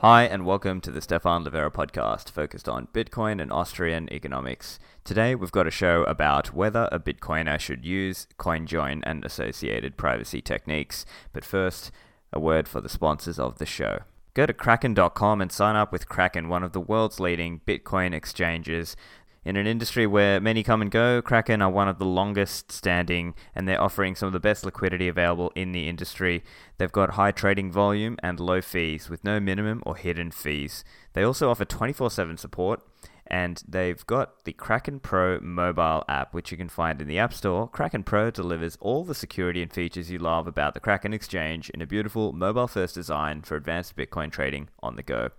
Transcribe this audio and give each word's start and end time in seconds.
Hi, 0.00 0.24
and 0.24 0.44
welcome 0.44 0.82
to 0.82 0.90
the 0.90 1.00
Stefan 1.00 1.42
Livera 1.42 1.72
podcast 1.72 2.28
focused 2.30 2.68
on 2.68 2.88
Bitcoin 2.92 3.40
and 3.40 3.50
Austrian 3.50 4.12
economics. 4.12 4.78
Today, 5.04 5.34
we've 5.34 5.50
got 5.50 5.66
a 5.66 5.70
show 5.70 6.02
about 6.02 6.52
whether 6.52 6.86
a 6.92 7.00
Bitcoiner 7.00 7.58
should 7.58 7.82
use 7.82 8.26
CoinJoin 8.38 9.00
and 9.04 9.24
associated 9.24 9.96
privacy 9.96 10.42
techniques. 10.42 11.06
But 11.32 11.46
first, 11.46 11.90
a 12.30 12.38
word 12.38 12.68
for 12.68 12.82
the 12.82 12.90
sponsors 12.90 13.38
of 13.38 13.56
the 13.56 13.64
show. 13.64 14.00
Go 14.34 14.44
to 14.44 14.52
kraken.com 14.52 15.40
and 15.40 15.50
sign 15.50 15.76
up 15.76 15.92
with 15.92 16.10
Kraken, 16.10 16.50
one 16.50 16.62
of 16.62 16.72
the 16.72 16.80
world's 16.80 17.18
leading 17.18 17.62
Bitcoin 17.66 18.12
exchanges. 18.12 18.96
In 19.46 19.54
an 19.54 19.68
industry 19.68 20.08
where 20.08 20.40
many 20.40 20.64
come 20.64 20.82
and 20.82 20.90
go, 20.90 21.22
Kraken 21.22 21.62
are 21.62 21.70
one 21.70 21.86
of 21.86 22.00
the 22.00 22.04
longest 22.04 22.72
standing 22.72 23.32
and 23.54 23.68
they're 23.68 23.80
offering 23.80 24.16
some 24.16 24.26
of 24.26 24.32
the 24.32 24.40
best 24.40 24.64
liquidity 24.64 25.06
available 25.06 25.52
in 25.54 25.70
the 25.70 25.86
industry. 25.88 26.42
They've 26.78 26.90
got 26.90 27.10
high 27.10 27.30
trading 27.30 27.70
volume 27.70 28.16
and 28.24 28.40
low 28.40 28.60
fees 28.60 29.08
with 29.08 29.22
no 29.22 29.38
minimum 29.38 29.84
or 29.86 29.94
hidden 29.94 30.32
fees. 30.32 30.82
They 31.12 31.22
also 31.22 31.48
offer 31.48 31.64
24 31.64 32.10
7 32.10 32.36
support 32.36 32.82
and 33.28 33.62
they've 33.68 34.04
got 34.06 34.44
the 34.46 34.52
Kraken 34.52 34.98
Pro 34.98 35.38
mobile 35.38 36.02
app, 36.08 36.34
which 36.34 36.50
you 36.50 36.56
can 36.56 36.68
find 36.68 37.00
in 37.00 37.06
the 37.06 37.20
App 37.20 37.32
Store. 37.32 37.68
Kraken 37.68 38.02
Pro 38.02 38.32
delivers 38.32 38.76
all 38.80 39.04
the 39.04 39.14
security 39.14 39.62
and 39.62 39.72
features 39.72 40.10
you 40.10 40.18
love 40.18 40.48
about 40.48 40.74
the 40.74 40.80
Kraken 40.80 41.14
exchange 41.14 41.70
in 41.70 41.80
a 41.80 41.86
beautiful 41.86 42.32
mobile 42.32 42.66
first 42.66 42.96
design 42.96 43.42
for 43.42 43.54
advanced 43.54 43.94
Bitcoin 43.94 44.32
trading 44.32 44.70
on 44.82 44.96
the 44.96 45.04
go. 45.04 45.30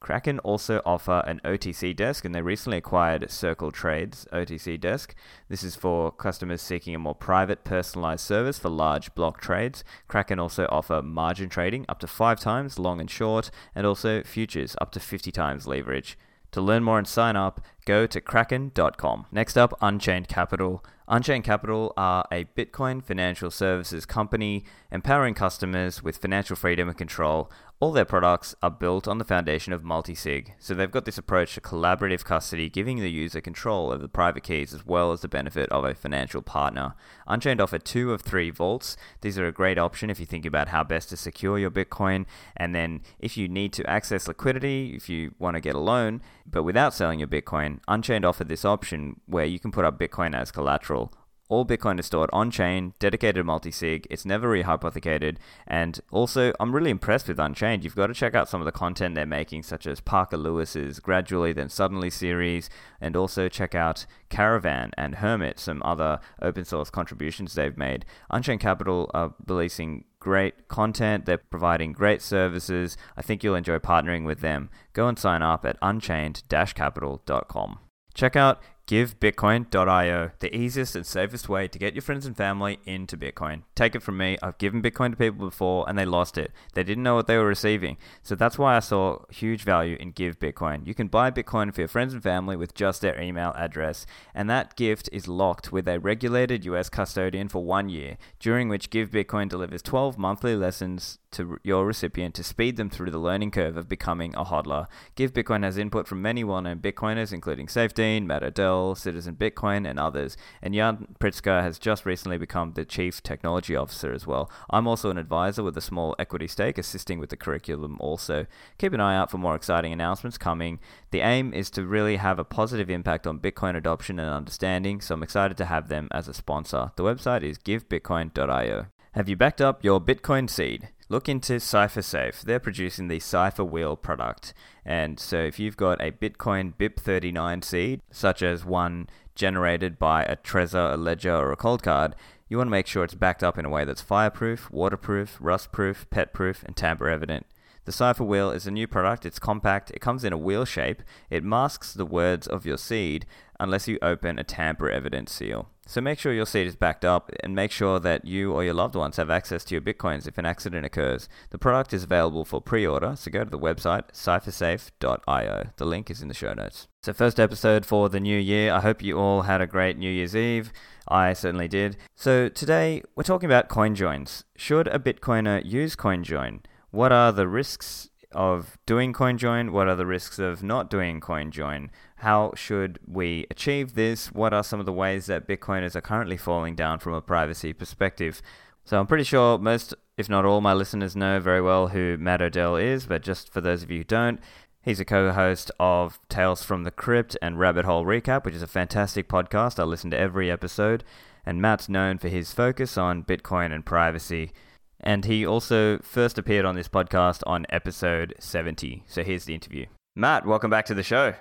Kraken 0.00 0.38
also 0.38 0.80
offer 0.86 1.22
an 1.26 1.42
OTC 1.44 1.94
desk, 1.94 2.24
and 2.24 2.34
they 2.34 2.40
recently 2.40 2.78
acquired 2.78 3.30
Circle 3.30 3.70
Trades 3.70 4.26
OTC 4.32 4.80
desk. 4.80 5.14
This 5.48 5.62
is 5.62 5.76
for 5.76 6.10
customers 6.10 6.62
seeking 6.62 6.94
a 6.94 6.98
more 6.98 7.14
private, 7.14 7.64
personalized 7.64 8.24
service 8.24 8.58
for 8.58 8.70
large 8.70 9.14
block 9.14 9.42
trades. 9.42 9.84
Kraken 10.08 10.40
also 10.40 10.66
offer 10.70 11.02
margin 11.02 11.50
trading 11.50 11.84
up 11.86 11.98
to 12.00 12.06
five 12.06 12.40
times 12.40 12.78
long 12.78 12.98
and 12.98 13.10
short, 13.10 13.50
and 13.74 13.86
also 13.86 14.22
futures 14.22 14.74
up 14.80 14.90
to 14.92 15.00
50 15.00 15.30
times 15.30 15.66
leverage. 15.66 16.16
To 16.52 16.60
learn 16.60 16.82
more 16.82 16.98
and 16.98 17.06
sign 17.06 17.36
up, 17.36 17.60
go 17.84 18.06
to 18.06 18.20
kraken.com. 18.20 19.26
Next 19.30 19.56
up, 19.56 19.72
Unchained 19.80 20.28
Capital. 20.28 20.84
Unchained 21.06 21.44
Capital 21.44 21.92
are 21.96 22.24
a 22.32 22.44
Bitcoin 22.56 23.04
financial 23.04 23.50
services 23.50 24.06
company 24.06 24.64
empowering 24.90 25.34
customers 25.34 26.02
with 26.02 26.16
financial 26.16 26.56
freedom 26.56 26.88
and 26.88 26.98
control. 26.98 27.50
All 27.80 27.92
their 27.92 28.04
products 28.04 28.54
are 28.62 28.70
built 28.70 29.08
on 29.08 29.16
the 29.16 29.24
foundation 29.24 29.72
of 29.72 29.82
multi-sig, 29.82 30.52
so 30.58 30.74
they've 30.74 30.90
got 30.90 31.06
this 31.06 31.16
approach 31.16 31.54
to 31.54 31.62
collaborative 31.62 32.24
custody, 32.24 32.68
giving 32.68 32.98
the 32.98 33.10
user 33.10 33.40
control 33.40 33.90
over 33.90 34.02
the 34.02 34.06
private 34.06 34.42
keys 34.42 34.74
as 34.74 34.84
well 34.84 35.12
as 35.12 35.22
the 35.22 35.28
benefit 35.28 35.66
of 35.70 35.86
a 35.86 35.94
financial 35.94 36.42
partner. 36.42 36.94
Unchained 37.26 37.58
offer 37.58 37.78
two 37.78 38.12
of 38.12 38.20
three 38.20 38.50
vaults. 38.50 38.98
These 39.22 39.38
are 39.38 39.46
a 39.46 39.52
great 39.52 39.78
option 39.78 40.10
if 40.10 40.20
you 40.20 40.26
think 40.26 40.44
about 40.44 40.68
how 40.68 40.84
best 40.84 41.08
to 41.08 41.16
secure 41.16 41.58
your 41.58 41.70
Bitcoin, 41.70 42.26
and 42.54 42.74
then 42.74 43.00
if 43.18 43.38
you 43.38 43.48
need 43.48 43.72
to 43.72 43.88
access 43.88 44.28
liquidity, 44.28 44.92
if 44.94 45.08
you 45.08 45.34
want 45.38 45.54
to 45.54 45.60
get 45.62 45.74
a 45.74 45.80
loan, 45.80 46.20
but 46.44 46.64
without 46.64 46.92
selling 46.92 47.20
your 47.20 47.28
Bitcoin, 47.28 47.78
Unchained 47.88 48.26
offered 48.26 48.48
this 48.50 48.66
option 48.66 49.20
where 49.24 49.46
you 49.46 49.58
can 49.58 49.72
put 49.72 49.86
up 49.86 49.98
Bitcoin 49.98 50.34
as 50.34 50.52
collateral. 50.52 51.14
All 51.50 51.66
Bitcoin 51.66 51.98
is 51.98 52.06
stored 52.06 52.30
on 52.32 52.52
chain, 52.52 52.94
dedicated 53.00 53.44
multi 53.44 53.72
sig. 53.72 54.06
It's 54.08 54.24
never 54.24 54.48
rehypothecated. 54.48 55.38
And 55.66 55.98
also, 56.12 56.52
I'm 56.60 56.72
really 56.72 56.92
impressed 56.92 57.26
with 57.26 57.40
Unchained. 57.40 57.82
You've 57.82 57.96
got 57.96 58.06
to 58.06 58.14
check 58.14 58.36
out 58.36 58.48
some 58.48 58.60
of 58.60 58.66
the 58.66 58.72
content 58.72 59.16
they're 59.16 59.26
making, 59.26 59.64
such 59.64 59.84
as 59.84 59.98
Parker 59.98 60.36
Lewis's 60.36 61.00
Gradually 61.00 61.52
Then 61.52 61.68
Suddenly 61.68 62.08
series, 62.08 62.70
and 63.00 63.16
also 63.16 63.48
check 63.48 63.74
out 63.74 64.06
Caravan 64.28 64.92
and 64.96 65.16
Hermit, 65.16 65.58
some 65.58 65.82
other 65.84 66.20
open 66.40 66.64
source 66.64 66.88
contributions 66.88 67.54
they've 67.54 67.76
made. 67.76 68.04
Unchained 68.30 68.60
Capital 68.60 69.10
are 69.12 69.34
releasing 69.44 70.04
great 70.20 70.68
content. 70.68 71.24
They're 71.26 71.38
providing 71.38 71.92
great 71.92 72.22
services. 72.22 72.96
I 73.16 73.22
think 73.22 73.42
you'll 73.42 73.56
enjoy 73.56 73.78
partnering 73.78 74.24
with 74.24 74.38
them. 74.38 74.70
Go 74.92 75.08
and 75.08 75.18
sign 75.18 75.42
up 75.42 75.66
at 75.66 75.78
unchained-capital.com. 75.82 77.78
Check 78.14 78.36
out 78.36 78.60
givebitcoin.io, 78.90 80.32
the 80.40 80.56
easiest 80.56 80.96
and 80.96 81.06
safest 81.06 81.48
way 81.48 81.68
to 81.68 81.78
get 81.78 81.94
your 81.94 82.02
friends 82.02 82.26
and 82.26 82.36
family 82.36 82.80
into 82.84 83.16
Bitcoin. 83.16 83.62
Take 83.76 83.94
it 83.94 84.02
from 84.02 84.16
me, 84.16 84.36
I've 84.42 84.58
given 84.58 84.82
Bitcoin 84.82 85.12
to 85.12 85.16
people 85.16 85.46
before 85.46 85.88
and 85.88 85.96
they 85.96 86.04
lost 86.04 86.36
it. 86.36 86.50
They 86.74 86.82
didn't 86.82 87.04
know 87.04 87.14
what 87.14 87.28
they 87.28 87.36
were 87.36 87.46
receiving. 87.46 87.98
So 88.24 88.34
that's 88.34 88.58
why 88.58 88.74
I 88.74 88.80
saw 88.80 89.20
huge 89.30 89.62
value 89.62 89.96
in 90.00 90.10
Give 90.10 90.40
Bitcoin. 90.40 90.88
You 90.88 90.94
can 90.94 91.06
buy 91.06 91.30
Bitcoin 91.30 91.72
for 91.72 91.82
your 91.82 91.88
friends 91.88 92.14
and 92.14 92.20
family 92.20 92.56
with 92.56 92.74
just 92.74 93.00
their 93.00 93.20
email 93.20 93.52
address, 93.56 94.06
and 94.34 94.50
that 94.50 94.74
gift 94.74 95.08
is 95.12 95.28
locked 95.28 95.70
with 95.70 95.86
a 95.86 96.00
regulated 96.00 96.64
US 96.64 96.88
custodian 96.88 97.48
for 97.48 97.62
one 97.62 97.88
year, 97.90 98.18
during 98.40 98.68
which 98.68 98.90
Give 98.90 99.08
Bitcoin 99.08 99.48
delivers 99.48 99.82
12 99.82 100.18
monthly 100.18 100.56
lessons 100.56 101.20
to 101.32 101.58
your 101.62 101.86
recipient 101.86 102.34
to 102.34 102.42
speed 102.42 102.76
them 102.76 102.90
through 102.90 103.10
the 103.10 103.18
learning 103.18 103.50
curve 103.50 103.76
of 103.76 103.88
becoming 103.88 104.34
a 104.34 104.44
hodler. 104.44 104.86
Give 105.14 105.32
Bitcoin 105.32 105.62
has 105.62 105.78
input 105.78 106.06
from 106.06 106.22
many 106.22 106.44
well-known 106.44 106.80
Bitcoiners, 106.80 107.32
including 107.32 107.66
Saifedean, 107.66 108.26
Matt 108.26 108.42
Odell, 108.42 108.94
Citizen 108.94 109.36
Bitcoin, 109.36 109.88
and 109.88 109.98
others. 109.98 110.36
And 110.60 110.74
Jan 110.74 111.14
Pritzker 111.20 111.62
has 111.62 111.78
just 111.78 112.04
recently 112.04 112.38
become 112.38 112.72
the 112.72 112.84
Chief 112.84 113.22
Technology 113.22 113.76
Officer 113.76 114.12
as 114.12 114.26
well. 114.26 114.50
I'm 114.68 114.86
also 114.86 115.10
an 115.10 115.18
advisor 115.18 115.62
with 115.62 115.76
a 115.76 115.80
small 115.80 116.16
equity 116.18 116.48
stake, 116.48 116.78
assisting 116.78 117.18
with 117.18 117.30
the 117.30 117.36
curriculum 117.36 117.96
also. 118.00 118.46
Keep 118.78 118.92
an 118.92 119.00
eye 119.00 119.16
out 119.16 119.30
for 119.30 119.38
more 119.38 119.54
exciting 119.54 119.92
announcements 119.92 120.38
coming. 120.38 120.80
The 121.10 121.20
aim 121.20 121.54
is 121.54 121.70
to 121.70 121.86
really 121.86 122.16
have 122.16 122.38
a 122.38 122.44
positive 122.44 122.90
impact 122.90 123.26
on 123.26 123.38
Bitcoin 123.38 123.76
adoption 123.76 124.18
and 124.18 124.30
understanding, 124.30 125.00
so 125.00 125.14
I'm 125.14 125.22
excited 125.22 125.56
to 125.58 125.66
have 125.66 125.88
them 125.88 126.08
as 126.10 126.28
a 126.28 126.34
sponsor. 126.34 126.90
The 126.96 127.04
website 127.04 127.42
is 127.42 127.58
givebitcoin.io. 127.58 128.86
Have 129.12 129.28
you 129.28 129.36
backed 129.36 129.60
up 129.60 129.84
your 129.84 130.00
Bitcoin 130.00 130.48
seed? 130.48 130.90
Look 131.10 131.28
into 131.28 131.54
CipherSafe. 131.54 132.42
They're 132.42 132.60
producing 132.60 133.08
the 133.08 133.18
Cipher 133.18 133.64
Wheel 133.64 133.96
product. 133.96 134.54
And 134.84 135.18
so 135.18 135.38
if 135.38 135.58
you've 135.58 135.76
got 135.76 136.00
a 136.00 136.12
Bitcoin 136.12 136.72
BIP39 136.76 137.64
seed, 137.64 138.00
such 138.12 138.42
as 138.42 138.64
one 138.64 139.08
generated 139.34 139.98
by 139.98 140.22
a 140.22 140.36
Trezor, 140.36 140.94
a 140.94 140.96
Ledger, 140.96 141.34
or 141.34 141.50
a 141.50 141.56
Coldcard, 141.56 142.12
you 142.48 142.58
want 142.58 142.68
to 142.68 142.70
make 142.70 142.86
sure 142.86 143.02
it's 143.02 143.14
backed 143.14 143.42
up 143.42 143.58
in 143.58 143.64
a 143.64 143.68
way 143.68 143.84
that's 143.84 144.00
fireproof, 144.00 144.70
waterproof, 144.70 145.36
rustproof, 145.40 146.08
petproof, 146.10 146.62
and 146.62 146.76
tamper 146.76 147.08
evident. 147.08 147.44
The 147.86 147.92
Cipher 147.92 148.22
Wheel 148.22 148.52
is 148.52 148.68
a 148.68 148.70
new 148.70 148.86
product. 148.86 149.26
It's 149.26 149.40
compact. 149.40 149.90
It 149.90 150.00
comes 150.00 150.22
in 150.22 150.32
a 150.32 150.38
wheel 150.38 150.64
shape. 150.64 151.02
It 151.28 151.42
masks 151.42 151.92
the 151.92 152.06
words 152.06 152.46
of 152.46 152.64
your 152.64 152.78
seed 152.78 153.26
unless 153.60 153.86
you 153.86 153.98
open 154.02 154.38
a 154.38 154.44
tamper 154.44 154.90
evidence 154.90 155.32
seal. 155.32 155.68
So 155.86 156.00
make 156.00 156.18
sure 156.18 156.32
your 156.32 156.46
seed 156.46 156.68
is 156.68 156.76
backed 156.76 157.04
up 157.04 157.32
and 157.42 157.54
make 157.54 157.72
sure 157.72 157.98
that 157.98 158.24
you 158.24 158.52
or 158.52 158.62
your 158.62 158.74
loved 158.74 158.94
ones 158.94 159.16
have 159.16 159.28
access 159.28 159.64
to 159.64 159.74
your 159.74 159.82
bitcoins 159.82 160.28
if 160.28 160.38
an 160.38 160.46
accident 160.46 160.86
occurs. 160.86 161.28
The 161.50 161.58
product 161.58 161.92
is 161.92 162.04
available 162.04 162.44
for 162.44 162.60
pre-order, 162.60 163.14
so 163.16 163.30
go 163.30 163.42
to 163.42 163.50
the 163.50 163.58
website 163.58 164.12
ciphersafe.io. 164.12 165.70
The 165.76 165.84
link 165.84 166.08
is 166.08 166.22
in 166.22 166.28
the 166.28 166.34
show 166.34 166.54
notes. 166.54 166.86
So 167.02 167.12
first 167.12 167.40
episode 167.40 167.84
for 167.84 168.08
the 168.08 168.20
new 168.20 168.38
year. 168.38 168.72
I 168.72 168.80
hope 168.80 169.02
you 169.02 169.18
all 169.18 169.42
had 169.42 169.60
a 169.60 169.66
great 169.66 169.98
New 169.98 170.10
Year's 170.10 170.36
Eve. 170.36 170.72
I 171.08 171.32
certainly 171.32 171.66
did. 171.66 171.96
So 172.14 172.48
today 172.48 173.02
we're 173.16 173.24
talking 173.24 173.48
about 173.48 173.68
CoinJoins. 173.68 174.44
Should 174.56 174.86
a 174.88 175.00
bitcoiner 175.00 175.60
use 175.64 175.96
CoinJoin? 175.96 176.60
What 176.92 177.10
are 177.10 177.32
the 177.32 177.48
risks 177.48 178.09
of 178.32 178.78
doing 178.86 179.12
CoinJoin? 179.12 179.70
What 179.70 179.88
are 179.88 179.96
the 179.96 180.06
risks 180.06 180.38
of 180.38 180.62
not 180.62 180.90
doing 180.90 181.20
CoinJoin? 181.20 181.88
How 182.16 182.52
should 182.54 182.98
we 183.06 183.46
achieve 183.50 183.94
this? 183.94 184.32
What 184.32 184.52
are 184.52 184.64
some 184.64 184.80
of 184.80 184.86
the 184.86 184.92
ways 184.92 185.26
that 185.26 185.48
Bitcoiners 185.48 185.96
are 185.96 186.00
currently 186.00 186.36
falling 186.36 186.74
down 186.74 186.98
from 186.98 187.14
a 187.14 187.22
privacy 187.22 187.72
perspective? 187.72 188.42
So 188.84 188.98
I'm 188.98 189.06
pretty 189.06 189.24
sure 189.24 189.58
most, 189.58 189.94
if 190.16 190.28
not 190.28 190.44
all, 190.44 190.60
my 190.60 190.72
listeners 190.72 191.14
know 191.14 191.38
very 191.40 191.60
well 191.60 191.88
who 191.88 192.16
Matt 192.18 192.42
Odell 192.42 192.76
is, 192.76 193.06
but 193.06 193.22
just 193.22 193.52
for 193.52 193.60
those 193.60 193.82
of 193.82 193.90
you 193.90 193.98
who 193.98 194.04
don't, 194.04 194.40
he's 194.82 195.00
a 195.00 195.04
co-host 195.04 195.70
of 195.78 196.18
Tales 196.28 196.62
from 196.62 196.84
the 196.84 196.90
Crypt 196.90 197.36
and 197.42 197.58
Rabbit 197.58 197.84
Hole 197.84 198.04
Recap, 198.04 198.44
which 198.44 198.54
is 198.54 198.62
a 198.62 198.66
fantastic 198.66 199.28
podcast. 199.28 199.78
I 199.78 199.84
listen 199.84 200.10
to 200.10 200.18
every 200.18 200.50
episode, 200.50 201.04
and 201.44 201.60
Matt's 201.60 201.88
known 201.88 202.18
for 202.18 202.28
his 202.28 202.52
focus 202.52 202.96
on 202.98 203.24
Bitcoin 203.24 203.72
and 203.72 203.84
privacy. 203.84 204.52
And 205.00 205.24
he 205.24 205.46
also 205.46 205.98
first 205.98 206.38
appeared 206.38 206.64
on 206.64 206.74
this 206.74 206.88
podcast 206.88 207.42
on 207.46 207.66
episode 207.70 208.34
70. 208.38 209.04
So 209.06 209.22
here's 209.22 209.44
the 209.44 209.54
interview. 209.54 209.86
Matt, 210.14 210.46
welcome 210.46 210.70
back 210.70 210.86
to 210.86 210.94
the 210.94 211.02
show. 211.02 211.34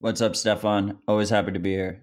What's 0.00 0.20
up, 0.20 0.36
Stefan? 0.36 0.98
Always 1.08 1.30
happy 1.30 1.52
to 1.52 1.58
be 1.58 1.70
here. 1.70 2.02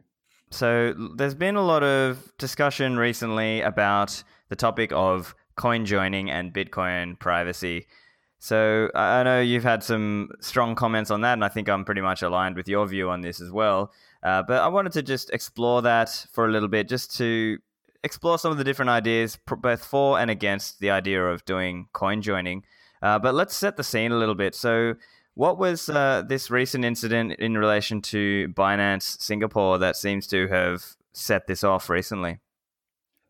So, 0.50 0.94
there's 1.16 1.34
been 1.34 1.56
a 1.56 1.62
lot 1.62 1.84
of 1.84 2.32
discussion 2.38 2.98
recently 2.98 3.62
about 3.62 4.24
the 4.50 4.56
topic 4.56 4.92
of 4.94 5.34
coin 5.56 5.86
joining 5.86 6.30
and 6.30 6.54
Bitcoin 6.54 7.18
privacy. 7.20 7.88
So, 8.38 8.92
I 8.94 9.24
know 9.24 9.42
you've 9.42 9.64
had 9.64 9.84
some 9.84 10.30
strong 10.42 10.76
comments 10.76 11.10
on 11.10 11.22
that, 11.22 11.34
and 11.34 11.44
I 11.44 11.50
think 11.50 11.70
I'm 11.70 11.86
pretty 11.86 12.02
much 12.02 12.22
aligned 12.22 12.56
with 12.56 12.68
your 12.68 12.86
view 12.88 13.10
on 13.10 13.22
this 13.22 13.42
as 13.42 13.52
well. 13.52 13.92
Uh, 14.22 14.44
but 14.44 14.62
I 14.62 14.68
wanted 14.68 14.92
to 14.94 15.02
just 15.02 15.32
explore 15.32 15.82
that 15.84 16.26
for 16.32 16.46
a 16.46 16.52
little 16.52 16.70
bit, 16.70 16.88
just 16.88 17.16
to 17.18 17.58
explore 18.04 18.38
some 18.38 18.52
of 18.52 18.58
the 18.58 18.64
different 18.64 18.90
ideas, 18.90 19.38
both 19.48 19.84
for 19.84 20.20
and 20.20 20.30
against 20.30 20.80
the 20.80 20.92
idea 20.92 21.26
of 21.26 21.46
doing 21.46 21.88
coin 21.94 22.22
joining. 22.22 22.64
Uh, 23.02 23.20
but 23.20 23.36
let's 23.36 23.56
set 23.56 23.78
the 23.78 23.84
scene 23.84 24.12
a 24.12 24.18
little 24.18 24.36
bit. 24.36 24.56
So, 24.56 24.96
what 25.36 25.58
was 25.58 25.90
uh, 25.90 26.24
this 26.28 26.52
recent 26.52 26.86
incident 26.86 27.34
in 27.40 27.58
relation 27.58 28.02
to 28.04 28.50
Binance 28.50 29.20
Singapore 29.20 29.80
that 29.80 29.96
seems 29.96 30.28
to 30.28 30.48
have 30.48 30.96
set 31.12 31.48
this 31.48 31.64
off 31.64 31.90
recently? 31.90 32.40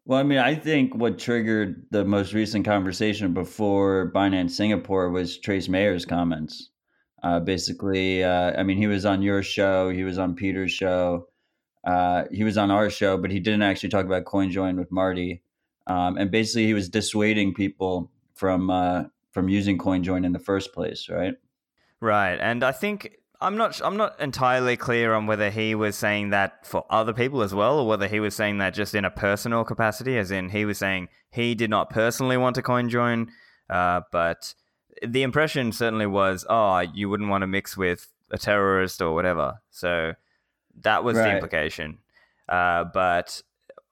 Well, 0.06 0.20
I 0.20 0.24
mean, 0.24 0.40
I 0.40 0.54
think 0.56 0.94
what 0.96 1.18
triggered 1.18 1.86
the 1.92 2.04
most 2.04 2.34
recent 2.34 2.66
conversation 2.66 3.34
before 3.34 4.12
Binance 4.14 4.52
Singapore 4.52 5.10
was 5.10 5.38
Trace 5.38 5.70
Mayer's 5.70 6.06
comments. 6.06 6.72
Uh, 7.24 7.40
basically, 7.40 8.22
uh, 8.22 8.52
I 8.60 8.64
mean, 8.64 8.78
he 8.78 8.88
was 8.88 9.06
on 9.06 9.22
your 9.22 9.42
show, 9.42 9.90
he 9.90 10.04
was 10.04 10.18
on 10.18 10.36
Peter's 10.36 10.74
show, 10.74 11.28
uh, 11.84 12.26
he 12.32 12.44
was 12.44 12.58
on 12.58 12.72
our 12.72 12.90
show, 12.90 13.18
but 13.18 13.32
he 13.32 13.40
didn't 13.40 13.64
actually 13.64 13.90
talk 13.90 14.06
about 14.06 14.26
CoinJoin 14.26 14.78
with 14.78 14.92
Marty. 14.92 15.42
Um, 15.88 16.18
and 16.18 16.32
basically, 16.32 16.66
he 16.66 16.74
was 16.74 16.90
dissuading 16.90 17.54
people 17.54 18.12
from 18.36 18.70
uh, 18.70 19.06
from 19.32 19.50
using 19.50 19.78
CoinJoin 19.78 20.26
in 20.26 20.32
the 20.32 20.40
first 20.40 20.74
place, 20.74 21.10
right? 21.10 21.36
Right, 22.00 22.36
and 22.36 22.64
I 22.64 22.72
think 22.72 23.18
I'm 23.42 23.58
not 23.58 23.82
I'm 23.84 23.98
not 23.98 24.20
entirely 24.22 24.78
clear 24.78 25.14
on 25.14 25.28
whether 25.28 25.50
he 25.50 25.76
was 25.76 25.98
saying 25.98 26.30
that 26.30 26.66
for 26.66 26.86
other 26.90 27.14
people 27.14 27.42
as 27.42 27.54
well, 27.54 27.80
or 27.80 27.88
whether 27.88 28.08
he 28.08 28.22
was 28.22 28.36
saying 28.36 28.60
that 28.60 28.74
just 28.74 28.96
in 28.96 29.04
a 29.04 29.12
personal 29.12 29.66
capacity, 29.66 30.18
as 30.18 30.32
in 30.32 30.50
he 30.50 30.64
was 30.64 30.78
saying 30.78 31.10
he 31.30 31.54
did 31.54 31.70
not 31.70 31.90
personally 31.90 32.38
want 32.38 32.56
to 32.56 32.62
CoinJoin, 32.62 33.28
uh, 33.70 34.02
but 34.12 34.54
the 35.06 35.24
impression 35.24 35.74
certainly 35.74 36.06
was, 36.06 36.46
oh, 36.50 36.80
you 36.80 37.10
wouldn't 37.10 37.30
want 37.30 37.42
to 37.42 37.48
mix 37.48 37.76
with 37.76 38.08
a 38.32 38.38
terrorist 38.38 39.02
or 39.02 39.14
whatever. 39.14 39.60
So 39.70 40.14
that 40.82 41.04
was 41.04 41.18
right. 41.18 41.24
the 41.24 41.34
implication. 41.36 42.00
Uh, 42.50 42.84
but 42.86 43.42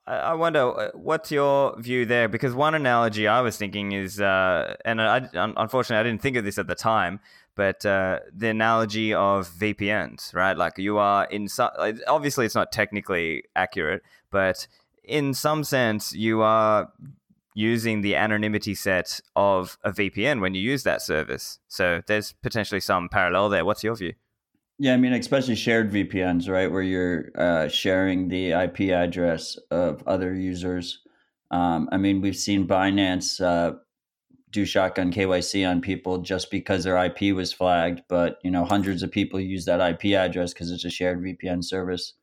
I 0.07 0.33
wonder 0.33 0.60
uh, 0.60 0.89
what's 0.94 1.31
your 1.31 1.80
view 1.80 2.06
there 2.06 2.28
because 2.28 2.54
one 2.54 2.75
analogy 2.75 3.28
I 3.28 3.42
was 3.42 3.56
thinking 3.56 3.92
is, 3.92 4.19
uh, 4.19 4.75
and 4.83 5.01
I, 5.01 5.30
unfortunately 5.33 6.00
I 6.00 6.04
didn't 6.04 6.22
think 6.22 6.38
of 6.38 6.44
this 6.44 6.57
at 6.57 6.68
the 6.68 6.75
time, 6.75 7.19
but 7.56 7.86
uh, 7.86 8.19
the 8.33 8.50
analogy 8.50 9.13
of 9.13 9.50
VPNs, 9.50 10.33
right? 10.33 10.57
Like 10.57 10.78
you 10.78 10.98
are 10.98 11.25
in 11.25 11.48
some, 11.48 11.69
obviously 12.07 12.45
it's 12.45 12.56
not 12.56 12.72
technically 12.72 13.44
accurate, 13.56 14.01
but 14.31 14.68
in 15.04 15.33
some 15.33 15.63
sense 15.63 16.13
you 16.13 16.42
are 16.42 16.92
using 17.54 18.01
the 18.01 18.16
anonymity 18.16 18.74
set 18.74 19.19
of 19.36 19.78
a 19.83 19.92
VPN 19.92 20.42
when 20.42 20.56
you 20.56 20.62
use 20.62 20.83
that 20.83 21.01
service. 21.01 21.60
So 21.68 22.01
there's 22.07 22.33
potentially 22.42 22.81
some 22.81 23.07
parallel 23.07 23.50
there. 23.50 23.66
What's 23.66 23.83
your 23.83 23.95
view? 23.95 24.13
Yeah, 24.81 24.95
I 24.95 24.98
mean, 24.98 25.13
especially 25.13 25.54
shared 25.54 25.92
VPNs, 25.92 26.50
right, 26.50 26.72
where 26.72 26.81
you're 26.81 27.30
uh, 27.36 27.68
sharing 27.68 28.30
the 28.30 28.54
IP 28.54 28.89
address 28.89 29.56
of 29.69 30.01
other 30.07 30.33
users. 30.33 31.04
Um, 31.51 31.88
I 31.92 31.98
mean, 31.98 32.19
we've 32.19 32.36
seen 32.36 32.68
Binance 32.68 33.39
uh, 33.39 33.75
do 34.50 34.66
shotgun 34.66 35.12
KYC 35.12 35.69
on 35.69 35.81
people 35.81 36.18
just 36.18 36.50
because 36.50 36.83
their 36.83 36.98
IP 36.98 37.36
was 37.36 37.54
flagged, 37.54 38.01
but 38.10 38.39
you 38.44 38.50
know 38.50 38.66
hundreds 38.66 39.04
of 39.04 39.12
people 39.12 39.39
use 39.39 39.66
that 39.66 39.88
IP 39.88 40.16
address 40.16 40.51
because 40.51 40.72
it's 40.72 40.83
a 40.83 40.89
shared 40.89 41.22
VPN 41.22 41.63
service. 41.63 42.16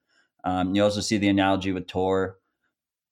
Um, 0.42 0.74
you 0.74 0.82
also 0.82 1.00
see 1.00 1.16
the 1.16 1.28
analogy 1.28 1.70
with 1.70 1.86
Tor. 1.86 2.38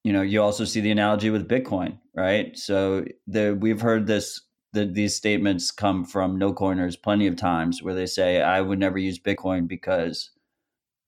You 0.03 0.11
know, 0.11 0.23
you 0.23 0.41
also 0.41 0.65
see 0.65 0.81
the 0.81 0.91
analogy 0.91 1.29
with 1.29 1.47
Bitcoin, 1.47 1.99
right? 2.13 2.57
So 2.57 3.05
the, 3.27 3.57
we've 3.57 3.79
heard 3.79 4.07
this. 4.07 4.41
The, 4.77 4.85
these 4.85 5.15
statements 5.15 5.71
come 5.71 6.05
from 6.05 6.37
no 6.37 6.53
coiners 6.53 6.95
plenty 6.95 7.25
of 7.25 7.35
times 7.35 7.81
where 7.81 7.95
they 7.95 8.05
say, 8.05 8.41
"I 8.43 8.61
would 8.61 8.77
never 8.77 8.99
use 8.99 9.17
Bitcoin 9.17 9.67
because 9.67 10.29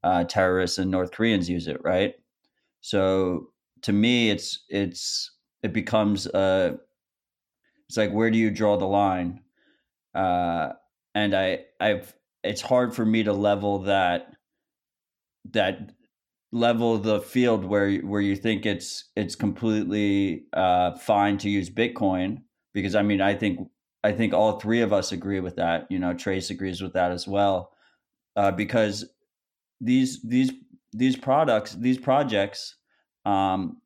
uh, 0.03 0.23
terrorists 0.23 0.79
and 0.79 0.89
North 0.89 1.11
Koreans 1.11 1.47
use 1.47 1.67
it," 1.67 1.79
right? 1.83 2.15
So 2.81 3.51
to 3.83 3.93
me, 3.93 4.31
it's 4.31 4.65
it's 4.69 5.31
it 5.61 5.71
becomes 5.71 6.25
a 6.25 6.79
it's 7.87 7.97
like 7.97 8.11
where 8.11 8.31
do 8.31 8.39
you 8.39 8.49
draw 8.49 8.75
the 8.75 8.85
line? 8.85 9.41
Uh, 10.15 10.69
and 11.13 11.35
I 11.35 11.65
I've 11.79 12.15
it's 12.43 12.61
hard 12.61 12.95
for 12.95 13.05
me 13.05 13.21
to 13.21 13.33
level 13.33 13.83
that 13.83 14.33
that 15.51 15.91
level 16.51 16.97
the 16.97 17.21
field 17.21 17.65
where 17.65 17.97
where 17.99 18.21
you 18.21 18.35
think 18.35 18.65
it's 18.65 19.11
it's 19.15 19.35
completely 19.35 20.45
uh, 20.53 20.97
fine 20.97 21.37
to 21.37 21.49
use 21.51 21.69
Bitcoin 21.69 22.41
because 22.73 22.95
I 22.95 23.01
mean 23.01 23.21
I 23.21 23.35
think 23.35 23.69
I 24.03 24.11
think 24.11 24.33
all 24.33 24.59
three 24.59 24.81
of 24.81 24.93
us 24.93 25.11
agree 25.11 25.39
with 25.39 25.57
that. 25.57 25.87
You 25.89 25.99
know, 25.99 26.13
Trace 26.13 26.49
agrees 26.49 26.81
with 26.81 26.93
that 26.93 27.11
as 27.11 27.27
well, 27.27 27.71
uh, 28.35 28.51
because 28.51 29.05
these 29.81 30.21
these 30.23 30.51
these 30.93 31.15
products 31.15 31.73
these 31.73 31.97
projects 31.97 32.75
um, 33.25 33.81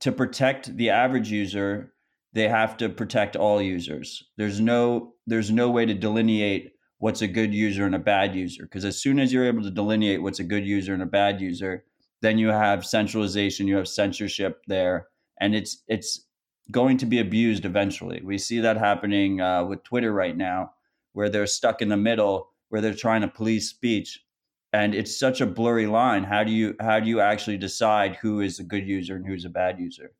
to 0.00 0.12
protect 0.12 0.76
the 0.76 0.90
average 0.90 1.30
user 1.30 1.92
they 2.32 2.48
have 2.48 2.76
to 2.78 2.88
protect 2.88 3.36
all 3.36 3.60
users. 3.60 4.24
There's 4.36 4.60
no 4.60 5.14
there's 5.26 5.50
no 5.50 5.70
way 5.70 5.86
to 5.86 5.94
delineate 5.94 6.72
what's 6.98 7.22
a 7.22 7.28
good 7.28 7.52
user 7.52 7.84
and 7.84 7.94
a 7.94 7.98
bad 7.98 8.34
user 8.34 8.62
because 8.64 8.84
as 8.84 9.00
soon 9.00 9.18
as 9.18 9.32
you're 9.32 9.46
able 9.46 9.62
to 9.62 9.70
delineate 9.70 10.22
what's 10.22 10.38
a 10.38 10.44
good 10.44 10.66
user 10.66 10.94
and 10.94 11.02
a 11.02 11.06
bad 11.06 11.40
user, 11.40 11.84
then 12.22 12.38
you 12.38 12.48
have 12.48 12.86
centralization, 12.86 13.66
you 13.66 13.76
have 13.76 13.88
censorship 13.88 14.62
there, 14.66 15.08
and 15.40 15.54
it's 15.54 15.82
it's 15.88 16.26
going 16.72 16.96
to 16.98 17.06
be 17.06 17.20
abused 17.20 17.64
eventually. 17.64 18.20
We 18.24 18.38
see 18.38 18.60
that 18.60 18.76
happening 18.76 19.40
uh, 19.40 19.64
with 19.64 19.84
Twitter 19.84 20.12
right 20.12 20.36
now, 20.36 20.72
where 21.12 21.28
they're 21.28 21.46
stuck 21.46 21.82
in 21.82 21.88
the 21.88 21.96
middle, 21.96 22.48
where 22.70 22.80
they're 22.80 22.94
trying 22.94 23.20
to 23.20 23.28
police 23.28 23.68
speech, 23.68 24.24
and 24.72 24.94
it's 24.94 25.16
such 25.16 25.40
a 25.40 25.46
blurry 25.46 25.86
line. 25.86 26.24
How 26.24 26.42
do 26.42 26.50
you 26.50 26.74
how 26.80 26.98
do 27.00 27.08
you 27.08 27.20
actually 27.20 27.58
decide 27.58 28.16
who 28.16 28.40
is 28.40 28.58
a 28.58 28.64
good 28.64 28.88
user 28.88 29.14
and 29.14 29.26
who's 29.26 29.44
a 29.44 29.50
bad 29.50 29.78
user? 29.78 30.12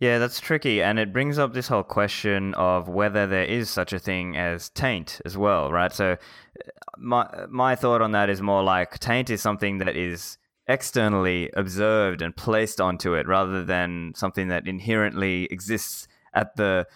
Yeah, 0.00 0.18
that's 0.18 0.40
tricky, 0.40 0.82
and 0.82 0.98
it 0.98 1.12
brings 1.12 1.38
up 1.38 1.52
this 1.52 1.68
whole 1.68 1.84
question 1.84 2.54
of 2.54 2.88
whether 2.88 3.24
there 3.28 3.44
is 3.44 3.70
such 3.70 3.92
a 3.92 4.00
thing 4.00 4.36
as 4.36 4.68
taint 4.70 5.20
as 5.24 5.38
well, 5.38 5.70
right? 5.70 5.92
So, 5.92 6.16
my 6.98 7.46
my 7.48 7.76
thought 7.76 8.02
on 8.02 8.10
that 8.10 8.28
is 8.28 8.42
more 8.42 8.64
like 8.64 8.98
taint 8.98 9.30
is 9.30 9.40
something 9.40 9.78
that 9.78 9.96
is 9.96 10.38
externally 10.72 11.50
observed 11.54 12.22
and 12.22 12.34
placed 12.34 12.80
onto 12.80 13.14
it, 13.14 13.26
rather 13.26 13.64
than 13.64 14.12
something 14.16 14.48
that 14.48 14.66
inherently 14.66 15.44
exists 15.50 16.08
at 16.32 16.56
the 16.56 16.86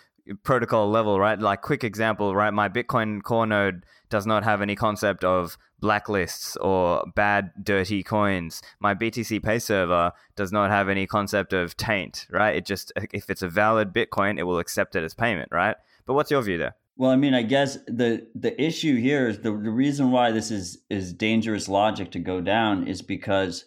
protocol 0.43 0.91
level, 0.91 1.21
right? 1.21 1.39
Like, 1.39 1.63
quick 1.63 1.85
example, 1.85 2.35
right? 2.35 2.53
My 2.53 2.69
Bitcoin 2.69 3.23
core 3.23 3.47
node 3.47 3.85
does 4.09 4.27
not 4.27 4.45
have 4.45 4.63
any 4.63 4.75
concept 4.75 5.25
of 5.25 5.59
blacklists 5.83 6.57
or 6.61 7.05
bad, 7.15 7.53
dirty 7.63 8.03
coins. 8.03 8.63
My 8.81 8.95
BTC 8.95 9.43
Pay 9.43 9.59
server 9.59 10.13
does 10.35 10.51
not 10.51 10.71
have 10.71 10.89
any 10.89 11.07
concept 11.07 11.53
of 11.53 11.77
taint, 11.77 12.27
right? 12.31 12.57
It 12.57 12.65
just, 12.65 12.93
if 13.13 13.29
it's 13.29 13.43
a 13.43 13.49
valid 13.49 13.93
Bitcoin, 13.93 14.39
it 14.39 14.45
will 14.45 14.59
accept 14.59 14.97
it 14.97 15.05
as 15.05 15.15
payment, 15.15 15.51
right? 15.53 15.77
But 16.07 16.15
what's 16.15 16.31
your 16.31 16.43
view 16.43 16.59
there? 16.59 16.77
Well, 16.97 17.11
I 17.11 17.17
mean, 17.17 17.35
I 17.35 17.43
guess 17.43 17.77
the 17.87 18.27
the 18.35 18.61
issue 18.61 18.97
here 18.97 19.29
is 19.29 19.39
the, 19.39 19.51
the 19.51 19.71
reason 19.71 20.11
why 20.11 20.31
this 20.31 20.51
is 20.51 20.79
is 20.89 21.13
dangerous 21.13 21.69
logic 21.69 22.11
to 22.13 22.19
go 22.19 22.41
down 22.41 22.89
is 22.89 23.03
because 23.03 23.67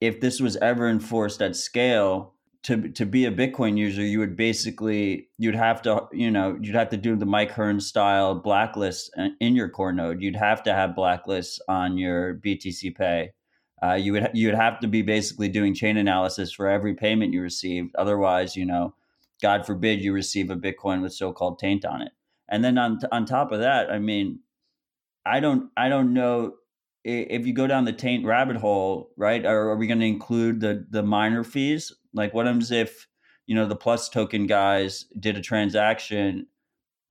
if 0.00 0.20
this 0.20 0.40
was 0.40 0.56
ever 0.56 0.88
enforced 0.88 1.42
at 1.42 1.56
scale, 1.56 2.34
to 2.64 2.88
to 2.90 3.06
be 3.06 3.24
a 3.24 3.32
Bitcoin 3.32 3.76
user, 3.78 4.02
you 4.02 4.18
would 4.20 4.36
basically 4.36 5.28
you'd 5.38 5.54
have 5.54 5.82
to 5.82 6.06
you 6.12 6.30
know 6.30 6.58
you'd 6.60 6.74
have 6.74 6.90
to 6.90 6.96
do 6.96 7.16
the 7.16 7.26
Mike 7.26 7.50
Hearn 7.50 7.80
style 7.80 8.34
blacklist 8.34 9.10
in 9.40 9.56
your 9.56 9.68
core 9.68 9.92
node. 9.92 10.22
You'd 10.22 10.36
have 10.36 10.62
to 10.64 10.72
have 10.72 10.90
blacklists 10.90 11.58
on 11.68 11.98
your 11.98 12.34
BTC 12.34 12.96
Pay. 12.96 13.30
Uh, 13.82 13.94
you 13.94 14.12
would 14.12 14.30
you 14.34 14.48
would 14.48 14.56
have 14.56 14.80
to 14.80 14.88
be 14.88 15.02
basically 15.02 15.48
doing 15.48 15.74
chain 15.74 15.96
analysis 15.96 16.52
for 16.52 16.68
every 16.68 16.94
payment 16.94 17.32
you 17.32 17.42
received. 17.42 17.94
Otherwise, 17.96 18.56
you 18.56 18.66
know, 18.66 18.94
God 19.40 19.64
forbid 19.64 20.00
you 20.00 20.12
receive 20.12 20.50
a 20.50 20.56
Bitcoin 20.56 21.02
with 21.02 21.12
so-called 21.12 21.58
taint 21.58 21.84
on 21.84 22.02
it. 22.02 22.12
And 22.48 22.64
then 22.64 22.78
on 22.78 22.98
on 23.12 23.26
top 23.26 23.52
of 23.52 23.60
that, 23.60 23.90
I 23.90 23.98
mean, 23.98 24.40
I 25.26 25.40
don't 25.40 25.70
I 25.76 25.88
don't 25.88 26.12
know 26.12 26.54
if 27.04 27.46
you 27.46 27.52
go 27.52 27.66
down 27.66 27.84
the 27.84 27.92
taint 27.92 28.26
rabbit 28.26 28.56
hole, 28.56 29.10
right? 29.16 29.44
Are, 29.44 29.70
are 29.70 29.76
we 29.76 29.86
going 29.86 30.00
to 30.00 30.06
include 30.06 30.60
the 30.60 30.86
the 30.90 31.02
miner 31.02 31.44
fees? 31.44 31.94
Like, 32.12 32.34
what 32.34 32.46
happens 32.46 32.70
if 32.70 33.06
you 33.46 33.54
know 33.54 33.66
the 33.66 33.76
Plus 33.76 34.08
token 34.08 34.46
guys 34.46 35.04
did 35.18 35.36
a 35.36 35.40
transaction 35.40 36.46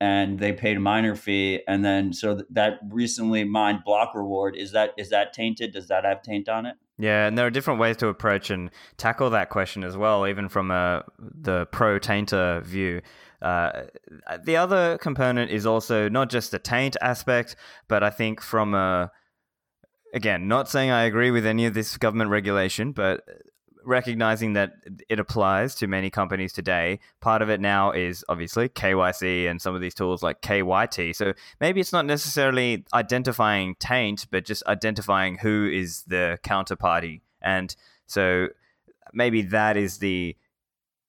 and 0.00 0.38
they 0.38 0.52
paid 0.52 0.76
a 0.76 0.80
miner 0.80 1.16
fee, 1.16 1.60
and 1.66 1.84
then 1.84 2.12
so 2.12 2.40
that 2.50 2.80
recently 2.90 3.44
mined 3.44 3.80
block 3.84 4.14
reward 4.14 4.56
is 4.56 4.72
that 4.72 4.90
is 4.96 5.10
that 5.10 5.32
tainted? 5.32 5.72
Does 5.72 5.88
that 5.88 6.04
have 6.04 6.22
taint 6.22 6.48
on 6.48 6.66
it? 6.66 6.76
Yeah, 6.98 7.26
and 7.26 7.38
there 7.38 7.46
are 7.46 7.50
different 7.50 7.78
ways 7.78 7.96
to 7.98 8.08
approach 8.08 8.50
and 8.50 8.70
tackle 8.96 9.30
that 9.30 9.50
question 9.50 9.84
as 9.84 9.96
well, 9.96 10.26
even 10.26 10.48
from 10.48 10.70
a 10.70 11.04
the 11.18 11.66
pro 11.66 11.98
tainter 11.98 12.62
view. 12.64 13.00
Uh, 13.40 13.84
the 14.44 14.56
other 14.56 14.98
component 14.98 15.50
is 15.50 15.64
also 15.66 16.08
not 16.08 16.28
just 16.28 16.50
the 16.50 16.58
taint 16.58 16.96
aspect, 17.00 17.56
but 17.86 18.02
I 18.02 18.10
think 18.10 18.40
from 18.40 18.74
a 18.74 19.10
again, 20.14 20.48
not 20.48 20.68
saying 20.68 20.90
I 20.90 21.04
agree 21.04 21.30
with 21.30 21.46
any 21.46 21.66
of 21.66 21.74
this 21.74 21.96
government 21.96 22.30
regulation, 22.30 22.92
but 22.92 23.22
recognizing 23.84 24.52
that 24.52 24.72
it 25.08 25.18
applies 25.18 25.74
to 25.76 25.86
many 25.86 26.10
companies 26.10 26.52
today. 26.52 27.00
Part 27.20 27.40
of 27.42 27.48
it 27.48 27.60
now 27.60 27.92
is 27.92 28.24
obviously 28.28 28.68
KYC 28.68 29.48
and 29.48 29.60
some 29.60 29.74
of 29.74 29.80
these 29.80 29.94
tools 29.94 30.22
like 30.22 30.42
KYT. 30.42 31.16
So 31.16 31.32
maybe 31.60 31.80
it's 31.80 31.92
not 31.92 32.04
necessarily 32.04 32.84
identifying 32.92 33.76
taint, 33.76 34.26
but 34.30 34.44
just 34.44 34.66
identifying 34.66 35.38
who 35.38 35.70
is 35.72 36.02
the 36.02 36.38
counterparty. 36.42 37.22
And 37.40 37.74
so 38.06 38.48
maybe 39.14 39.42
that 39.42 39.76
is 39.76 39.98
the 39.98 40.36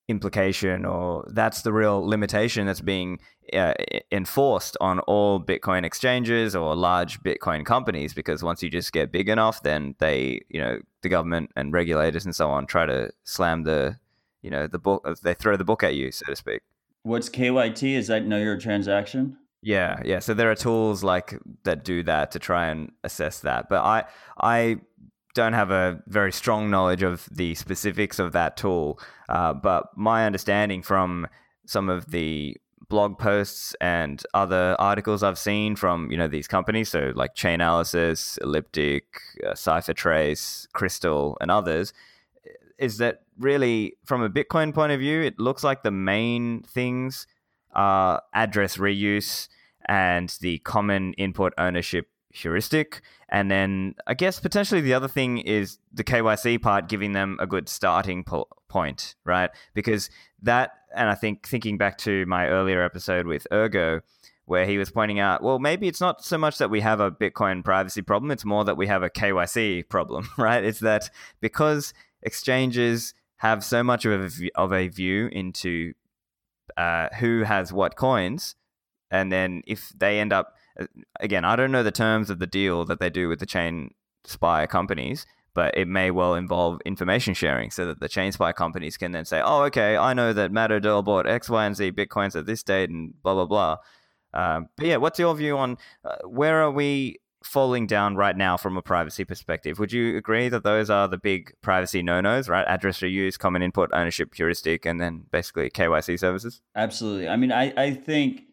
implication 0.10 0.86
or 0.86 1.24
that's 1.30 1.62
the 1.62 1.72
real 1.72 2.06
limitation 2.06 2.66
that's 2.66 2.82
being 2.82 3.20
uh, 3.54 3.74
enforced 4.12 4.76
on 4.82 5.00
all 5.02 5.40
Bitcoin 5.40 5.86
exchanges 5.86 6.56
or 6.56 6.76
large 6.76 7.22
Bitcoin 7.22 7.66
companies 7.66 8.14
because 8.14 8.44
once 8.44 8.62
you 8.62 8.70
just 8.70 8.92
get 8.92 9.12
big 9.12 9.30
enough, 9.30 9.64
then 9.64 9.96
they, 10.00 10.42
you 10.50 10.60
know, 10.60 10.80
the 11.04 11.10
government 11.10 11.52
and 11.56 11.72
regulators 11.72 12.26
and 12.26 12.36
so 12.36 12.50
on 12.50 12.66
try 12.66 12.86
to 12.86 13.12
slam 13.24 13.64
the 13.64 13.98
you 14.42 14.50
know 14.50 14.68
the 14.68 14.80
book 14.80 15.06
they 15.22 15.34
throw 15.34 15.58
the 15.58 15.64
book 15.64 15.84
at 15.84 15.96
you, 15.96 16.12
so 16.12 16.26
to 16.26 16.36
speak. 16.36 16.62
What's 17.04 17.30
KYT? 17.30 17.96
Is 17.96 18.08
that 18.08 18.26
know 18.26 18.38
your 18.38 18.58
transaction? 18.58 19.38
Yeah, 19.62 20.02
yeah. 20.06 20.20
So 20.20 20.34
there 20.34 20.50
are 20.50 20.56
tools 20.56 21.04
like 21.04 21.38
that 21.64 21.84
do 21.84 22.04
that 22.04 22.32
to 22.32 22.40
try 22.40 22.68
and 22.68 22.92
assess 23.04 23.40
that. 23.42 23.70
But 23.70 23.84
I 23.84 24.06
I 24.40 24.78
don't 25.36 25.54
have 25.54 25.72
a 25.72 26.02
very 26.08 26.32
strong 26.32 26.70
knowledge 26.70 27.04
of 27.04 27.28
the 27.32 27.56
specifics 27.56 28.20
of 28.20 28.32
that 28.34 28.58
tool. 28.58 29.00
Uh, 29.28 29.54
but 29.54 29.90
my 29.96 30.26
understanding 30.26 30.82
from 30.82 31.28
some 31.66 31.90
of 31.90 32.12
the 32.12 32.58
blog 32.90 33.20
posts 33.20 33.76
and 33.80 34.24
other 34.34 34.76
articles 34.80 35.22
I've 35.22 35.38
seen 35.38 35.76
from 35.76 36.12
you 36.12 36.18
know 36.18 36.28
these 36.28 36.48
companies, 36.48 36.90
so 36.90 37.14
like 37.16 37.36
Chainalysis, 37.36 38.42
Elliptic, 38.42 39.06
uh, 39.46 39.52
CipherTrace, 39.52 40.68
Crystal, 40.74 41.38
and 41.40 41.52
others, 41.52 41.94
is 42.78 42.98
that 42.98 43.22
really 43.38 43.94
from 44.06 44.24
a 44.24 44.30
Bitcoin 44.30 44.74
point 44.74 44.92
of 44.92 45.00
view, 45.00 45.22
it 45.22 45.40
looks 45.40 45.64
like 45.64 45.84
the 45.84 45.92
main 45.92 46.64
things 46.64 47.28
are 47.74 48.24
address 48.34 48.78
reuse 48.78 49.48
and 49.88 50.36
the 50.42 50.58
common 50.60 51.14
input 51.14 51.54
ownership 51.58 52.08
heuristic. 52.42 53.02
And 53.30 53.50
then 53.50 53.96
I 54.08 54.14
guess 54.14 54.40
potentially 54.40 54.82
the 54.82 54.94
other 54.94 55.08
thing 55.08 55.40
is 55.40 55.78
the 55.94 56.04
KYC 56.04 56.62
part 56.62 56.90
giving 56.90 57.14
them 57.14 57.38
a 57.40 57.48
good 57.48 57.70
starting 57.70 58.24
po- 58.24 58.48
point, 58.68 59.16
right? 59.26 59.50
Because 59.74 60.10
that, 60.42 60.72
and 60.96 61.10
I 61.10 61.16
think 61.16 61.48
thinking 61.48 61.78
back 61.78 61.98
to 62.00 62.26
my 62.26 62.48
earlier 62.48 62.84
episode 62.84 63.28
with 63.28 63.46
Ergo, 63.52 64.02
where 64.46 64.66
he 64.66 64.80
was 64.80 64.90
pointing 64.90 65.20
out, 65.20 65.44
well, 65.44 65.60
maybe 65.60 65.88
it's 65.88 66.02
not 66.02 66.24
so 66.24 66.38
much 66.38 66.58
that 66.58 66.72
we 66.72 66.82
have 66.82 67.00
a 67.00 67.12
Bitcoin 67.12 67.64
privacy 67.64 68.02
problem, 68.02 68.32
it's 68.32 68.46
more 68.46 68.66
that 68.66 68.78
we 68.78 68.88
have 68.88 69.04
a 69.04 69.10
KYC 69.10 69.88
problem, 69.90 70.28
right? 70.38 70.64
It's 70.64 70.80
that 70.80 71.10
because 71.40 71.94
exchanges 72.24 73.14
have 73.38 73.64
so 73.64 73.84
much 73.84 74.06
of 74.06 74.40
a, 74.42 74.50
of 74.56 74.74
a 74.74 74.88
view 74.88 75.28
into 75.32 75.94
uh, 76.78 77.10
who 77.20 77.44
has 77.44 77.72
what 77.72 77.96
coins, 77.96 78.56
and 79.12 79.32
then 79.32 79.62
if 79.68 79.94
they 79.98 80.20
end 80.20 80.34
up 80.34 80.56
again, 81.20 81.46
I 81.46 81.56
don't 81.56 81.72
know 81.72 81.84
the 81.84 81.92
terms 81.92 82.30
of 82.30 82.40
the 82.40 82.48
deal 82.48 82.86
that 82.86 83.00
they 83.00 83.10
do 83.10 83.28
with 83.28 83.40
the 83.40 83.46
chain 83.46 83.94
spy 84.26 84.66
companies, 84.66 85.26
but 85.54 85.78
it 85.78 85.88
may 85.88 86.12
well 86.12 86.36
involve 86.36 86.80
information 86.86 87.34
sharing 87.34 87.72
so 87.72 87.86
that 87.88 88.00
the 88.00 88.10
chain 88.10 88.32
spy 88.32 88.52
companies 88.52 88.98
can 88.98 89.12
then 89.12 89.26
say, 89.26 89.42
oh, 89.44 89.64
okay, 89.64 89.98
I 89.98 90.14
know 90.14 90.34
that 90.34 90.52
Matt 90.52 90.72
Odell 90.72 91.02
bought 91.02 91.28
X, 91.28 91.50
Y, 91.50 91.66
and 91.66 91.76
Z 91.76 91.92
Bitcoins 91.92 92.36
at 92.36 92.46
this 92.46 92.64
date 92.64 92.90
and 92.90 93.14
blah, 93.22 93.34
blah, 93.34 93.46
blah. 93.46 93.78
Um, 94.34 94.68
but 94.78 94.86
yeah, 94.86 94.98
what's 94.98 95.20
your 95.20 95.36
view 95.36 95.58
on 95.58 95.78
uh, 96.06 96.18
where 96.26 96.62
are 96.62 96.72
we 96.72 97.20
falling 97.44 97.88
down 97.88 98.16
right 98.16 98.36
now 98.36 98.58
from 98.58 98.78
a 98.78 98.82
privacy 98.82 99.26
perspective? 99.26 99.80
Would 99.80 99.92
you 99.92 100.18
agree 100.18 100.50
that 100.50 100.64
those 100.64 100.90
are 100.90 101.08
the 101.08 101.18
big 101.18 101.54
privacy 101.62 102.04
no 102.04 102.22
nos, 102.22 102.50
right? 102.50 102.66
Address 102.68 103.00
reuse, 103.00 103.38
common 103.40 103.62
input, 103.62 103.90
ownership 103.94 104.34
heuristic, 104.36 104.86
and 104.86 105.00
then 105.00 105.26
basically 105.32 105.70
KYC 105.70 106.20
services? 106.20 106.62
Absolutely. 106.76 107.28
I 107.28 107.38
mean, 107.38 107.52
I, 107.52 107.74
I 107.76 107.92
think 107.92 108.44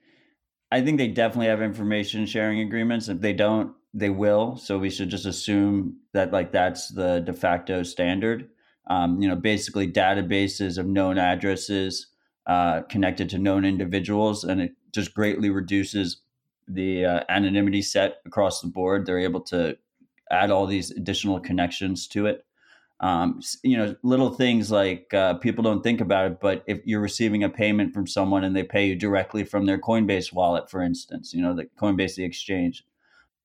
I 0.71 0.81
think 0.83 0.99
they 0.99 1.09
definitely 1.09 1.47
have 1.47 1.63
information 1.63 2.27
sharing 2.27 2.61
agreements. 2.61 3.09
If 3.09 3.21
they 3.21 3.33
don't, 3.33 3.75
they 3.95 4.11
will. 4.11 4.57
So 4.57 4.79
we 4.79 4.91
should 4.91 5.09
just 5.11 5.27
assume 5.27 5.99
that 6.13 6.33
like 6.33 6.53
that's 6.53 6.89
the 6.89 7.21
de 7.21 7.33
facto 7.33 7.83
standard. 7.83 8.49
Um, 8.89 9.21
you 9.21 9.29
know, 9.29 9.37
basically 9.37 9.91
databases 9.91 10.79
of 10.79 10.87
known 10.87 11.19
addresses 11.19 12.09
uh, 12.47 12.83
connected 12.83 13.29
to 13.31 13.39
known 13.39 13.65
individuals, 13.65 14.45
and 14.45 14.61
it 14.61 14.73
just 14.93 15.13
greatly 15.15 15.51
reduces 15.51 16.19
the 16.69 17.05
uh, 17.05 17.21
anonymity 17.29 17.83
set 17.83 18.19
across 18.25 18.61
the 18.61 18.69
board. 18.69 19.05
They're 19.07 19.19
able 19.19 19.41
to 19.43 19.77
add 20.31 20.51
all 20.51 20.67
these 20.67 20.91
additional 20.93 21.41
connections 21.41 22.07
to 22.09 22.27
it 22.27 22.46
um, 23.01 23.41
you 23.63 23.77
know 23.77 23.95
little 24.03 24.31
things 24.31 24.71
like 24.71 25.13
uh, 25.13 25.35
people 25.35 25.63
don't 25.63 25.83
think 25.83 26.01
about 26.01 26.31
it 26.31 26.41
but 26.41 26.65
if 26.67 26.81
you're 26.87 27.01
receiving 27.01 27.45
a 27.45 27.49
payment 27.49 27.93
from 27.93 28.07
someone 28.07 28.43
and 28.43 28.57
they 28.57 28.63
pay 28.63 28.87
you 28.87 28.95
directly 28.95 29.45
from 29.45 29.67
their 29.67 29.79
coinbase 29.79 30.33
wallet 30.33 30.71
for 30.71 30.83
instance 30.83 31.35
you 31.35 31.43
know 31.43 31.55
the 31.55 31.67
coinbase 31.79 32.15
the 32.15 32.25
exchange 32.25 32.85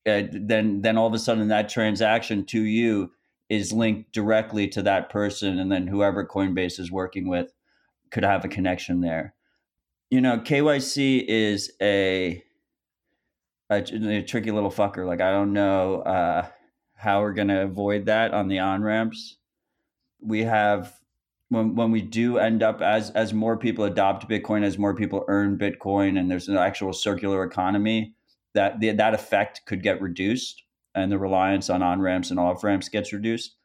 uh, 0.07 0.23
then 0.31 0.81
then 0.81 0.97
all 0.97 1.07
of 1.07 1.13
a 1.13 1.19
sudden 1.19 1.49
that 1.49 1.69
transaction 1.69 2.45
to 2.45 2.61
you 2.61 3.11
is 3.49 3.73
linked 3.73 4.13
directly 4.13 4.67
to 4.69 4.81
that 4.81 5.09
person 5.09 5.59
and 5.59 5.69
then 5.69 5.85
whoever 5.85 6.25
coinbase 6.25 6.79
is 6.79 6.89
working 6.91 7.27
with 7.27 7.51
could 8.09 8.23
have 8.23 8.43
a 8.43 8.49
connection 8.49 9.01
there. 9.01 9.33
You 10.09 10.21
know 10.21 10.37
kyc 10.39 11.25
is 11.27 11.71
a 11.81 12.41
a, 13.69 13.83
a 13.83 14.21
tricky 14.23 14.51
little 14.51 14.71
fucker 14.71 15.07
like 15.07 15.21
i 15.21 15.31
don't 15.31 15.53
know 15.53 16.01
uh, 16.01 16.45
how 16.95 17.21
we're 17.21 17.33
going 17.33 17.47
to 17.47 17.63
avoid 17.63 18.05
that 18.05 18.33
on 18.33 18.47
the 18.49 18.59
on 18.59 18.83
ramps 18.83 19.37
we 20.21 20.43
have 20.43 20.93
when 21.49 21.75
when 21.75 21.91
we 21.91 22.01
do 22.01 22.37
end 22.37 22.63
up 22.63 22.81
as 22.81 23.09
as 23.11 23.33
more 23.33 23.57
people 23.57 23.85
adopt 23.85 24.29
Bitcoin, 24.29 24.63
as 24.63 24.77
more 24.77 24.95
people 24.95 25.25
earn 25.27 25.57
Bitcoin, 25.57 26.17
and 26.17 26.31
there's 26.31 26.47
an 26.47 26.57
actual 26.57 26.93
circular 26.93 27.43
economy, 27.43 28.15
that 28.53 28.79
the, 28.79 28.91
that 28.91 29.13
effect 29.13 29.61
could 29.65 29.83
get 29.83 30.01
reduced, 30.01 30.63
and 30.95 31.11
the 31.11 31.19
reliance 31.19 31.69
on 31.69 31.81
on 31.83 32.01
ramps 32.01 32.31
and 32.31 32.39
off 32.39 32.63
ramps 32.63 32.89
gets 32.89 33.11
reduced. 33.11 33.55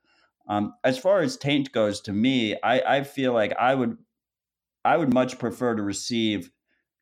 Um, 0.48 0.74
as 0.84 0.98
far 0.98 1.20
as 1.20 1.36
taint 1.36 1.72
goes, 1.72 2.00
to 2.02 2.12
me, 2.12 2.56
I, 2.62 2.80
I 2.98 3.02
feel 3.02 3.32
like 3.32 3.52
I 3.58 3.74
would 3.74 3.98
I 4.84 4.96
would 4.96 5.12
much 5.12 5.38
prefer 5.38 5.74
to 5.74 5.82
receive 5.82 6.50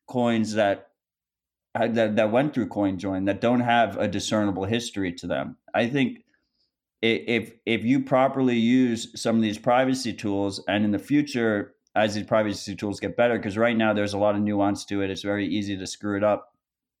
coins 0.07 0.53
that 0.53 0.89
that 1.73 2.15
that 2.15 2.31
went 2.31 2.53
through 2.53 2.69
CoinJoin 2.69 3.25
that 3.25 3.41
don't 3.41 3.59
have 3.59 3.97
a 3.97 4.07
discernible 4.07 4.65
history 4.65 5.13
to 5.13 5.27
them. 5.27 5.57
I 5.73 5.87
think 5.87 6.24
if 7.05 7.53
if 7.65 7.83
you 7.83 8.03
properly 8.03 8.57
use 8.57 9.19
some 9.19 9.35
of 9.35 9.41
these 9.41 9.57
privacy 9.57 10.13
tools 10.13 10.63
and 10.67 10.85
in 10.85 10.91
the 10.91 10.99
future 10.99 11.75
as 11.95 12.15
these 12.15 12.25
privacy 12.25 12.75
tools 12.75 12.99
get 12.99 13.15
better 13.15 13.37
because 13.37 13.57
right 13.57 13.77
now 13.77 13.93
there's 13.93 14.13
a 14.13 14.17
lot 14.17 14.35
of 14.35 14.41
nuance 14.41 14.85
to 14.85 15.01
it 15.01 15.09
it's 15.09 15.21
very 15.21 15.47
easy 15.47 15.77
to 15.77 15.87
screw 15.87 16.17
it 16.17 16.23
up. 16.23 16.53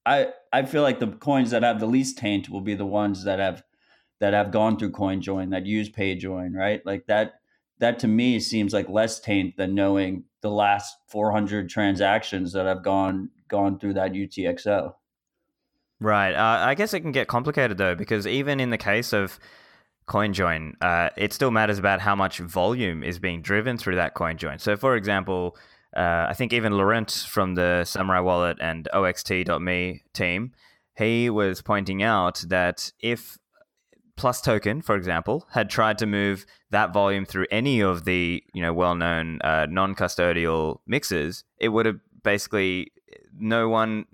I 0.05 0.29
i 0.53 0.63
feel 0.63 0.83
like 0.83 0.99
the 0.99 1.07
coins 1.07 1.51
that 1.51 1.63
have 1.63 1.79
the 1.79 1.87
least 1.87 2.17
taint 2.17 2.49
will 2.49 2.61
be 2.61 2.75
the 2.75 2.85
ones 2.85 3.23
that 3.23 3.39
have 3.39 3.63
that 4.19 4.33
have 4.33 4.51
gone 4.51 4.77
through 4.77 4.91
coinjoin 4.91 5.51
that 5.51 5.65
use 5.65 5.89
payjoin 5.89 6.55
right? 6.55 6.85
Like 6.85 7.07
that 7.07 7.35
that 7.79 7.99
to 7.99 8.07
me 8.07 8.39
seems 8.39 8.73
like 8.73 8.87
less 8.89 9.19
taint 9.19 9.57
than 9.57 9.75
knowing 9.75 10.23
the 10.41 10.49
last 10.49 10.95
400 11.07 11.69
transactions 11.69 12.53
that 12.53 12.65
have 12.65 12.83
gone 12.83 13.29
gone 13.47 13.79
through 13.79 13.93
that 13.93 14.11
utxo 14.13 14.93
right 15.99 16.33
uh, 16.33 16.65
i 16.65 16.73
guess 16.73 16.93
it 16.93 17.01
can 17.01 17.11
get 17.11 17.27
complicated 17.27 17.77
though 17.77 17.95
because 17.95 18.25
even 18.25 18.59
in 18.59 18.69
the 18.69 18.77
case 18.77 19.13
of 19.13 19.39
CoinJoin, 20.07 20.73
uh, 20.81 21.09
it 21.17 21.33
still 21.33 21.51
matters 21.51 21.79
about 21.79 21.99
how 21.99 22.15
much 22.15 22.39
volume 22.39 23.03
is 23.03 23.19
being 23.19 23.41
driven 23.41 23.77
through 23.77 23.95
that 23.95 24.15
CoinJoin. 24.15 24.61
So, 24.61 24.75
for 24.75 24.95
example, 24.95 25.57
uh, 25.95 26.27
I 26.29 26.33
think 26.33 26.53
even 26.53 26.77
Laurent 26.77 27.25
from 27.29 27.55
the 27.55 27.85
Samurai 27.85 28.19
Wallet 28.19 28.57
and 28.59 28.87
OXT.me 28.93 30.03
team, 30.13 30.51
he 30.97 31.29
was 31.29 31.61
pointing 31.61 32.03
out 32.03 32.43
that 32.47 32.91
if 32.99 33.37
Plus 34.17 34.41
Token, 34.41 34.81
for 34.81 34.95
example, 34.95 35.47
had 35.51 35.69
tried 35.69 35.97
to 35.97 36.05
move 36.05 36.45
that 36.69 36.93
volume 36.93 37.25
through 37.25 37.47
any 37.51 37.81
of 37.81 38.05
the 38.05 38.41
you 38.53 38.61
know 38.61 38.73
well-known 38.73 39.41
uh, 39.41 39.67
non-custodial 39.69 40.77
mixes, 40.87 41.43
it 41.59 41.69
would 41.69 41.85
have 41.85 41.99
basically 42.23 42.91
no 43.37 43.67
one 43.67 44.05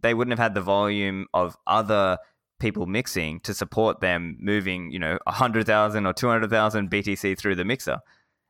they 0.00 0.14
wouldn't 0.14 0.32
have 0.32 0.44
had 0.44 0.54
the 0.54 0.60
volume 0.60 1.26
of 1.34 1.56
other 1.66 2.18
people 2.58 2.86
mixing 2.86 3.40
to 3.40 3.54
support 3.54 4.00
them 4.00 4.36
moving, 4.40 4.90
you 4.90 4.98
know, 4.98 5.18
100,000 5.24 6.06
or 6.06 6.12
200,000 6.12 6.90
BTC 6.90 7.38
through 7.38 7.54
the 7.54 7.64
mixer. 7.64 7.98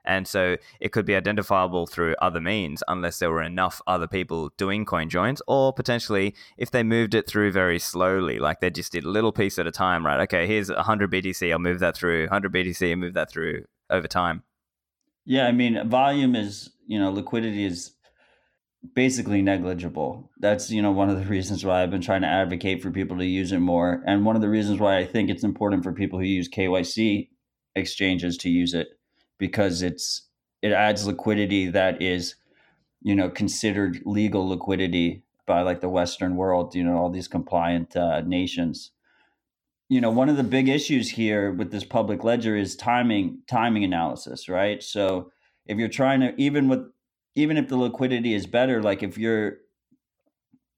And 0.05 0.27
so 0.27 0.57
it 0.81 0.93
could 0.93 1.05
be 1.05 1.15
identifiable 1.15 1.87
through 1.87 2.15
other 2.23 2.41
means 2.41 2.83
unless 2.89 3.19
there 3.19 3.31
were 3.31 3.43
enough 3.43 3.83
other 3.87 4.07
people 4.07 4.51
doing 4.57 4.87
coin 4.87 5.11
joins, 5.11 5.43
or 5.47 5.73
potentially 5.73 6.35
if 6.57 6.71
they 6.71 6.83
moved 6.83 7.15
it 7.15 7.27
through 7.27 7.53
very 7.53 7.79
slowly, 7.79 8.39
like 8.39 8.61
they 8.61 8.71
just 8.71 8.93
did 8.93 9.05
a 9.05 9.11
little 9.11 9.33
piece 9.33 9.59
at 9.59 9.67
a 9.67 9.71
time, 9.71 10.07
right? 10.07 10.21
Okay, 10.21 10.47
here's 10.47 10.71
100 10.71 11.13
BTC, 11.13 11.53
I'll 11.53 11.59
move 11.59 11.81
that 11.81 11.95
through, 11.95 12.23
100 12.23 12.53
BTC, 12.53 12.91
I'll 12.91 12.97
move 12.97 13.15
that 13.15 13.31
through 13.31 13.65
over 13.91 14.09
time. 14.09 14.45
Yeah, 15.27 15.47
I 15.47 15.53
mean, 15.53 15.87
volume 15.91 16.35
is, 16.35 16.71
you 16.87 16.99
know, 16.99 17.11
liquidity 17.11 17.67
is 17.67 17.91
basically 18.95 19.43
negligible. 19.43 20.31
That's 20.39 20.71
you 20.71 20.83
know 20.83 20.93
one 20.93 21.11
of 21.11 21.19
the 21.19 21.25
reasons 21.31 21.65
why 21.65 21.83
I've 21.83 21.91
been 21.91 22.01
trying 22.01 22.23
to 22.23 22.29
advocate 22.29 22.83
for 22.83 22.91
people 22.91 23.19
to 23.19 23.25
use 23.25 23.53
it 23.53 23.61
more, 23.61 24.03
and 24.07 24.25
one 24.25 24.37
of 24.37 24.43
the 24.43 24.49
reasons 24.49 24.81
why 24.81 24.99
I 24.99 25.05
think 25.05 25.31
it's 25.31 25.45
important 25.45 25.83
for 25.83 25.93
people 25.93 26.19
who 26.19 26.25
use 26.25 26.49
KYC 26.49 27.29
exchanges 27.75 28.37
to 28.39 28.51
use 28.51 28.75
it 28.75 28.89
because 29.39 29.83
it's 29.83 30.29
it 30.63 30.73
adds 30.73 31.07
liquidity 31.07 31.67
that 31.67 32.03
is 32.03 32.35
you 33.03 33.15
know 33.15 33.31
considered 33.31 34.03
legal 34.05 34.49
liquidity 34.49 35.23
by 35.47 35.63
like 35.63 35.81
the 35.81 35.89
Western 35.89 36.37
world. 36.37 36.75
You 36.75 36.85
know 36.85 36.97
all 36.97 37.11
these 37.11 37.29
compliant 37.29 37.97
uh, 37.97 38.21
nations. 38.23 38.93
You 39.89 40.01
know 40.01 40.11
one 40.11 40.29
of 40.29 40.37
the 40.37 40.45
big 40.45 40.69
issues 40.69 41.11
here 41.11 41.51
with 41.53 41.71
this 41.71 41.85
public 41.85 42.25
ledger 42.25 42.57
is 42.57 42.77
timing 42.77 43.43
timing 43.49 43.85
analysis, 43.85 44.49
right? 44.49 44.83
So 44.83 45.33
if 45.67 45.79
you're 45.79 45.89
trying 45.89 46.21
to 46.21 46.35
even 46.37 46.69
with 46.69 46.87
even 47.39 47.57
if 47.57 47.69
the 47.69 47.77
liquidity 47.77 48.35
is 48.35 48.47
better, 48.47 48.83
like 48.83 49.03
if 49.05 49.17
you're 49.17 49.59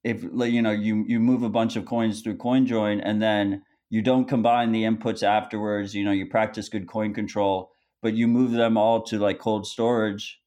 if 0.03 0.21
you 0.23 0.61
know 0.61 0.71
you 0.71 1.03
you 1.07 1.19
move 1.19 1.41
a 1.41 1.49
bunch 1.49 1.75
of 1.75 1.85
coins 1.85 2.21
through 2.21 2.37
CoinJoin 2.37 3.01
and 3.03 3.21
then 3.21 3.63
you 3.89 4.01
don't 4.01 4.27
combine 4.27 4.71
the 4.71 4.83
inputs 4.83 5.23
afterwards, 5.23 5.95
you 5.95 6.03
know, 6.03 6.11
you 6.11 6.27
practice 6.27 6.69
good 6.69 6.87
coin 6.87 7.13
control, 7.13 7.71
but 8.01 8.13
you 8.13 8.27
move 8.27 8.51
them 8.51 8.77
all 8.77 9.01
to 9.03 9.17
like 9.17 9.39
cold 9.39 9.65
storage, 9.65 10.39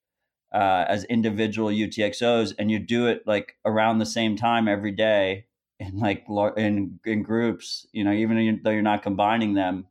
uh, 0.53 0.85
as 0.89 1.05
individual 1.05 1.69
UTXOs, 1.69 2.55
and 2.59 2.71
you 2.71 2.79
do 2.79 3.09
it 3.09 3.23
like 3.27 3.57
around 3.65 3.99
the 3.99 4.07
same 4.07 4.37
time 4.37 4.69
every 4.69 4.93
day 4.93 5.47
in 5.81 5.99
like 5.99 6.25
in 6.57 7.01
in 7.05 7.23
groups. 7.25 7.87
You 7.93 8.05
know, 8.05 8.13
even 8.13 8.61
though 8.63 8.71
you're 8.71 8.83
not 8.83 9.03
combining 9.03 9.55
them, 9.55 9.89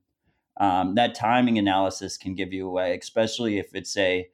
um, 0.58 0.96
that 0.96 1.15
timing 1.15 1.58
analysis 1.58 2.15
can 2.15 2.34
give 2.34 2.53
you 2.53 2.65
away, 2.65 2.98
especially 2.98 3.58
if 3.58 3.75
it's 3.75 3.98
a 3.98 4.30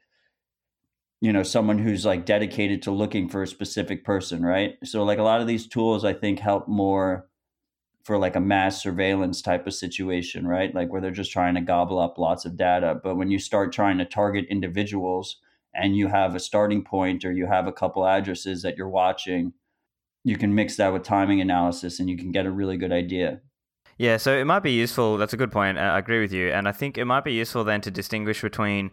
you 1.21 1.33
know 1.33 1.43
someone 1.43 1.77
who's 1.77 2.05
like 2.05 2.25
dedicated 2.25 2.81
to 2.81 2.91
looking 2.91 3.27
for 3.27 3.43
a 3.43 3.47
specific 3.47 4.03
person 4.03 4.43
right 4.43 4.77
so 4.83 5.03
like 5.03 5.19
a 5.19 5.23
lot 5.23 5.41
of 5.41 5.47
these 5.47 5.67
tools 5.67 6.05
i 6.05 6.13
think 6.13 6.39
help 6.39 6.67
more 6.67 7.27
for 8.03 8.17
like 8.17 8.35
a 8.35 8.41
mass 8.41 8.81
surveillance 8.81 9.41
type 9.41 9.67
of 9.67 9.73
situation 9.73 10.47
right 10.47 10.73
like 10.73 10.89
where 10.89 11.01
they're 11.01 11.11
just 11.11 11.31
trying 11.31 11.55
to 11.55 11.61
gobble 11.61 11.99
up 11.99 12.17
lots 12.17 12.45
of 12.45 12.57
data 12.57 12.99
but 13.03 13.15
when 13.15 13.29
you 13.29 13.39
start 13.39 13.71
trying 13.71 13.97
to 13.97 14.05
target 14.05 14.45
individuals 14.49 15.37
and 15.73 15.95
you 15.95 16.07
have 16.07 16.35
a 16.35 16.39
starting 16.39 16.83
point 16.83 17.23
or 17.23 17.31
you 17.31 17.45
have 17.45 17.67
a 17.67 17.73
couple 17.73 18.07
addresses 18.07 18.61
that 18.61 18.77
you're 18.77 18.89
watching 18.89 19.53
you 20.23 20.37
can 20.37 20.53
mix 20.55 20.77
that 20.77 20.93
with 20.93 21.03
timing 21.03 21.41
analysis 21.41 21.99
and 21.99 22.09
you 22.09 22.17
can 22.17 22.31
get 22.31 22.45
a 22.45 22.51
really 22.51 22.77
good 22.77 22.91
idea 22.91 23.41
yeah, 23.99 24.15
so 24.15 24.33
it 24.37 24.45
might 24.45 24.61
be 24.61 24.71
useful. 24.71 25.17
That's 25.17 25.33
a 25.33 25.37
good 25.37 25.51
point. 25.51 25.77
I 25.77 25.99
agree 25.99 26.21
with 26.21 26.31
you. 26.31 26.51
And 26.51 26.69
I 26.69 26.71
think 26.71 26.97
it 26.97 27.03
might 27.03 27.25
be 27.25 27.33
useful 27.33 27.65
then 27.65 27.81
to 27.81 27.91
distinguish 27.91 28.41
between 28.41 28.91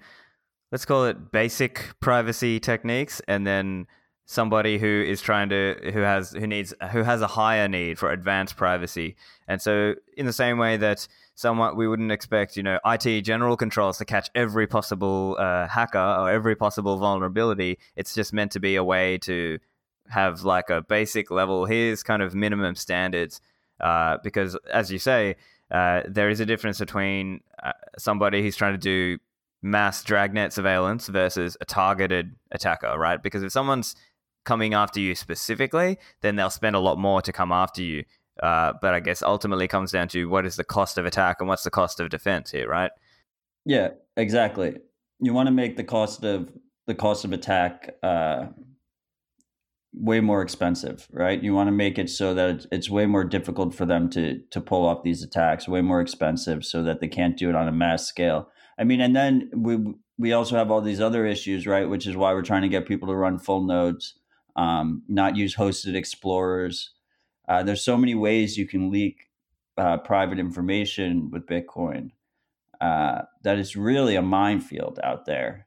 let's 0.77 0.85
call 0.85 1.07
it 1.07 1.33
basic 1.33 1.89
privacy 2.01 2.61
techniques 2.61 3.23
and 3.29 3.47
then 3.47 3.87
somebody 4.27 4.77
who 4.77 5.05
is 5.09 5.23
trying 5.23 5.49
to 5.49 5.75
who 5.95 6.01
has 6.01 6.33
who 6.33 6.47
needs 6.47 6.75
who 6.93 7.03
has 7.03 7.23
a 7.23 7.27
higher 7.27 7.67
need 7.67 7.99
for 7.99 8.13
advanced 8.13 8.59
privacy. 8.59 9.17
And 9.49 9.63
so 9.63 9.95
in 10.19 10.27
the 10.27 10.35
same 10.35 10.59
way 10.59 10.77
that 10.77 11.09
someone 11.35 11.79
we 11.79 11.89
wouldn't 11.89 12.13
expect 12.13 12.59
you 12.59 12.63
know 12.63 12.79
IT 12.85 13.23
general 13.23 13.57
controls 13.57 13.97
to 13.97 14.05
catch 14.05 14.29
every 14.35 14.67
possible 14.67 15.37
uh, 15.39 15.67
hacker 15.67 15.99
or 15.99 16.31
every 16.31 16.55
possible 16.55 16.99
vulnerability. 16.99 17.79
It's 17.97 18.15
just 18.15 18.35
meant 18.35 18.53
to 18.53 18.61
be 18.61 18.77
a 18.77 18.85
way 18.85 19.17
to 19.29 19.59
have 20.11 20.43
like 20.43 20.69
a 20.69 20.83
basic 20.83 21.31
level. 21.31 21.65
Here's 21.65 22.03
kind 22.03 22.21
of 22.21 22.35
minimum 22.35 22.75
standards 22.75 23.41
uh, 23.81 24.19
because 24.23 24.59
as 24.71 24.93
you 24.93 24.99
say 24.99 25.37
uh, 25.71 26.03
there 26.07 26.29
is 26.29 26.41
a 26.41 26.45
difference 26.45 26.79
between 26.79 27.41
uh, 27.63 27.73
somebody 27.97 28.43
who's 28.43 28.57
trying 28.57 28.75
to 28.75 28.79
do 28.79 29.19
mass 29.63 30.03
dragnet 30.05 30.53
surveillance 30.53 31.09
versus 31.09 31.57
a 31.61 31.65
targeted 31.65 32.35
attacker, 32.53 32.99
right? 32.99 33.23
Because 33.23 33.43
if 33.43 33.53
someone's 33.53 33.95
coming 34.45 34.75
after 34.75 35.01
you 35.01 35.15
specifically, 35.15 35.99
then 36.23 36.37
they'll 36.37 36.51
spend 36.51 36.77
a 36.77 36.81
lot 36.81 36.99
more 36.99 37.21
to 37.23 37.33
come 37.33 37.53
after 37.53 37.83
you. 37.83 38.05
Uh, 38.43 38.73
but 38.81 38.95
I 38.95 39.01
guess 39.01 39.23
ultimately 39.23 39.67
comes 39.67 39.93
down 39.93 40.09
to 40.09 40.27
what 40.27 40.47
is 40.47 40.57
the 40.57 40.65
cost 40.65 40.99
of 40.99 41.07
attack 41.07 41.39
and 41.41 41.49
what's 41.49 41.65
the 41.65 41.71
cost 41.71 42.01
of 42.01 42.11
defense 42.11 42.51
here, 42.51 42.69
right? 42.69 42.91
Yeah, 43.65 43.91
exactly. 44.17 44.77
You 45.21 45.33
want 45.33 45.47
to 45.49 45.53
make 45.53 45.77
the 45.77 45.85
cost 45.85 46.23
of 46.25 46.53
the 46.87 46.95
cost 46.95 47.25
of 47.25 47.33
attack 47.33 47.97
uh, 48.03 48.47
way 49.93 50.21
more 50.21 50.43
expensive, 50.43 51.09
right? 51.11 51.43
You 51.43 51.55
want 51.55 51.69
to 51.69 51.73
make 51.73 51.99
it 51.99 52.11
so 52.11 52.35
that 52.35 52.51
it's, 52.51 52.67
it's 52.71 52.91
way 52.91 53.07
more 53.07 53.25
difficult 53.25 53.75
for 53.75 53.87
them 53.87 54.11
to 54.11 54.41
to 54.51 54.61
pull 54.61 54.87
off 54.87 55.03
these 55.03 55.23
attacks, 55.23 55.67
way 55.67 55.81
more 55.81 56.01
expensive, 56.01 56.65
so 56.65 56.83
that 56.83 57.01
they 57.01 57.09
can't 57.09 57.37
do 57.37 57.49
it 57.49 57.57
on 57.57 57.67
a 57.67 57.73
mass 57.73 58.07
scale. 58.07 58.51
I 58.79 58.85
mean, 58.85 59.01
and 59.01 59.15
then 59.15 59.51
we 59.55 59.95
we 60.19 60.33
also 60.33 60.57
have 60.57 60.71
all 60.71 60.81
these 60.81 61.01
other 61.01 61.27
issues, 61.27 61.67
right? 61.67 61.89
Which 61.89 62.07
is 62.07 62.17
why 62.17 62.33
we're 62.33 62.43
trying 62.43 62.63
to 62.63 62.69
get 62.69 62.87
people 62.87 63.09
to 63.09 63.15
run 63.15 63.39
full 63.39 63.63
nodes, 63.63 64.15
um, 64.57 65.03
not 65.09 65.37
use 65.37 65.57
hosted 65.57 65.95
explorers. 65.95 66.93
Uh, 67.49 67.63
there's 67.63 67.83
so 67.83 67.97
many 67.97 68.15
ways 68.15 68.57
you 68.57 68.67
can 68.67 68.91
leak 68.91 69.29
uh, 69.79 69.99
private 69.99 70.39
information 70.39 71.31
with 71.31 71.47
Bitcoin 71.47 72.11
uh, 72.81 73.23
that 73.43 73.59
is 73.59 73.77
really 73.77 74.17
a 74.17 74.23
minefield 74.23 74.99
out 75.03 75.27
there. 75.27 75.67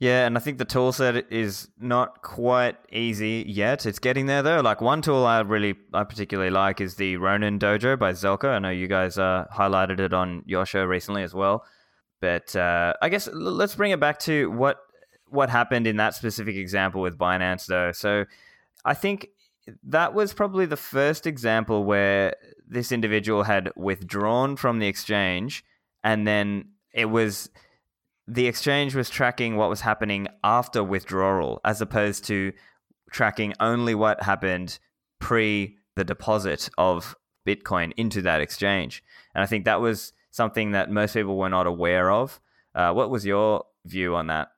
Yeah, 0.00 0.26
and 0.26 0.36
I 0.36 0.40
think 0.40 0.58
the 0.58 0.64
tool 0.64 0.92
set 0.92 1.32
is 1.32 1.68
not 1.80 2.22
quite 2.22 2.76
easy 2.92 3.44
yet. 3.48 3.84
It's 3.84 3.98
getting 3.98 4.26
there 4.26 4.42
though. 4.42 4.60
Like 4.60 4.80
one 4.80 5.02
tool 5.02 5.26
I 5.26 5.40
really, 5.40 5.74
I 5.92 6.04
particularly 6.04 6.50
like 6.50 6.80
is 6.80 6.94
the 6.94 7.16
Ronin 7.16 7.58
Dojo 7.58 7.98
by 7.98 8.12
Zelko. 8.12 8.48
I 8.48 8.60
know 8.60 8.70
you 8.70 8.86
guys 8.86 9.18
uh, 9.18 9.46
highlighted 9.52 9.98
it 9.98 10.12
on 10.12 10.44
your 10.46 10.64
show 10.66 10.84
recently 10.84 11.24
as 11.24 11.34
well. 11.34 11.64
But 12.20 12.54
uh, 12.56 12.94
I 13.00 13.08
guess 13.08 13.28
let's 13.32 13.74
bring 13.74 13.92
it 13.92 14.00
back 14.00 14.18
to 14.20 14.50
what 14.50 14.78
what 15.30 15.50
happened 15.50 15.86
in 15.86 15.96
that 15.96 16.14
specific 16.14 16.56
example 16.56 17.00
with 17.00 17.18
Binance, 17.18 17.66
though. 17.66 17.92
So 17.92 18.24
I 18.84 18.94
think 18.94 19.28
that 19.84 20.14
was 20.14 20.32
probably 20.32 20.66
the 20.66 20.76
first 20.76 21.26
example 21.26 21.84
where 21.84 22.34
this 22.66 22.92
individual 22.92 23.42
had 23.42 23.70
withdrawn 23.76 24.56
from 24.56 24.78
the 24.78 24.86
exchange, 24.86 25.64
and 26.02 26.26
then 26.26 26.70
it 26.92 27.06
was 27.06 27.50
the 28.26 28.46
exchange 28.46 28.94
was 28.94 29.08
tracking 29.08 29.56
what 29.56 29.70
was 29.70 29.80
happening 29.80 30.28
after 30.44 30.82
withdrawal, 30.84 31.60
as 31.64 31.80
opposed 31.80 32.24
to 32.24 32.52
tracking 33.10 33.54
only 33.60 33.94
what 33.94 34.22
happened 34.22 34.78
pre 35.18 35.76
the 35.96 36.04
deposit 36.04 36.68
of 36.78 37.16
Bitcoin 37.46 37.92
into 37.96 38.22
that 38.22 38.40
exchange. 38.40 39.02
And 39.34 39.42
I 39.42 39.46
think 39.46 39.64
that 39.64 39.80
was 39.80 40.12
something 40.38 40.70
that 40.70 40.88
most 40.90 41.14
people 41.14 41.36
were 41.36 41.50
not 41.50 41.66
aware 41.66 42.10
of. 42.10 42.40
Uh, 42.74 42.92
what 42.92 43.10
was 43.10 43.26
your 43.26 43.64
view 43.84 44.14
on 44.14 44.28
that? 44.28 44.48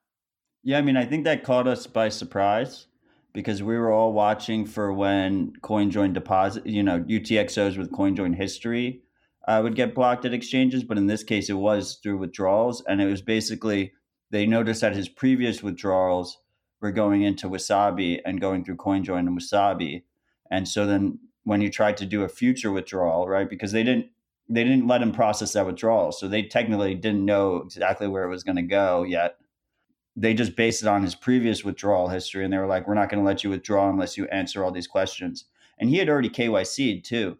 Yeah, 0.63 0.77
I 0.79 0.83
mean, 0.83 0.99
I 0.99 1.07
think 1.07 1.25
that 1.25 1.43
caught 1.43 1.67
us 1.67 1.87
by 1.87 2.11
surprise 2.11 2.87
because 3.33 3.63
we 3.63 3.79
were 3.79 3.91
all 3.91 4.13
watching 4.13 4.67
for 4.67 4.93
when 4.93 5.55
CoinJoin 5.63 6.13
deposit, 6.13 6.67
you 6.67 6.83
know, 6.83 7.01
UTXOs 7.01 7.79
with 7.79 7.91
CoinJoin 7.93 8.37
history 8.37 9.01
uh, 9.49 9.61
would 9.63 9.75
get 9.75 9.95
blocked 9.95 10.27
at 10.27 10.35
exchanges. 10.35 10.85
But 10.85 10.99
in 10.99 11.07
this 11.07 11.25
case, 11.25 11.49
it 11.49 11.55
was 11.55 11.99
through 12.03 12.19
withdrawals. 12.19 12.85
And 12.87 13.01
it 13.01 13.07
was 13.07 13.23
basically, 13.23 13.95
they 14.31 14.45
noticed 14.47 14.83
that 14.83 14.95
his 14.95 15.09
previous 15.09 15.63
withdrawals 15.63 16.39
were 16.83 16.93
going 16.93 17.23
into 17.23 17.49
Wasabi 17.49 18.21
and 18.27 18.41
going 18.41 18.65
through 18.65 18.77
CoinJoin 18.77 19.21
and 19.21 19.41
Wasabi. 19.41 20.03
And 20.51 20.69
so 20.69 20.87
then 20.87 21.21
when 21.45 21.63
you 21.63 21.71
tried 21.71 21.97
to 21.99 22.07
do 22.07 22.23
a 22.23 22.29
future 22.29 22.71
withdrawal, 22.71 23.27
right, 23.27 23.49
because 23.49 23.73
they 23.73 23.83
didn't, 23.83 24.07
they 24.51 24.65
didn't 24.65 24.89
let 24.89 25.01
him 25.01 25.13
process 25.13 25.53
that 25.53 25.65
withdrawal. 25.65 26.11
So 26.11 26.27
they 26.27 26.43
technically 26.43 26.97
didn't 26.97 27.25
know 27.25 27.59
exactly 27.59 28.09
where 28.09 28.25
it 28.25 28.31
was 28.31 28.43
going 28.43 28.57
to 28.57 28.63
go 28.63 29.05
yet. 29.05 29.37
They 30.17 30.35
just 30.35 30.57
based 30.57 30.83
it 30.83 30.89
on 30.89 31.05
his 31.05 31.15
previous 31.15 31.65
withdrawal 31.65 32.09
history. 32.09 32.45
And 32.45 32.53
they 32.53 32.59
were 32.59 32.67
like, 32.67 32.89
we're 32.89 32.95
not 32.95 33.09
going 33.09 33.23
to 33.23 33.27
let 33.27 33.45
you 33.45 33.51
withdraw 33.51 33.89
unless 33.89 34.19
you 34.19 34.27
answer 34.27 34.65
all 34.65 34.73
these 34.73 34.89
questions. 34.89 35.45
And 35.79 35.89
he 35.89 35.99
had 35.99 36.09
already 36.09 36.29
KYC'd 36.29 37.05
too. 37.05 37.39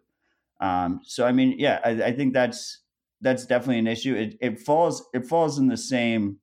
Um, 0.61 1.01
so, 1.03 1.25
I 1.25 1.33
mean, 1.33 1.55
yeah, 1.57 1.81
I, 1.83 1.89
I, 1.89 2.11
think 2.13 2.33
that's, 2.33 2.79
that's 3.19 3.45
definitely 3.45 3.79
an 3.79 3.87
issue. 3.87 4.15
It, 4.15 4.37
it 4.39 4.59
falls, 4.59 5.03
it 5.13 5.25
falls 5.25 5.59
in 5.59 5.67
the 5.67 5.77
same 5.77 6.37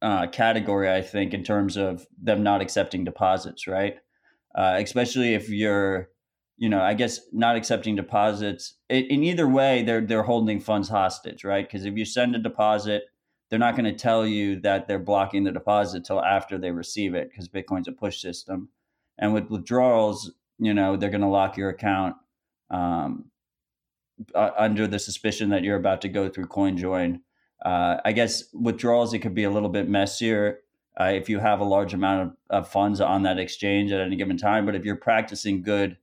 uh, 0.00 0.28
category, 0.28 0.90
I 0.90 1.02
think, 1.02 1.34
in 1.34 1.44
terms 1.44 1.76
of 1.76 2.06
them 2.20 2.42
not 2.42 2.62
accepting 2.62 3.04
deposits, 3.04 3.66
right? 3.66 3.96
Uh, 4.54 4.78
especially 4.78 5.34
if 5.34 5.50
you're, 5.50 6.08
you 6.58 6.68
know, 6.68 6.80
I 6.80 6.94
guess 6.94 7.20
not 7.32 7.56
accepting 7.56 7.94
deposits. 7.94 8.74
In 8.90 9.22
either 9.22 9.48
way, 9.48 9.82
they're 9.84 10.00
they're 10.00 10.24
holding 10.24 10.60
funds 10.60 10.88
hostage, 10.88 11.44
right? 11.44 11.66
Because 11.66 11.86
if 11.86 11.96
you 11.96 12.04
send 12.04 12.34
a 12.34 12.38
deposit, 12.38 13.04
they're 13.48 13.60
not 13.60 13.76
going 13.76 13.84
to 13.84 13.96
tell 13.96 14.26
you 14.26 14.60
that 14.60 14.88
they're 14.88 14.98
blocking 14.98 15.44
the 15.44 15.52
deposit 15.52 16.04
till 16.04 16.22
after 16.22 16.58
they 16.58 16.72
receive 16.72 17.14
it, 17.14 17.30
because 17.30 17.48
Bitcoin's 17.48 17.88
a 17.88 17.92
push 17.92 18.20
system. 18.20 18.70
And 19.18 19.32
with 19.32 19.48
withdrawals, 19.48 20.32
you 20.58 20.74
know, 20.74 20.96
they're 20.96 21.10
going 21.10 21.20
to 21.22 21.28
lock 21.28 21.56
your 21.56 21.70
account 21.70 22.16
um, 22.70 23.26
uh, 24.34 24.50
under 24.58 24.88
the 24.88 24.98
suspicion 24.98 25.50
that 25.50 25.62
you're 25.62 25.76
about 25.76 26.00
to 26.02 26.08
go 26.08 26.28
through 26.28 26.46
CoinJoin. 26.46 27.20
Uh, 27.64 27.96
I 28.04 28.12
guess 28.12 28.44
withdrawals 28.52 29.14
it 29.14 29.20
could 29.20 29.34
be 29.34 29.44
a 29.44 29.50
little 29.50 29.68
bit 29.68 29.88
messier 29.88 30.60
uh, 31.00 31.04
if 31.04 31.28
you 31.28 31.38
have 31.38 31.60
a 31.60 31.64
large 31.64 31.94
amount 31.94 32.36
of, 32.50 32.64
of 32.64 32.68
funds 32.68 33.00
on 33.00 33.22
that 33.22 33.38
exchange 33.38 33.92
at 33.92 34.00
any 34.00 34.16
given 34.16 34.36
time. 34.36 34.66
But 34.66 34.74
if 34.74 34.84
you're 34.84 34.96
practicing 34.96 35.62
good 35.62 35.96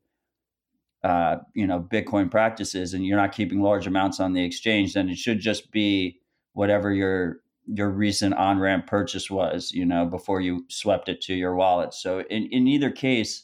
uh, 1.05 1.37
you 1.53 1.67
know 1.67 1.79
Bitcoin 1.79 2.31
practices 2.31 2.95
and 2.95 3.05
you're 3.05 3.17
not 3.17 3.31
keeping 3.31 3.61
large 3.61 3.85
amounts 3.85 4.19
on 4.19 4.33
the 4.33 4.43
exchange, 4.43 4.93
then 4.93 5.07
it 5.07 5.17
should 5.17 5.39
just 5.39 5.71
be 5.71 6.19
whatever 6.53 6.91
your 6.91 7.41
your 7.67 7.91
recent 7.91 8.33
on 8.33 8.59
ramp 8.59 8.87
purchase 8.87 9.29
was, 9.29 9.71
you 9.71 9.85
know, 9.85 10.05
before 10.05 10.41
you 10.41 10.65
swept 10.67 11.07
it 11.07 11.21
to 11.21 11.33
your 11.33 11.55
wallet. 11.55 11.93
So 11.93 12.21
in, 12.29 12.47
in 12.47 12.67
either 12.67 12.89
case, 12.89 13.43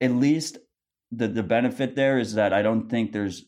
at 0.00 0.12
least 0.12 0.58
the 1.10 1.26
the 1.26 1.42
benefit 1.42 1.96
there 1.96 2.20
is 2.20 2.34
that 2.34 2.52
I 2.52 2.62
don't 2.62 2.88
think 2.88 3.10
there's 3.10 3.46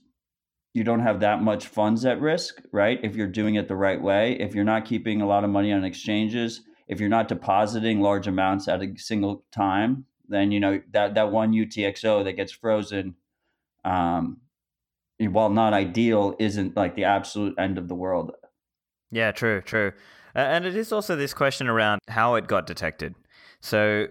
you 0.74 0.82
don't 0.82 1.00
have 1.00 1.20
that 1.20 1.42
much 1.42 1.68
funds 1.68 2.04
at 2.04 2.20
risk, 2.20 2.60
right? 2.72 2.98
If 3.04 3.14
you're 3.14 3.28
doing 3.28 3.54
it 3.54 3.68
the 3.68 3.76
right 3.76 4.02
way, 4.02 4.32
if 4.40 4.52
you're 4.52 4.64
not 4.64 4.84
keeping 4.84 5.20
a 5.20 5.26
lot 5.26 5.44
of 5.44 5.50
money 5.50 5.72
on 5.72 5.84
exchanges, 5.84 6.62
if 6.88 6.98
you're 6.98 7.08
not 7.08 7.28
depositing 7.28 8.00
large 8.00 8.26
amounts 8.26 8.66
at 8.66 8.82
a 8.82 8.92
single 8.96 9.44
time, 9.52 10.06
then 10.32 10.50
you 10.50 10.60
know 10.60 10.80
that 10.92 11.14
that 11.14 11.30
one 11.30 11.52
UTXO 11.52 12.24
that 12.24 12.32
gets 12.32 12.52
frozen, 12.52 13.14
um, 13.84 14.38
while 15.18 15.50
not 15.50 15.72
ideal, 15.72 16.34
isn't 16.38 16.76
like 16.76 16.94
the 16.96 17.04
absolute 17.04 17.54
end 17.58 17.78
of 17.78 17.88
the 17.88 17.94
world. 17.94 18.32
Yeah, 19.10 19.32
true, 19.32 19.60
true, 19.60 19.92
and 20.34 20.64
it 20.64 20.76
is 20.76 20.92
also 20.92 21.16
this 21.16 21.34
question 21.34 21.68
around 21.68 22.00
how 22.08 22.34
it 22.36 22.46
got 22.46 22.66
detected. 22.66 23.14
So 23.60 24.08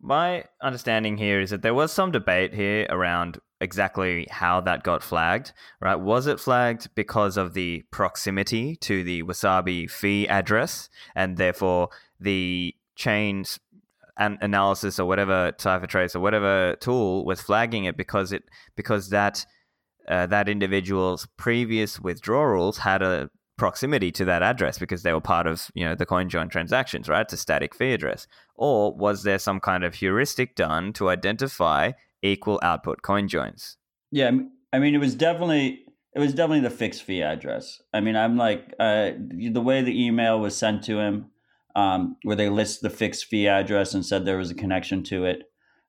my 0.00 0.44
understanding 0.62 1.16
here 1.16 1.40
is 1.40 1.50
that 1.50 1.62
there 1.62 1.74
was 1.74 1.92
some 1.92 2.10
debate 2.10 2.54
here 2.54 2.86
around 2.90 3.38
exactly 3.60 4.26
how 4.30 4.60
that 4.60 4.82
got 4.82 5.02
flagged, 5.02 5.52
right? 5.80 5.96
Was 5.96 6.26
it 6.26 6.38
flagged 6.38 6.88
because 6.94 7.36
of 7.36 7.54
the 7.54 7.82
proximity 7.90 8.76
to 8.76 9.02
the 9.02 9.22
Wasabi 9.22 9.90
fee 9.90 10.28
address 10.28 10.90
and 11.14 11.36
therefore 11.36 11.88
the 12.20 12.74
chains 12.96 13.58
an 14.16 14.38
analysis 14.40 14.98
or 14.98 15.06
whatever 15.06 15.52
CipherTrace 15.58 16.14
or 16.14 16.20
whatever 16.20 16.76
tool 16.80 17.24
was 17.24 17.40
flagging 17.40 17.84
it 17.84 17.96
because 17.96 18.32
it 18.32 18.44
because 18.76 19.10
that 19.10 19.44
uh, 20.08 20.26
that 20.26 20.48
individual's 20.48 21.26
previous 21.36 21.98
withdrawals 21.98 22.78
had 22.78 23.02
a 23.02 23.30
proximity 23.56 24.10
to 24.12 24.24
that 24.24 24.42
address 24.42 24.78
because 24.78 25.02
they 25.02 25.12
were 25.12 25.20
part 25.20 25.46
of 25.46 25.70
you 25.74 25.84
know 25.84 25.94
the 25.94 26.06
CoinJoin 26.06 26.50
transactions, 26.50 27.08
right? 27.08 27.32
A 27.32 27.36
static 27.36 27.74
fee 27.74 27.92
address. 27.92 28.26
Or 28.56 28.94
was 28.94 29.22
there 29.22 29.38
some 29.38 29.60
kind 29.60 29.84
of 29.84 29.94
heuristic 29.94 30.54
done 30.54 30.92
to 30.94 31.08
identify 31.08 31.92
equal 32.22 32.60
output 32.62 33.02
coin 33.02 33.28
joins? 33.28 33.76
Yeah, 34.10 34.30
I 34.72 34.78
mean 34.78 34.94
it 34.94 34.98
was 34.98 35.14
definitely 35.14 35.84
it 36.14 36.20
was 36.20 36.32
definitely 36.32 36.60
the 36.60 36.70
fixed 36.70 37.02
fee 37.02 37.22
address. 37.22 37.82
I 37.92 38.00
mean, 38.00 38.16
I'm 38.16 38.36
like 38.36 38.72
uh, 38.78 39.10
the 39.18 39.60
way 39.60 39.82
the 39.82 40.06
email 40.06 40.38
was 40.38 40.56
sent 40.56 40.84
to 40.84 41.00
him, 41.00 41.30
um, 41.74 42.16
where 42.22 42.36
they 42.36 42.48
list 42.48 42.82
the 42.82 42.90
fixed 42.90 43.26
fee 43.26 43.48
address 43.48 43.94
and 43.94 44.04
said 44.04 44.24
there 44.24 44.38
was 44.38 44.50
a 44.50 44.54
connection 44.54 45.02
to 45.04 45.24
it. 45.24 45.44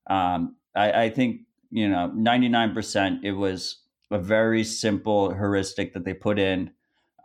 Um, 0.07 0.55
I, 0.75 1.03
I 1.03 1.09
think 1.09 1.41
you 1.75 1.89
know, 1.89 2.11
99% 2.15 3.19
it 3.23 3.33
was 3.33 3.81
a 4.11 4.17
very 4.17 4.63
simple 4.63 5.33
heuristic 5.33 5.93
that 5.93 6.05
they 6.05 6.13
put 6.13 6.39
in 6.39 6.71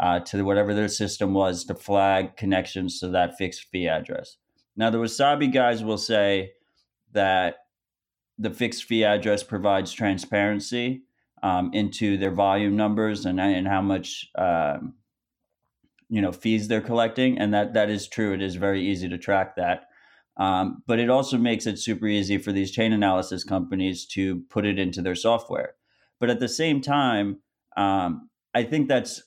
uh, 0.00 0.18
to 0.20 0.42
whatever 0.42 0.74
their 0.74 0.88
system 0.88 1.34
was 1.34 1.64
to 1.64 1.74
flag 1.74 2.36
connections 2.36 2.98
to 2.98 3.08
that 3.08 3.36
fixed 3.36 3.66
fee 3.70 3.86
address. 3.86 4.38
Now, 4.76 4.90
the 4.90 4.98
Wasabi 4.98 5.52
guys 5.52 5.84
will 5.84 5.98
say 5.98 6.52
that 7.12 7.58
the 8.38 8.50
fixed 8.50 8.84
fee 8.84 9.04
address 9.04 9.42
provides 9.42 9.92
transparency 9.92 11.02
um, 11.42 11.70
into 11.72 12.16
their 12.16 12.30
volume 12.30 12.76
numbers 12.76 13.26
and, 13.26 13.38
and 13.38 13.68
how 13.68 13.82
much 13.82 14.30
um, 14.36 14.94
you 16.10 16.20
know 16.20 16.32
fees 16.32 16.68
they're 16.68 16.80
collecting, 16.80 17.38
and 17.38 17.54
that 17.54 17.74
that 17.74 17.88
is 17.88 18.08
true. 18.08 18.34
It 18.34 18.42
is 18.42 18.56
very 18.56 18.82
easy 18.86 19.08
to 19.08 19.18
track 19.18 19.56
that. 19.56 19.84
Um, 20.36 20.82
but 20.86 20.98
it 20.98 21.10
also 21.10 21.38
makes 21.38 21.66
it 21.66 21.78
super 21.78 22.06
easy 22.06 22.38
for 22.38 22.52
these 22.52 22.70
chain 22.70 22.92
analysis 22.92 23.44
companies 23.44 24.06
to 24.08 24.40
put 24.48 24.64
it 24.64 24.78
into 24.78 25.02
their 25.02 25.14
software. 25.14 25.74
But 26.18 26.30
at 26.30 26.40
the 26.40 26.48
same 26.48 26.80
time, 26.80 27.40
um, 27.76 28.30
I 28.54 28.64
think 28.64 28.88
that's 28.88 29.22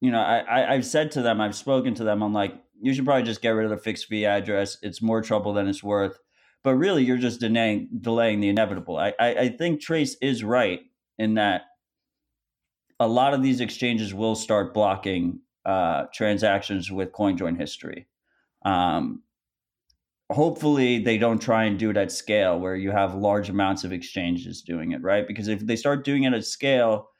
you 0.00 0.10
know, 0.10 0.20
I, 0.20 0.74
I've 0.74 0.84
said 0.84 1.10
to 1.12 1.22
them, 1.22 1.40
I've 1.40 1.56
spoken 1.56 1.94
to 1.94 2.04
them. 2.04 2.22
I'm 2.22 2.34
like, 2.34 2.54
you 2.80 2.92
should 2.92 3.06
probably 3.06 3.22
just 3.22 3.40
get 3.40 3.50
rid 3.50 3.64
of 3.64 3.70
the 3.70 3.78
fixed 3.78 4.06
fee 4.06 4.26
address. 4.26 4.76
It's 4.82 5.00
more 5.00 5.22
trouble 5.22 5.54
than 5.54 5.68
it's 5.68 5.82
worth. 5.82 6.18
But 6.62 6.74
really, 6.74 7.04
you're 7.04 7.16
just 7.16 7.40
delaying 7.40 7.88
delaying 8.00 8.40
the 8.40 8.48
inevitable. 8.48 8.98
I, 8.98 9.14
I, 9.18 9.28
I 9.34 9.48
think 9.48 9.80
Trace 9.80 10.16
is 10.20 10.44
right 10.44 10.80
in 11.18 11.34
that 11.34 11.62
a 12.98 13.06
lot 13.06 13.34
of 13.34 13.42
these 13.42 13.60
exchanges 13.60 14.12
will 14.12 14.34
start 14.34 14.74
blocking 14.74 15.40
uh, 15.66 16.04
transactions 16.14 16.90
with 16.90 17.12
CoinJoin 17.12 17.58
history. 17.58 18.06
Um, 18.64 19.22
hopefully, 20.30 20.98
they 20.98 21.18
don't 21.18 21.40
try 21.40 21.64
and 21.64 21.78
do 21.78 21.90
it 21.90 21.96
at 21.98 22.10
scale 22.10 22.58
where 22.58 22.76
you 22.76 22.90
have 22.90 23.14
large 23.14 23.50
amounts 23.50 23.84
of 23.84 23.92
exchanges 23.92 24.62
doing 24.62 24.92
it, 24.92 25.02
right? 25.02 25.26
Because 25.26 25.48
if 25.48 25.60
they 25.66 25.76
start 25.76 26.04
doing 26.04 26.24
it 26.24 26.32
at 26.32 26.44
scale, 26.46 27.10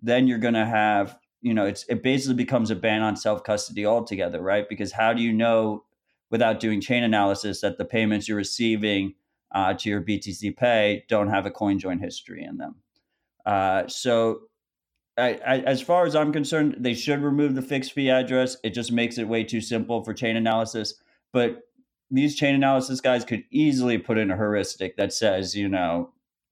then 0.00 0.28
you're 0.28 0.38
going 0.38 0.54
to 0.54 0.66
have 0.66 1.18
you 1.44 1.52
know, 1.52 1.66
it's 1.66 1.84
it 1.90 2.02
basically 2.02 2.36
becomes 2.36 2.70
a 2.70 2.74
ban 2.74 3.02
on 3.02 3.16
self 3.16 3.44
custody 3.44 3.84
altogether, 3.84 4.40
right? 4.40 4.66
Because 4.66 4.92
how 4.92 5.12
do 5.12 5.20
you 5.22 5.30
know 5.30 5.84
without 6.30 6.58
doing 6.58 6.80
chain 6.80 7.04
analysis 7.04 7.60
that 7.60 7.76
the 7.76 7.84
payments 7.84 8.26
you're 8.26 8.38
receiving 8.38 9.14
uh, 9.54 9.74
to 9.74 9.90
your 9.90 10.00
BTC 10.00 10.56
Pay 10.56 11.04
don't 11.06 11.28
have 11.28 11.44
a 11.44 11.50
CoinJoin 11.50 12.00
history 12.00 12.42
in 12.42 12.56
them? 12.56 12.76
Uh, 13.44 13.86
so, 13.88 14.40
I, 15.16 15.62
as 15.66 15.80
far 15.80 16.06
as 16.06 16.16
I'm 16.16 16.32
concerned, 16.32 16.76
they 16.78 16.94
should 16.94 17.22
remove 17.22 17.54
the 17.54 17.62
fixed 17.62 17.92
fee 17.92 18.10
address. 18.10 18.56
It 18.64 18.70
just 18.70 18.90
makes 18.90 19.16
it 19.16 19.28
way 19.28 19.44
too 19.44 19.60
simple 19.60 20.02
for 20.02 20.12
chain 20.12 20.36
analysis. 20.36 20.94
But 21.32 21.62
these 22.10 22.34
chain 22.34 22.54
analysis 22.54 23.00
guys 23.00 23.24
could 23.24 23.44
easily 23.50 23.98
put 23.98 24.18
in 24.18 24.30
a 24.30 24.36
heuristic 24.36 24.96
that 24.96 25.12
says, 25.12 25.54
you 25.54 25.68
know, 25.68 26.10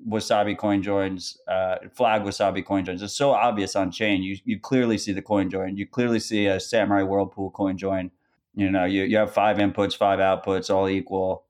Wasabi 0.09 0.57
coin 0.57 0.83
joins, 0.83 1.39
uh, 1.47 1.77
flag 1.93 2.23
Wasabi 2.23 2.65
coin 2.65 2.85
joins. 2.85 3.03
It's 3.03 3.15
so 3.15 3.31
obvious 3.31 3.77
on 3.77 3.91
chain. 3.91 4.23
You 4.23 4.37
you 4.45 4.59
clearly 4.59 4.99
see 4.99 5.13
the 5.13 5.23
coin 5.23 5.49
join. 5.51 5.77
You 5.77 5.87
clearly 5.87 6.19
see 6.19 6.47
a 6.47 6.59
Samurai 6.59 7.03
Whirlpool 7.03 7.51
coin 7.51 7.77
join. 7.77 8.11
You 8.55 8.71
know, 8.71 8.85
you, 8.85 9.05
you 9.05 9.17
have 9.17 9.33
five 9.33 9.59
inputs, 9.59 9.97
five 9.97 10.19
outputs, 10.19 10.75
all 10.75 10.89
equal. 10.89 11.45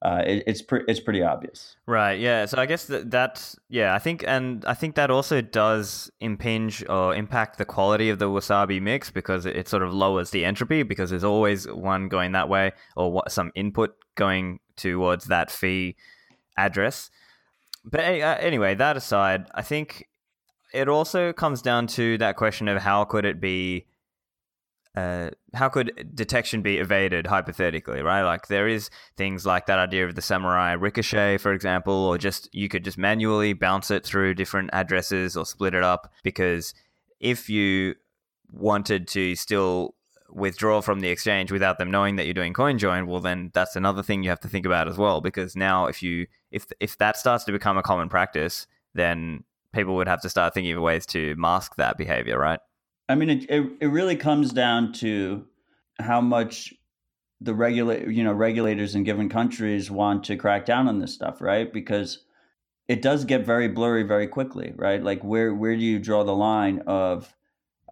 Uh, 0.00 0.22
it, 0.24 0.44
it's 0.46 0.62
it's 0.86 1.00
pretty 1.00 1.22
obvious. 1.22 1.76
Right. 1.86 2.20
Yeah. 2.20 2.46
So 2.46 2.58
I 2.58 2.66
guess 2.66 2.84
that 2.86 3.10
that 3.10 3.54
yeah, 3.68 3.94
I 3.94 3.98
think 3.98 4.24
and 4.26 4.64
I 4.64 4.74
think 4.74 4.94
that 4.94 5.10
also 5.10 5.40
does 5.40 6.10
impinge 6.20 6.84
or 6.88 7.14
impact 7.14 7.58
the 7.58 7.64
quality 7.64 8.08
of 8.08 8.20
the 8.20 8.26
wasabi 8.26 8.80
mix 8.80 9.10
because 9.10 9.44
it, 9.44 9.56
it 9.56 9.68
sort 9.68 9.82
of 9.82 9.92
lowers 9.92 10.30
the 10.30 10.44
entropy 10.44 10.84
because 10.84 11.10
there's 11.10 11.24
always 11.24 11.66
one 11.66 12.08
going 12.08 12.32
that 12.32 12.48
way 12.48 12.72
or 12.96 13.10
what, 13.10 13.32
some 13.32 13.50
input 13.56 13.96
going 14.14 14.60
towards 14.76 15.24
that 15.24 15.50
fee 15.50 15.96
address 16.56 17.10
but 17.90 18.00
uh, 18.00 18.36
anyway, 18.40 18.74
that 18.74 18.96
aside, 18.96 19.46
I 19.54 19.62
think 19.62 20.08
it 20.74 20.88
also 20.88 21.32
comes 21.32 21.62
down 21.62 21.86
to 21.88 22.18
that 22.18 22.36
question 22.36 22.68
of 22.68 22.82
how 22.82 23.04
could 23.04 23.24
it 23.24 23.40
be 23.40 23.86
uh, 24.96 25.30
how 25.54 25.68
could 25.68 26.10
detection 26.14 26.62
be 26.62 26.78
evaded 26.78 27.26
hypothetically, 27.26 28.02
right? 28.02 28.22
Like 28.22 28.48
there 28.48 28.66
is 28.66 28.90
things 29.16 29.46
like 29.46 29.66
that 29.66 29.78
idea 29.78 30.06
of 30.06 30.14
the 30.14 30.22
samurai 30.22 30.72
ricochet, 30.72 31.38
for 31.38 31.52
example, 31.52 31.92
or 31.92 32.18
just 32.18 32.48
you 32.52 32.68
could 32.68 32.84
just 32.84 32.98
manually 32.98 33.52
bounce 33.52 33.90
it 33.90 34.04
through 34.04 34.34
different 34.34 34.70
addresses 34.72 35.36
or 35.36 35.46
split 35.46 35.74
it 35.74 35.82
up 35.82 36.12
because 36.24 36.74
if 37.20 37.48
you 37.48 37.94
wanted 38.50 39.06
to 39.08 39.36
still 39.36 39.94
withdraw 40.30 40.80
from 40.80 41.00
the 41.00 41.08
exchange 41.08 41.50
without 41.50 41.78
them 41.78 41.90
knowing 41.90 42.16
that 42.16 42.24
you're 42.24 42.34
doing 42.34 42.52
coin 42.52 42.78
join, 42.78 43.06
well 43.06 43.20
then 43.20 43.50
that's 43.54 43.76
another 43.76 44.02
thing 44.02 44.22
you 44.22 44.30
have 44.30 44.40
to 44.40 44.48
think 44.48 44.66
about 44.66 44.88
as 44.88 44.98
well. 44.98 45.20
Because 45.20 45.54
now 45.54 45.86
if 45.86 46.02
you 46.02 46.26
if 46.50 46.66
if 46.80 46.98
that 46.98 47.16
starts 47.16 47.44
to 47.44 47.52
become 47.52 47.78
a 47.78 47.82
common 47.82 48.08
practice, 48.08 48.66
then 48.94 49.44
people 49.72 49.94
would 49.96 50.08
have 50.08 50.22
to 50.22 50.28
start 50.28 50.54
thinking 50.54 50.72
of 50.72 50.82
ways 50.82 51.06
to 51.06 51.34
mask 51.36 51.76
that 51.76 51.96
behavior, 51.98 52.38
right? 52.38 52.60
I 53.08 53.14
mean, 53.14 53.30
it 53.30 53.50
it, 53.50 53.70
it 53.80 53.86
really 53.86 54.16
comes 54.16 54.52
down 54.52 54.92
to 54.94 55.46
how 55.98 56.20
much 56.20 56.74
the 57.40 57.54
regulate 57.54 58.08
you 58.08 58.24
know 58.24 58.32
regulators 58.32 58.94
in 58.94 59.04
given 59.04 59.28
countries 59.28 59.90
want 59.90 60.24
to 60.24 60.36
crack 60.36 60.66
down 60.66 60.88
on 60.88 60.98
this 60.98 61.14
stuff, 61.14 61.40
right? 61.40 61.72
Because 61.72 62.24
it 62.88 63.02
does 63.02 63.24
get 63.24 63.44
very 63.44 63.68
blurry 63.68 64.02
very 64.02 64.26
quickly, 64.26 64.72
right? 64.76 65.02
Like 65.02 65.22
where 65.22 65.54
where 65.54 65.76
do 65.76 65.82
you 65.82 65.98
draw 65.98 66.24
the 66.24 66.34
line 66.34 66.82
of 66.86 67.34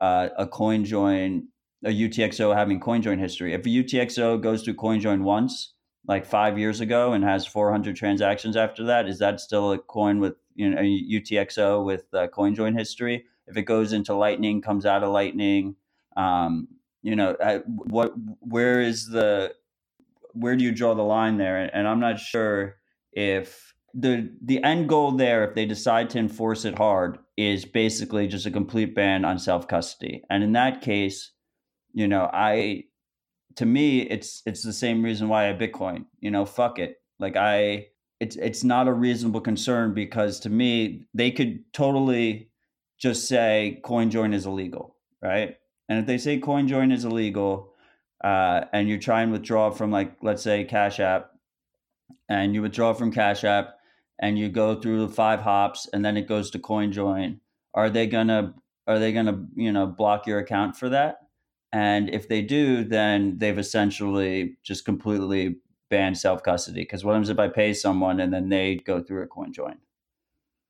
uh, 0.00 0.29
a 0.37 0.46
coin 0.46 0.85
join 0.85 1.48
a 1.85 1.90
UTXO 1.90 2.55
having 2.55 2.81
CoinJoin 2.81 3.18
history. 3.18 3.55
If 3.55 3.66
a 3.66 3.68
UTXO 3.68 4.42
goes 4.42 4.62
to 4.64 4.74
CoinJoin 4.74 5.22
once, 5.22 5.74
like 6.09 6.24
five 6.24 6.59
years 6.59 6.81
ago, 6.81 7.12
and 7.12 7.22
has 7.24 7.46
400 7.46 7.96
transactions 7.96 8.57
after 8.57 8.85
that, 8.85 9.09
is 9.09 9.18
that 9.18 9.40
still 9.40 9.72
a 9.72 9.79
coin 9.79 10.18
with 10.20 10.35
you 10.55 10.70
know 10.70 10.79
a 10.79 10.83
UTXO 10.85 11.85
with 11.85 12.05
uh, 12.12 12.29
CoinJoin 12.29 12.76
history? 12.76 13.24
If 13.46 13.56
it 13.56 13.62
goes 13.62 13.92
into 13.92 14.14
Lightning, 14.14 14.61
comes 14.61 14.87
out 14.87 15.02
of 15.02 15.11
Lightning, 15.11 15.76
um, 16.16 16.68
you 17.02 17.14
know, 17.14 17.37
what 17.66 18.14
where 18.40 18.80
is 18.80 19.06
the 19.06 19.54
where 20.32 20.56
do 20.56 20.64
you 20.64 20.72
draw 20.72 20.94
the 20.94 21.02
line 21.02 21.37
there? 21.38 21.70
And 21.72 21.87
I'm 21.87 22.00
not 22.00 22.18
sure 22.18 22.76
if 23.12 23.74
the 23.94 24.30
the 24.42 24.62
end 24.62 24.88
goal 24.88 25.12
there, 25.12 25.48
if 25.48 25.54
they 25.54 25.66
decide 25.66 26.11
to 26.11 26.18
enforce 26.18 26.64
it 26.64 26.76
hard, 26.76 27.18
is 27.37 27.64
basically 27.64 28.26
just 28.26 28.46
a 28.46 28.50
complete 28.50 28.94
ban 28.94 29.24
on 29.24 29.38
self 29.38 29.68
custody. 29.68 30.22
And 30.28 30.42
in 30.42 30.52
that 30.52 30.80
case, 30.80 31.32
you 31.92 32.09
know, 32.09 32.28
I 32.32 32.85
to 33.56 33.66
me 33.66 34.00
it's 34.00 34.42
it's 34.44 34.62
the 34.62 34.72
same 34.72 35.02
reason 35.02 35.28
why 35.28 35.48
I 35.48 35.54
Bitcoin. 35.54 36.06
You 36.20 36.30
know, 36.30 36.44
fuck 36.44 36.78
it. 36.78 36.96
Like 37.18 37.37
I 37.37 37.87
it's 38.20 38.37
it's 38.37 38.64
not 38.64 38.88
a 38.88 38.92
reasonable 38.92 39.40
concern 39.40 39.94
because 39.94 40.40
to 40.40 40.50
me 40.50 41.04
they 41.14 41.30
could 41.30 41.61
totally 41.72 42.50
just 42.98 43.28
say 43.28 43.80
CoinJoin 43.85 44.35
is 44.35 44.46
illegal, 44.46 44.96
right? 45.22 45.56
And 45.88 45.98
if 46.00 46.06
they 46.06 46.18
say 46.18 46.40
CoinJoin 46.40 46.92
is 46.92 47.04
illegal, 47.04 47.72
uh, 48.24 48.62
and 48.72 48.88
you 48.88 48.98
try 48.98 49.22
and 49.22 49.32
withdraw 49.32 49.70
from 49.70 49.90
like 49.90 50.16
let's 50.22 50.42
say 50.42 50.64
Cash 50.64 51.00
App, 51.00 51.30
and 52.28 52.54
you 52.54 52.62
withdraw 52.62 52.92
from 52.92 53.12
Cash 53.12 53.44
App, 53.44 53.76
and 54.18 54.38
you 54.38 54.48
go 54.48 54.80
through 54.80 55.09
five 55.09 55.40
hops, 55.40 55.88
and 55.92 56.04
then 56.04 56.16
it 56.16 56.26
goes 56.26 56.50
to 56.50 56.59
CoinJoin, 56.59 57.40
are 57.74 57.90
they 57.90 58.06
gonna 58.06 58.54
are 58.87 58.98
they 58.98 59.12
gonna 59.12 59.46
you 59.54 59.72
know 59.72 59.87
block 59.87 60.26
your 60.26 60.38
account 60.38 60.76
for 60.76 60.88
that? 60.88 61.18
And 61.72 62.09
if 62.11 62.28
they 62.28 62.42
do, 62.42 62.85
then 62.85 63.38
they've 63.38 63.59
essentially 63.59 64.56
just 64.62 64.85
completely 64.85 65.56
banned 65.90 66.18
self 66.18 66.42
custody. 66.42 66.82
Because 66.82 67.04
what 67.04 67.12
happens 67.12 67.28
if 67.28 67.38
I 67.38 67.48
pay 67.48 67.74
someone 67.74 68.20
and 68.20 68.32
then 68.32 68.48
they 68.48 68.76
go 68.76 69.02
through 69.02 69.22
a 69.22 69.26
coin 69.26 69.52
join? 69.52 69.76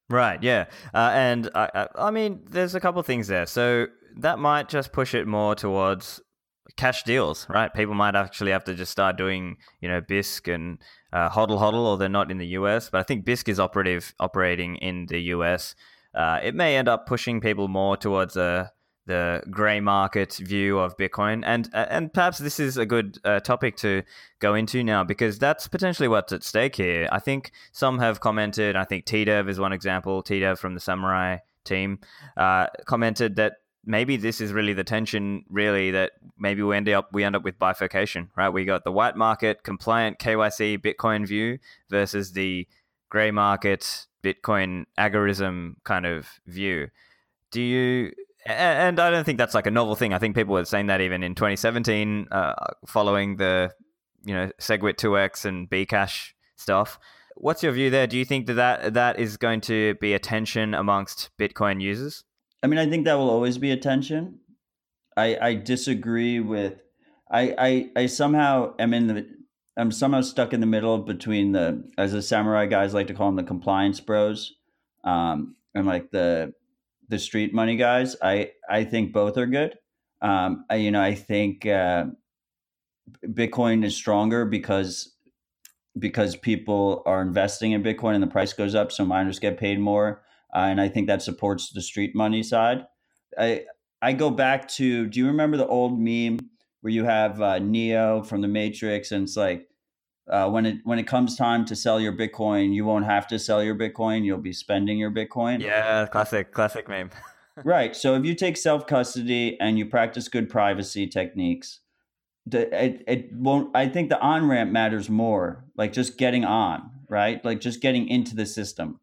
Right. 0.08 0.42
Yeah. 0.42 0.66
Uh, 0.94 1.10
and 1.12 1.50
I, 1.54 1.88
I, 1.96 2.10
mean, 2.10 2.40
there's 2.48 2.74
a 2.74 2.80
couple 2.80 3.02
things 3.02 3.26
there. 3.26 3.46
So 3.46 3.86
that 4.18 4.38
might 4.38 4.68
just 4.68 4.92
push 4.92 5.14
it 5.14 5.26
more 5.26 5.54
towards 5.54 6.20
cash 6.76 7.02
deals, 7.02 7.46
right? 7.48 7.72
People 7.72 7.94
might 7.94 8.14
actually 8.14 8.52
have 8.52 8.64
to 8.64 8.74
just 8.74 8.92
start 8.92 9.16
doing, 9.16 9.56
you 9.80 9.88
know, 9.88 10.00
Bisq 10.00 10.52
and 10.52 10.78
uh, 11.12 11.28
HODL 11.30 11.58
HODL, 11.58 11.86
or 11.86 11.96
they're 11.98 12.08
not 12.08 12.30
in 12.30 12.38
the 12.38 12.46
US. 12.48 12.90
But 12.90 12.98
I 12.98 13.02
think 13.02 13.24
Bisq 13.24 13.48
is 13.48 13.58
operative 13.58 14.14
operating 14.20 14.76
in 14.76 15.06
the 15.06 15.20
US. 15.34 15.74
Uh, 16.14 16.40
it 16.42 16.54
may 16.54 16.76
end 16.76 16.88
up 16.88 17.06
pushing 17.06 17.40
people 17.40 17.68
more 17.68 17.96
towards 17.96 18.36
a 18.36 18.70
the 19.06 19.42
gray 19.50 19.80
market 19.80 20.34
view 20.34 20.78
of 20.78 20.96
Bitcoin, 20.96 21.42
and 21.46 21.70
uh, 21.72 21.86
and 21.88 22.12
perhaps 22.12 22.38
this 22.38 22.60
is 22.60 22.76
a 22.76 22.84
good 22.84 23.18
uh, 23.24 23.40
topic 23.40 23.76
to 23.78 24.02
go 24.40 24.54
into 24.54 24.82
now 24.82 25.04
because 25.04 25.38
that's 25.38 25.68
potentially 25.68 26.08
what's 26.08 26.32
at 26.32 26.42
stake 26.42 26.76
here. 26.76 27.08
I 27.10 27.20
think 27.20 27.52
some 27.72 27.98
have 28.00 28.20
commented. 28.20 28.76
I 28.76 28.84
think 28.84 29.06
TDev 29.06 29.48
is 29.48 29.58
one 29.58 29.72
example. 29.72 30.22
TDev 30.22 30.58
from 30.58 30.74
the 30.74 30.80
Samurai 30.80 31.38
team 31.64 32.00
uh, 32.36 32.66
commented 32.84 33.36
that 33.36 33.54
maybe 33.84 34.16
this 34.16 34.40
is 34.40 34.52
really 34.52 34.72
the 34.72 34.84
tension. 34.84 35.44
Really, 35.48 35.92
that 35.92 36.12
maybe 36.36 36.62
we 36.62 36.76
end 36.76 36.88
up 36.88 37.08
we 37.12 37.22
end 37.22 37.36
up 37.36 37.44
with 37.44 37.58
bifurcation. 37.58 38.30
Right, 38.36 38.48
we 38.48 38.64
got 38.64 38.82
the 38.82 38.92
white 38.92 39.16
market 39.16 39.62
compliant 39.62 40.18
KYC 40.18 40.78
Bitcoin 40.78 41.26
view 41.26 41.58
versus 41.90 42.32
the 42.32 42.66
gray 43.08 43.30
market 43.30 44.06
Bitcoin 44.22 44.86
agorism 44.98 45.76
kind 45.84 46.06
of 46.06 46.28
view. 46.46 46.88
Do 47.52 47.62
you 47.62 48.10
and 48.46 49.00
I 49.00 49.10
don't 49.10 49.24
think 49.24 49.38
that's 49.38 49.54
like 49.54 49.66
a 49.66 49.70
novel 49.70 49.94
thing. 49.94 50.12
I 50.12 50.18
think 50.18 50.34
people 50.34 50.54
were 50.54 50.64
saying 50.64 50.86
that 50.86 51.00
even 51.00 51.22
in 51.22 51.34
2017, 51.34 52.28
uh, 52.30 52.54
following 52.86 53.36
the 53.36 53.72
you 54.24 54.34
know 54.34 54.50
SegWit 54.60 54.94
2x 54.94 55.44
and 55.44 55.68
Bcash 55.68 56.32
stuff. 56.56 56.98
What's 57.36 57.62
your 57.62 57.72
view 57.72 57.90
there? 57.90 58.06
Do 58.06 58.16
you 58.16 58.24
think 58.24 58.46
that, 58.46 58.54
that 58.56 58.94
that 58.94 59.18
is 59.18 59.36
going 59.36 59.60
to 59.62 59.94
be 59.96 60.14
a 60.14 60.18
tension 60.18 60.74
amongst 60.74 61.30
Bitcoin 61.38 61.82
users? 61.82 62.24
I 62.62 62.66
mean, 62.66 62.78
I 62.78 62.88
think 62.88 63.04
that 63.04 63.14
will 63.14 63.30
always 63.30 63.58
be 63.58 63.70
a 63.70 63.76
tension. 63.76 64.40
I 65.16 65.36
I 65.40 65.54
disagree 65.54 66.40
with. 66.40 66.74
I 67.30 67.54
I, 67.58 67.90
I 68.02 68.06
somehow 68.06 68.74
am 68.78 68.94
in 68.94 69.06
the. 69.08 69.26
I'm 69.78 69.92
somehow 69.92 70.22
stuck 70.22 70.54
in 70.54 70.60
the 70.60 70.66
middle 70.66 70.96
between 70.96 71.52
the, 71.52 71.84
as 71.98 72.12
the 72.12 72.22
samurai 72.22 72.64
guys 72.64 72.94
like 72.94 73.08
to 73.08 73.14
call 73.14 73.26
them, 73.26 73.36
the 73.36 73.42
compliance 73.42 74.00
bros, 74.00 74.54
um, 75.04 75.54
and 75.74 75.86
like 75.86 76.10
the 76.12 76.54
the 77.08 77.18
street 77.18 77.54
money 77.54 77.76
guys. 77.76 78.16
I 78.22 78.52
I 78.68 78.84
think 78.84 79.12
both 79.12 79.36
are 79.36 79.46
good. 79.46 79.76
Um, 80.22 80.64
I, 80.70 80.76
you 80.76 80.90
know, 80.90 81.02
I 81.02 81.14
think 81.14 81.66
uh, 81.66 82.06
Bitcoin 83.26 83.84
is 83.84 83.96
stronger 83.96 84.44
because 84.44 85.14
because 85.98 86.36
people 86.36 87.02
are 87.06 87.22
investing 87.22 87.72
in 87.72 87.82
Bitcoin 87.82 88.14
and 88.14 88.22
the 88.22 88.28
price 88.28 88.52
goes 88.52 88.74
up, 88.74 88.92
so 88.92 89.04
miners 89.04 89.38
get 89.38 89.58
paid 89.58 89.78
more, 89.80 90.22
uh, 90.54 90.60
and 90.60 90.80
I 90.80 90.88
think 90.88 91.06
that 91.06 91.22
supports 91.22 91.70
the 91.70 91.82
street 91.82 92.14
money 92.14 92.42
side. 92.42 92.86
I 93.38 93.64
I 94.02 94.12
go 94.12 94.30
back 94.30 94.68
to. 94.70 95.06
Do 95.06 95.20
you 95.20 95.26
remember 95.26 95.56
the 95.56 95.66
old 95.66 95.98
meme 95.98 96.38
where 96.80 96.92
you 96.92 97.04
have 97.04 97.40
uh, 97.40 97.58
Neo 97.58 98.22
from 98.22 98.40
the 98.42 98.48
Matrix, 98.48 99.12
and 99.12 99.24
it's 99.24 99.36
like 99.36 99.65
uh, 100.28 100.48
when 100.48 100.66
it 100.66 100.78
when 100.84 100.98
it 100.98 101.06
comes 101.06 101.36
time 101.36 101.64
to 101.66 101.76
sell 101.76 102.00
your 102.00 102.12
Bitcoin, 102.12 102.74
you 102.74 102.84
won't 102.84 103.04
have 103.04 103.26
to 103.28 103.38
sell 103.38 103.62
your 103.62 103.74
Bitcoin. 103.74 104.24
You'll 104.24 104.38
be 104.38 104.52
spending 104.52 104.98
your 104.98 105.10
Bitcoin. 105.10 105.60
Yeah, 105.60 106.06
classic, 106.06 106.52
classic 106.52 106.88
meme. 106.88 107.10
right. 107.64 107.94
So 107.94 108.14
if 108.14 108.24
you 108.24 108.34
take 108.34 108.56
self 108.56 108.86
custody 108.86 109.56
and 109.60 109.78
you 109.78 109.86
practice 109.86 110.28
good 110.28 110.50
privacy 110.50 111.06
techniques, 111.06 111.80
the, 112.44 112.84
it 112.84 113.04
it 113.06 113.32
won't. 113.32 113.74
I 113.76 113.88
think 113.88 114.08
the 114.08 114.20
on 114.20 114.48
ramp 114.48 114.72
matters 114.72 115.08
more. 115.08 115.64
Like 115.76 115.92
just 115.92 116.18
getting 116.18 116.44
on, 116.44 116.90
right? 117.08 117.44
Like 117.44 117.60
just 117.60 117.80
getting 117.80 118.08
into 118.08 118.34
the 118.34 118.46
system. 118.46 118.98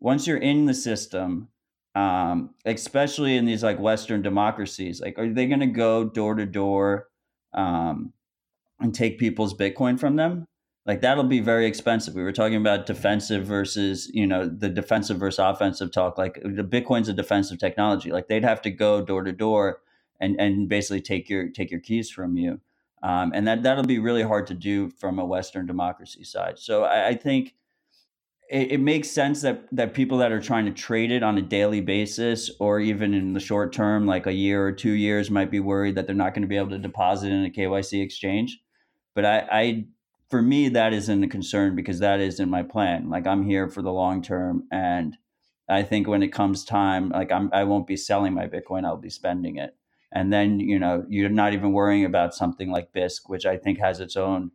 Once 0.00 0.26
you're 0.26 0.38
in 0.38 0.66
the 0.66 0.74
system, 0.74 1.48
um, 1.94 2.50
especially 2.64 3.36
in 3.36 3.46
these 3.46 3.62
like 3.62 3.78
Western 3.78 4.22
democracies, 4.22 5.00
like 5.00 5.18
are 5.18 5.32
they 5.32 5.46
going 5.46 5.60
to 5.60 5.66
go 5.66 6.04
door 6.04 6.34
to 6.34 6.46
door? 6.46 7.08
Um, 7.52 8.12
and 8.80 8.94
take 8.94 9.18
people's 9.18 9.54
Bitcoin 9.54 9.98
from 9.98 10.16
them, 10.16 10.46
like 10.88 11.02
that'll 11.02 11.22
be 11.22 11.40
very 11.40 11.66
expensive. 11.66 12.14
We 12.14 12.22
were 12.22 12.32
talking 12.32 12.56
about 12.56 12.86
defensive 12.86 13.44
versus, 13.44 14.10
you 14.14 14.26
know, 14.26 14.48
the 14.48 14.70
defensive 14.70 15.18
versus 15.18 15.38
offensive 15.38 15.92
talk. 15.92 16.16
Like 16.16 16.40
the 16.42 16.64
Bitcoin's 16.64 17.10
a 17.10 17.12
defensive 17.12 17.58
technology. 17.58 18.10
Like 18.10 18.28
they'd 18.28 18.42
have 18.42 18.62
to 18.62 18.70
go 18.70 19.02
door 19.02 19.22
to 19.22 19.30
door 19.30 19.82
and 20.18 20.40
and 20.40 20.66
basically 20.66 21.02
take 21.02 21.28
your 21.28 21.50
take 21.50 21.70
your 21.70 21.80
keys 21.80 22.10
from 22.10 22.38
you. 22.38 22.60
Um, 23.02 23.32
and 23.34 23.46
that 23.46 23.62
that'll 23.62 23.84
be 23.84 23.98
really 23.98 24.22
hard 24.22 24.46
to 24.46 24.54
do 24.54 24.88
from 24.88 25.18
a 25.18 25.26
Western 25.26 25.66
democracy 25.66 26.24
side. 26.24 26.58
So 26.58 26.84
I, 26.84 27.08
I 27.08 27.14
think 27.14 27.54
it, 28.50 28.72
it, 28.72 28.80
makes 28.80 29.10
sense 29.10 29.42
that 29.42 29.68
that 29.72 29.92
people 29.92 30.16
that 30.18 30.32
are 30.32 30.40
trying 30.40 30.64
to 30.64 30.72
trade 30.72 31.12
it 31.12 31.22
on 31.22 31.36
a 31.36 31.42
daily 31.42 31.82
basis 31.82 32.50
or 32.60 32.80
even 32.80 33.12
in 33.12 33.34
the 33.34 33.40
short 33.40 33.74
term, 33.74 34.06
like 34.06 34.26
a 34.26 34.32
year 34.32 34.66
or 34.66 34.72
two 34.72 34.92
years, 34.92 35.30
might 35.30 35.50
be 35.50 35.60
worried 35.60 35.96
that 35.96 36.06
they're 36.06 36.16
not 36.16 36.32
going 36.32 36.42
to 36.42 36.48
be 36.48 36.56
able 36.56 36.70
to 36.70 36.78
deposit 36.78 37.30
in 37.30 37.44
a 37.44 37.50
KYC 37.50 38.02
exchange. 38.02 38.58
But 39.14 39.26
I, 39.26 39.48
I 39.52 39.84
for 40.30 40.42
me, 40.42 40.68
that 40.70 40.92
isn't 40.92 41.24
a 41.24 41.28
concern 41.28 41.74
because 41.74 42.00
that 42.00 42.20
isn't 42.20 42.50
my 42.50 42.62
plan. 42.62 43.08
Like 43.08 43.26
I'm 43.26 43.44
here 43.44 43.68
for 43.68 43.82
the 43.82 43.92
long 43.92 44.22
term, 44.22 44.64
and 44.70 45.16
I 45.68 45.82
think 45.82 46.06
when 46.06 46.22
it 46.22 46.32
comes 46.32 46.64
time, 46.64 47.10
like 47.10 47.32
I'm, 47.32 47.50
I 47.52 47.64
won't 47.64 47.86
be 47.86 47.96
selling 47.96 48.34
my 48.34 48.46
Bitcoin. 48.46 48.84
I'll 48.84 48.96
be 48.96 49.10
spending 49.10 49.56
it, 49.56 49.74
and 50.12 50.32
then 50.32 50.60
you 50.60 50.78
know 50.78 51.04
you're 51.08 51.28
not 51.30 51.54
even 51.54 51.72
worrying 51.72 52.04
about 52.04 52.34
something 52.34 52.70
like 52.70 52.92
Bisq, 52.92 53.22
which 53.26 53.46
I 53.46 53.56
think 53.56 53.78
has 53.78 54.00
its 54.00 54.16
own 54.16 54.50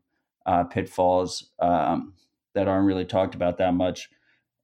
uh, 0.45 0.65
pitfalls 0.65 1.49
um, 1.59 2.13
that 2.53 2.67
aren't 2.67 2.87
really 2.87 3.05
talked 3.05 3.35
about 3.35 3.57
that 3.57 3.73
much. 3.73 4.09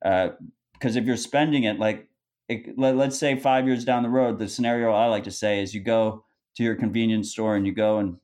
Uh, 0.03 0.29
because 0.73 0.95
if 0.95 1.05
you're 1.05 1.17
spending 1.17 1.63
it, 1.63 1.77
like 1.77 2.07
it, 2.47 2.77
let, 2.77 2.95
let's 2.95 3.19
say 3.19 3.35
five 3.37 3.67
years 3.67 3.83
down 3.83 4.03
the 4.03 4.09
road, 4.09 4.39
the 4.39 4.47
scenario 4.47 4.91
I 4.91 5.07
like 5.07 5.25
to 5.25 5.31
say 5.31 5.61
is 5.61 5.73
you 5.73 5.81
go 5.81 6.23
to 6.55 6.63
your 6.63 6.75
convenience 6.75 7.31
store 7.31 7.55
and 7.55 7.65
you 7.65 7.73
go 7.73 7.97
and 7.97 8.17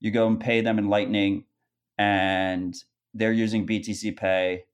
you 0.00 0.10
go 0.10 0.26
and 0.26 0.38
pay 0.38 0.60
them 0.60 0.78
in 0.78 0.88
Lightning, 0.88 1.44
and 1.98 2.76
they're 3.14 3.32
using 3.32 3.66
BTC 3.66 4.16
Pay. 4.16 4.64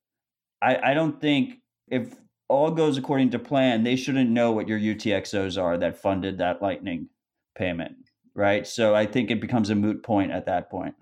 I, 0.61 0.90
I 0.90 0.94
don't 0.94 1.20
think 1.20 1.61
if 1.88 2.14
all 2.48 2.70
goes 2.70 2.98
according 2.98 3.30
to 3.30 3.38
plan, 3.38 3.85
they 3.85 3.96
shouldn't 3.96 4.30
know 4.30 4.52
what 4.52 4.68
your 4.68 4.78
UTXOs 4.78 5.61
are 5.61 5.78
that 5.78 5.96
funded 5.96 6.38
that 6.38 6.62
Lightning 6.62 7.08
payment, 7.56 7.96
right? 8.35 8.66
So 8.66 8.94
I 8.94 9.06
think 9.06 9.30
it 9.30 9.40
becomes 9.40 9.70
a 9.70 9.74
moot 9.74 10.02
point 10.02 10.32
at 10.32 10.46
that 10.46 10.70
point. 10.70 10.94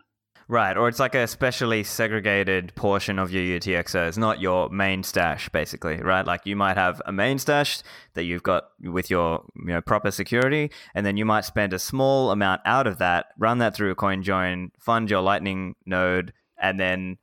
Right, 0.50 0.76
or 0.76 0.88
it's 0.88 0.98
like 0.98 1.14
a 1.14 1.28
specially 1.28 1.84
segregated 1.84 2.74
portion 2.74 3.20
of 3.20 3.30
your 3.30 3.44
UTXO. 3.44 4.08
It's 4.08 4.18
not 4.18 4.40
your 4.40 4.68
main 4.68 5.04
stash, 5.04 5.48
basically, 5.48 5.98
right? 5.98 6.26
Like 6.26 6.44
you 6.44 6.56
might 6.56 6.76
have 6.76 7.00
a 7.06 7.12
main 7.12 7.38
stash 7.38 7.84
that 8.14 8.24
you've 8.24 8.42
got 8.42 8.64
with 8.82 9.10
your 9.10 9.44
you 9.54 9.66
know 9.66 9.80
proper 9.80 10.10
security, 10.10 10.72
and 10.92 11.06
then 11.06 11.16
you 11.16 11.24
might 11.24 11.44
spend 11.44 11.72
a 11.72 11.78
small 11.78 12.32
amount 12.32 12.62
out 12.64 12.88
of 12.88 12.98
that, 12.98 13.26
run 13.38 13.58
that 13.58 13.76
through 13.76 13.92
a 13.92 13.94
coin 13.94 14.24
join, 14.24 14.72
fund 14.80 15.08
your 15.08 15.20
Lightning 15.20 15.76
node, 15.86 16.32
and 16.60 16.80
then 16.80 17.18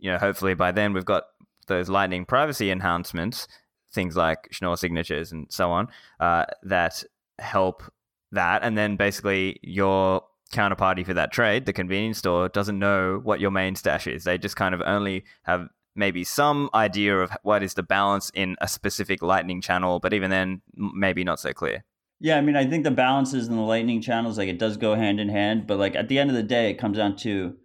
you 0.00 0.10
know 0.10 0.18
hopefully 0.18 0.54
by 0.54 0.72
then 0.72 0.92
we've 0.92 1.04
got 1.04 1.22
those 1.68 1.88
Lightning 1.88 2.24
privacy 2.24 2.68
enhancements, 2.72 3.46
things 3.94 4.16
like 4.16 4.48
Schnorr 4.50 4.76
signatures 4.76 5.30
and 5.30 5.46
so 5.50 5.70
on, 5.70 5.86
uh, 6.18 6.46
that 6.64 7.04
help 7.38 7.84
that, 8.32 8.64
and 8.64 8.76
then 8.76 8.96
basically 8.96 9.60
your 9.62 10.24
counterparty 10.52 11.04
for 11.04 11.14
that 11.14 11.32
trade, 11.32 11.66
the 11.66 11.72
convenience 11.72 12.18
store, 12.18 12.48
doesn't 12.48 12.78
know 12.78 13.20
what 13.22 13.40
your 13.40 13.50
main 13.50 13.74
stash 13.74 14.06
is. 14.06 14.24
They 14.24 14.38
just 14.38 14.56
kind 14.56 14.74
of 14.74 14.82
only 14.82 15.24
have 15.42 15.68
maybe 15.94 16.24
some 16.24 16.70
idea 16.74 17.18
of 17.18 17.30
what 17.42 17.62
is 17.62 17.74
the 17.74 17.82
balance 17.82 18.30
in 18.34 18.56
a 18.60 18.68
specific 18.68 19.22
lightning 19.22 19.60
channel, 19.60 19.98
but 20.00 20.14
even 20.14 20.30
then, 20.30 20.62
maybe 20.74 21.24
not 21.24 21.40
so 21.40 21.52
clear. 21.52 21.84
Yeah, 22.20 22.36
I 22.36 22.40
mean, 22.40 22.54
I 22.54 22.66
think 22.66 22.84
the 22.84 22.90
balances 22.92 23.48
in 23.48 23.56
the 23.56 23.62
lightning 23.62 24.00
channels, 24.00 24.38
like 24.38 24.48
it 24.48 24.58
does 24.58 24.76
go 24.76 24.94
hand 24.94 25.18
in 25.18 25.28
hand, 25.28 25.66
but 25.66 25.78
like 25.78 25.96
at 25.96 26.08
the 26.08 26.18
end 26.18 26.30
of 26.30 26.36
the 26.36 26.42
day, 26.42 26.70
it 26.70 26.78
comes 26.78 26.96
down 26.96 27.16
to 27.16 27.56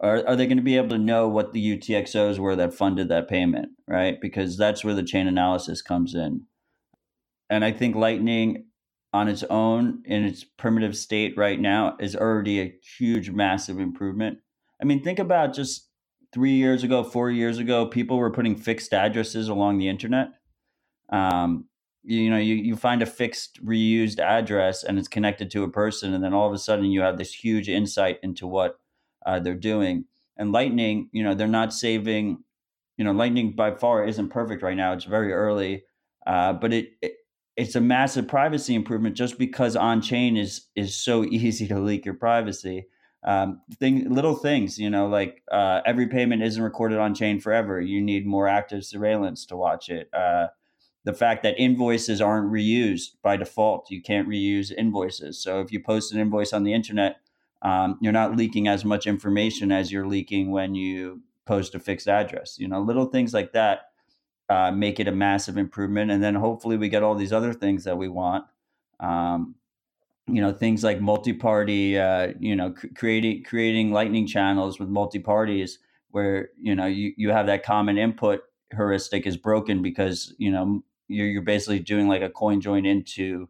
are, 0.00 0.26
are 0.26 0.36
they 0.36 0.46
going 0.46 0.58
to 0.58 0.62
be 0.62 0.76
able 0.76 0.90
to 0.90 0.98
know 0.98 1.26
what 1.26 1.52
the 1.52 1.78
UTXOs 1.78 2.38
were 2.38 2.54
that 2.56 2.74
funded 2.74 3.08
that 3.08 3.28
payment, 3.28 3.70
right? 3.88 4.20
Because 4.20 4.56
that's 4.56 4.84
where 4.84 4.94
the 4.94 5.02
chain 5.02 5.26
analysis 5.26 5.82
comes 5.82 6.14
in. 6.14 6.42
And 7.48 7.64
I 7.64 7.72
think 7.72 7.96
Lightning 7.96 8.66
on 9.16 9.28
its 9.28 9.42
own 9.44 10.02
in 10.04 10.24
its 10.24 10.44
primitive 10.44 10.94
state 10.94 11.34
right 11.38 11.58
now 11.58 11.96
is 11.98 12.14
already 12.14 12.60
a 12.60 12.74
huge, 12.98 13.30
massive 13.30 13.80
improvement. 13.80 14.38
I 14.80 14.84
mean, 14.84 15.02
think 15.02 15.18
about 15.18 15.54
just 15.54 15.88
three 16.34 16.52
years 16.52 16.84
ago, 16.84 17.02
four 17.02 17.30
years 17.30 17.58
ago, 17.58 17.86
people 17.86 18.18
were 18.18 18.30
putting 18.30 18.56
fixed 18.56 18.92
addresses 18.92 19.48
along 19.48 19.78
the 19.78 19.88
internet. 19.88 20.28
Um, 21.10 21.64
you, 22.04 22.20
you 22.20 22.30
know, 22.30 22.36
you, 22.36 22.56
you 22.56 22.76
find 22.76 23.00
a 23.00 23.06
fixed 23.06 23.64
reused 23.64 24.20
address 24.20 24.84
and 24.84 24.98
it's 24.98 25.08
connected 25.08 25.50
to 25.52 25.64
a 25.64 25.70
person, 25.70 26.12
and 26.12 26.22
then 26.22 26.34
all 26.34 26.46
of 26.46 26.52
a 26.52 26.58
sudden 26.58 26.84
you 26.84 27.00
have 27.00 27.16
this 27.16 27.32
huge 27.32 27.70
insight 27.70 28.18
into 28.22 28.46
what 28.46 28.78
uh, 29.24 29.40
they're 29.40 29.54
doing. 29.54 30.04
And 30.36 30.52
Lightning, 30.52 31.08
you 31.12 31.24
know, 31.24 31.34
they're 31.34 31.48
not 31.48 31.72
saving. 31.72 32.44
You 32.98 33.04
know, 33.04 33.12
Lightning 33.12 33.56
by 33.56 33.70
far 33.72 34.04
isn't 34.04 34.28
perfect 34.28 34.62
right 34.62 34.76
now. 34.76 34.92
It's 34.92 35.04
very 35.04 35.32
early, 35.32 35.84
uh, 36.26 36.52
but 36.52 36.72
it, 36.74 36.90
it 37.00 37.12
it's 37.56 37.74
a 37.74 37.80
massive 37.80 38.28
privacy 38.28 38.74
improvement 38.74 39.16
just 39.16 39.38
because 39.38 39.76
on 39.76 40.02
chain 40.02 40.36
is 40.36 40.66
is 40.76 40.94
so 40.94 41.24
easy 41.30 41.66
to 41.68 41.78
leak 41.78 42.04
your 42.04 42.14
privacy. 42.14 42.86
Um, 43.24 43.62
thing, 43.80 44.08
little 44.08 44.36
things, 44.36 44.78
you 44.78 44.88
know, 44.88 45.08
like 45.08 45.42
uh, 45.50 45.80
every 45.84 46.06
payment 46.06 46.44
isn't 46.44 46.62
recorded 46.62 46.98
on 46.98 47.12
chain 47.12 47.40
forever. 47.40 47.80
You 47.80 48.00
need 48.00 48.24
more 48.24 48.46
active 48.46 48.84
surveillance 48.84 49.44
to 49.46 49.56
watch 49.56 49.88
it. 49.88 50.08
Uh, 50.14 50.48
the 51.02 51.12
fact 51.12 51.42
that 51.42 51.58
invoices 51.58 52.20
aren't 52.20 52.52
reused 52.52 53.16
by 53.22 53.36
default, 53.36 53.90
you 53.90 54.00
can't 54.00 54.28
reuse 54.28 54.70
invoices. 54.70 55.42
So 55.42 55.60
if 55.60 55.72
you 55.72 55.80
post 55.80 56.12
an 56.12 56.20
invoice 56.20 56.52
on 56.52 56.62
the 56.62 56.72
internet, 56.72 57.16
um, 57.62 57.98
you're 58.00 58.12
not 58.12 58.36
leaking 58.36 58.68
as 58.68 58.84
much 58.84 59.08
information 59.08 59.72
as 59.72 59.90
you're 59.90 60.06
leaking 60.06 60.52
when 60.52 60.76
you 60.76 61.22
post 61.46 61.74
a 61.74 61.80
fixed 61.80 62.08
address. 62.08 62.58
You 62.58 62.68
know, 62.68 62.80
little 62.80 63.06
things 63.06 63.34
like 63.34 63.52
that 63.52 63.90
uh, 64.48 64.70
make 64.70 65.00
it 65.00 65.08
a 65.08 65.12
massive 65.12 65.56
improvement. 65.56 66.10
And 66.10 66.22
then 66.22 66.34
hopefully 66.34 66.76
we 66.76 66.88
get 66.88 67.02
all 67.02 67.14
these 67.14 67.32
other 67.32 67.52
things 67.52 67.84
that 67.84 67.98
we 67.98 68.08
want. 68.08 68.44
Um, 69.00 69.56
you 70.28 70.40
know 70.40 70.52
things 70.52 70.82
like 70.82 71.00
multi-party 71.00 71.98
uh, 71.98 72.32
you 72.40 72.56
know 72.56 72.74
c- 72.80 72.88
creating 72.88 73.44
creating 73.44 73.92
lightning 73.92 74.26
channels 74.26 74.78
with 74.78 74.88
multi-parties 74.88 75.78
where 76.10 76.50
you 76.60 76.74
know 76.74 76.86
you, 76.86 77.12
you 77.16 77.30
have 77.30 77.46
that 77.46 77.62
common 77.62 77.98
input 77.98 78.40
heuristic 78.74 79.26
is 79.26 79.36
broken 79.36 79.82
because 79.82 80.34
you 80.38 80.50
know 80.50 80.82
you're, 81.08 81.28
you're 81.28 81.42
basically 81.42 81.78
doing 81.78 82.08
like 82.08 82.22
a 82.22 82.28
coin 82.30 82.60
join 82.60 82.84
into 82.84 83.48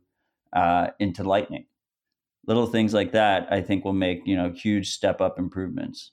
uh, 0.52 0.88
into 0.98 1.24
lightning 1.24 1.66
little 2.46 2.66
things 2.66 2.92
like 2.92 3.12
that 3.12 3.50
i 3.50 3.60
think 3.60 3.84
will 3.84 3.92
make 3.92 4.26
you 4.26 4.36
know 4.36 4.50
huge 4.50 4.92
step 4.92 5.20
up 5.20 5.38
improvements 5.38 6.12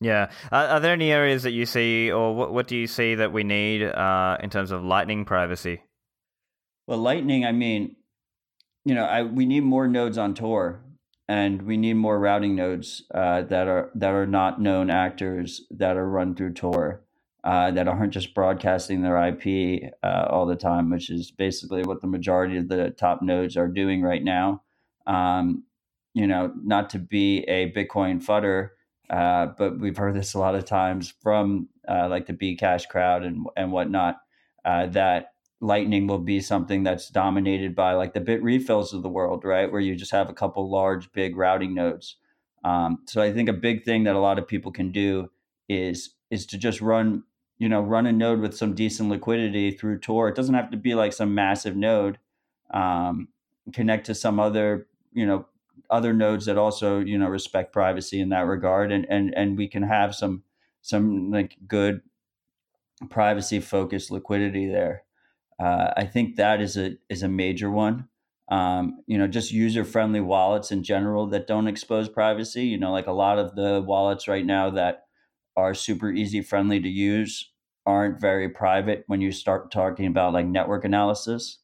yeah. 0.00 0.30
Uh, 0.50 0.66
are 0.70 0.80
there 0.80 0.92
any 0.92 1.12
areas 1.12 1.42
that 1.42 1.52
you 1.52 1.66
see, 1.66 2.10
or 2.10 2.34
what, 2.34 2.52
what 2.52 2.66
do 2.66 2.76
you 2.76 2.86
see 2.86 3.14
that 3.16 3.32
we 3.32 3.44
need 3.44 3.82
uh, 3.82 4.38
in 4.42 4.50
terms 4.50 4.70
of 4.70 4.82
Lightning 4.82 5.24
privacy? 5.24 5.82
Well, 6.86 6.98
Lightning, 6.98 7.44
I 7.44 7.52
mean, 7.52 7.96
you 8.84 8.94
know, 8.94 9.04
I, 9.04 9.22
we 9.22 9.44
need 9.44 9.62
more 9.62 9.86
nodes 9.86 10.16
on 10.16 10.34
Tor, 10.34 10.82
and 11.28 11.62
we 11.62 11.76
need 11.76 11.94
more 11.94 12.18
routing 12.18 12.56
nodes 12.56 13.02
uh, 13.14 13.42
that 13.42 13.68
are 13.68 13.90
that 13.94 14.12
are 14.12 14.26
not 14.26 14.60
known 14.60 14.90
actors 14.90 15.62
that 15.70 15.96
are 15.96 16.08
run 16.08 16.34
through 16.34 16.54
Tor, 16.54 17.02
uh, 17.44 17.70
that 17.70 17.86
aren't 17.86 18.12
just 18.12 18.34
broadcasting 18.34 19.02
their 19.02 19.16
IP 19.28 19.92
uh, 20.02 20.26
all 20.30 20.46
the 20.46 20.56
time, 20.56 20.90
which 20.90 21.10
is 21.10 21.30
basically 21.30 21.82
what 21.82 22.00
the 22.00 22.06
majority 22.06 22.56
of 22.56 22.68
the 22.68 22.90
top 22.90 23.22
nodes 23.22 23.56
are 23.56 23.68
doing 23.68 24.02
right 24.02 24.24
now. 24.24 24.62
Um, 25.06 25.64
you 26.14 26.26
know, 26.26 26.52
not 26.64 26.90
to 26.90 26.98
be 26.98 27.40
a 27.44 27.70
Bitcoin 27.70 28.22
fudder 28.22 28.70
uh, 29.10 29.46
but 29.58 29.78
we've 29.78 29.96
heard 29.96 30.14
this 30.14 30.34
a 30.34 30.38
lot 30.38 30.54
of 30.54 30.64
times 30.64 31.12
from 31.20 31.68
uh, 31.88 32.08
like 32.08 32.26
the 32.26 32.32
B 32.32 32.56
Cash 32.56 32.86
crowd 32.86 33.24
and 33.24 33.46
and 33.56 33.72
whatnot 33.72 34.18
uh, 34.64 34.86
that 34.86 35.32
Lightning 35.60 36.06
will 36.06 36.18
be 36.18 36.40
something 36.40 36.84
that's 36.84 37.10
dominated 37.10 37.74
by 37.74 37.92
like 37.92 38.14
the 38.14 38.20
Bitrefills 38.20 38.94
of 38.94 39.02
the 39.02 39.10
world, 39.10 39.44
right? 39.44 39.70
Where 39.70 39.80
you 39.80 39.94
just 39.94 40.12
have 40.12 40.30
a 40.30 40.34
couple 40.34 40.70
large, 40.70 41.12
big 41.12 41.36
routing 41.36 41.74
nodes. 41.74 42.16
Um, 42.64 43.00
so 43.06 43.20
I 43.20 43.32
think 43.32 43.48
a 43.48 43.54
big 43.54 43.84
thing 43.84 44.04
that 44.04 44.16
a 44.16 44.20
lot 44.20 44.38
of 44.38 44.48
people 44.48 44.72
can 44.72 44.90
do 44.92 45.30
is 45.68 46.14
is 46.30 46.46
to 46.46 46.58
just 46.58 46.80
run, 46.80 47.24
you 47.58 47.68
know, 47.68 47.80
run 47.80 48.06
a 48.06 48.12
node 48.12 48.40
with 48.40 48.56
some 48.56 48.74
decent 48.74 49.10
liquidity 49.10 49.70
through 49.70 49.98
Tor. 49.98 50.28
It 50.28 50.36
doesn't 50.36 50.54
have 50.54 50.70
to 50.70 50.76
be 50.76 50.94
like 50.94 51.12
some 51.12 51.34
massive 51.34 51.76
node. 51.76 52.18
Um, 52.72 53.28
connect 53.72 54.06
to 54.06 54.14
some 54.14 54.38
other, 54.40 54.86
you 55.12 55.26
know, 55.26 55.46
other 55.90 56.12
nodes 56.12 56.46
that 56.46 56.58
also 56.58 57.00
you 57.00 57.18
know 57.18 57.28
respect 57.28 57.72
privacy 57.72 58.20
in 58.20 58.30
that 58.30 58.46
regard. 58.46 58.92
And 58.92 59.06
and 59.10 59.34
and 59.36 59.58
we 59.58 59.68
can 59.68 59.82
have 59.84 60.14
some 60.14 60.44
some 60.82 61.30
like 61.30 61.56
good 61.66 62.02
privacy 63.08 63.60
focused 63.60 64.10
liquidity 64.10 64.66
there. 64.66 65.04
Uh, 65.60 65.92
i 65.96 66.04
think 66.06 66.36
that 66.36 66.60
is 66.60 66.76
a 66.76 66.96
is 67.08 67.22
a 67.22 67.28
major 67.28 67.70
one. 67.70 68.08
Um, 68.50 69.02
you 69.06 69.18
know 69.18 69.28
just 69.28 69.52
user 69.52 69.84
friendly 69.84 70.20
wallets 70.20 70.72
in 70.72 70.82
general 70.82 71.26
that 71.28 71.46
don't 71.46 71.68
expose 71.68 72.08
privacy. 72.08 72.64
You 72.66 72.78
know 72.78 72.92
like 72.92 73.06
a 73.06 73.12
lot 73.12 73.38
of 73.38 73.54
the 73.56 73.82
wallets 73.86 74.28
right 74.28 74.44
now 74.46 74.70
that 74.70 75.06
are 75.56 75.74
super 75.74 76.10
easy 76.12 76.42
friendly 76.42 76.80
to 76.80 76.88
use 76.88 77.52
aren't 77.86 78.20
very 78.20 78.48
private 78.48 79.04
when 79.08 79.20
you 79.20 79.32
start 79.32 79.72
talking 79.72 80.06
about 80.06 80.32
like 80.34 80.46
network 80.46 80.84
analysis. 80.84 81.58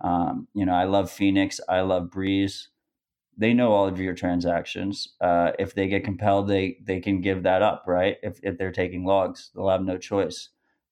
Um, 0.00 0.48
you 0.54 0.64
know 0.66 0.74
i 0.74 0.84
love 0.84 1.10
phoenix. 1.10 1.60
I 1.68 1.80
love 1.82 2.10
breeze 2.10 2.68
they 3.38 3.54
know 3.54 3.72
all 3.72 3.86
of 3.86 4.00
your 4.00 4.14
transactions. 4.14 5.14
Uh, 5.20 5.52
if 5.58 5.74
they 5.74 5.86
get 5.86 6.04
compelled, 6.04 6.48
they 6.48 6.78
they 6.82 7.00
can 7.00 7.20
give 7.20 7.44
that 7.44 7.62
up, 7.62 7.84
right? 7.86 8.16
If 8.22 8.40
if 8.42 8.58
they're 8.58 8.72
taking 8.72 9.04
logs, 9.04 9.50
they'll 9.54 9.68
have 9.68 9.84
no 9.84 9.96
choice. 9.96 10.50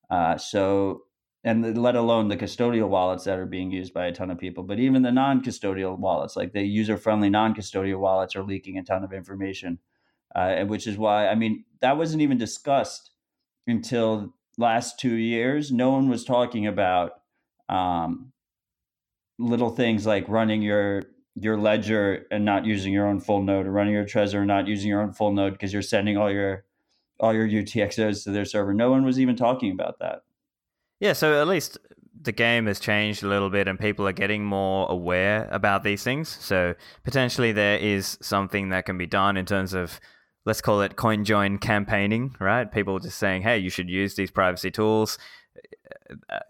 Uh, 0.09 0.39
so, 0.39 1.03
and 1.43 1.77
let 1.77 1.97
alone 1.97 2.29
the 2.29 2.37
custodial 2.37 2.89
wallets 2.89 3.25
that 3.25 3.39
are 3.39 3.47
being 3.47 3.73
used 3.73 3.93
by 3.93 4.07
a 4.07 4.13
ton 4.13 4.31
of 4.31 4.39
people, 4.39 4.63
but 4.63 4.79
even 4.79 5.03
the 5.03 5.11
non-custodial 5.11 5.99
wallets, 5.99 6.37
like 6.37 6.53
the 6.53 6.63
user-friendly 6.63 7.29
non-custodial 7.29 7.99
wallets, 7.99 8.37
are 8.37 8.45
leaking 8.45 8.79
a 8.79 8.85
ton 8.85 9.03
of 9.03 9.13
information, 9.13 9.81
uh, 10.37 10.65
which 10.65 10.87
is 10.87 10.97
why 10.97 11.27
I 11.29 11.35
mean 11.35 11.65
that 11.81 11.99
wasn't 11.99 12.23
even 12.23 12.39
discussed 12.39 13.11
until 13.67 14.35
last 14.57 15.01
two 15.01 15.17
years. 15.17 15.73
No 15.73 15.91
one 15.91 16.09
was 16.09 16.25
talking 16.25 16.69
about 16.69 17.13
um, 17.69 18.33
little 19.39 19.71
things 19.71 20.07
like 20.07 20.29
running 20.29 20.63
your 20.63 21.03
your 21.39 21.57
ledger 21.57 22.27
and 22.31 22.45
not 22.45 22.65
using 22.65 22.93
your 22.93 23.07
own 23.07 23.21
full 23.21 23.43
node 23.43 23.67
or 23.67 23.71
running 23.71 23.93
your 23.93 24.05
Trezor 24.05 24.39
and 24.39 24.49
not 24.49 24.67
using 24.67 24.89
your 24.89 25.03
own 25.03 25.13
full 25.13 25.33
node 25.33 25.53
because 25.53 25.73
you're 25.73 25.83
sending 25.83 26.17
all 26.17 26.31
your 26.31 26.65
all 27.21 27.35
your 27.35 27.49
UTXOs 27.49 28.25
to 28.25 28.31
their 28.31 28.45
server. 28.45 28.75
No 28.75 28.91
one 28.91 29.05
was 29.05 29.19
even 29.19 29.37
talking 29.37 29.73
about 29.73 29.99
that. 30.01 30.23
Yeah, 31.01 31.13
so 31.13 31.41
at 31.41 31.49
least 31.49 31.79
the 32.23 32.33
game 32.33 32.67
has 32.67 32.81
changed 32.81 33.23
a 33.23 33.29
little 33.29 33.51
bit 33.51 33.69
and 33.69 33.79
people 33.79 34.07
are 34.09 34.13
getting 34.13 34.45
more 34.45 34.91
aware 34.91 35.49
about 35.51 35.83
these 35.83 36.03
things. 36.03 36.29
So 36.29 36.75
potentially 37.05 37.53
there 37.53 37.79
is 37.79 38.19
something 38.21 38.71
that 38.71 38.85
can 38.85 38.99
be 38.99 39.07
done 39.07 39.37
in 39.37 39.47
terms 39.47 39.75
of 39.75 40.01
let's 40.45 40.61
call 40.61 40.81
it 40.81 40.97
CoinJoin 40.97 41.61
campaigning, 41.61 42.35
right? 42.39 42.71
People 42.71 42.99
just 42.99 43.19
saying, 43.19 43.43
"Hey, 43.43 43.59
you 43.59 43.71
should 43.71 43.91
use 43.91 44.15
these 44.15 44.31
privacy 44.31 44.71
tools." 44.71 45.19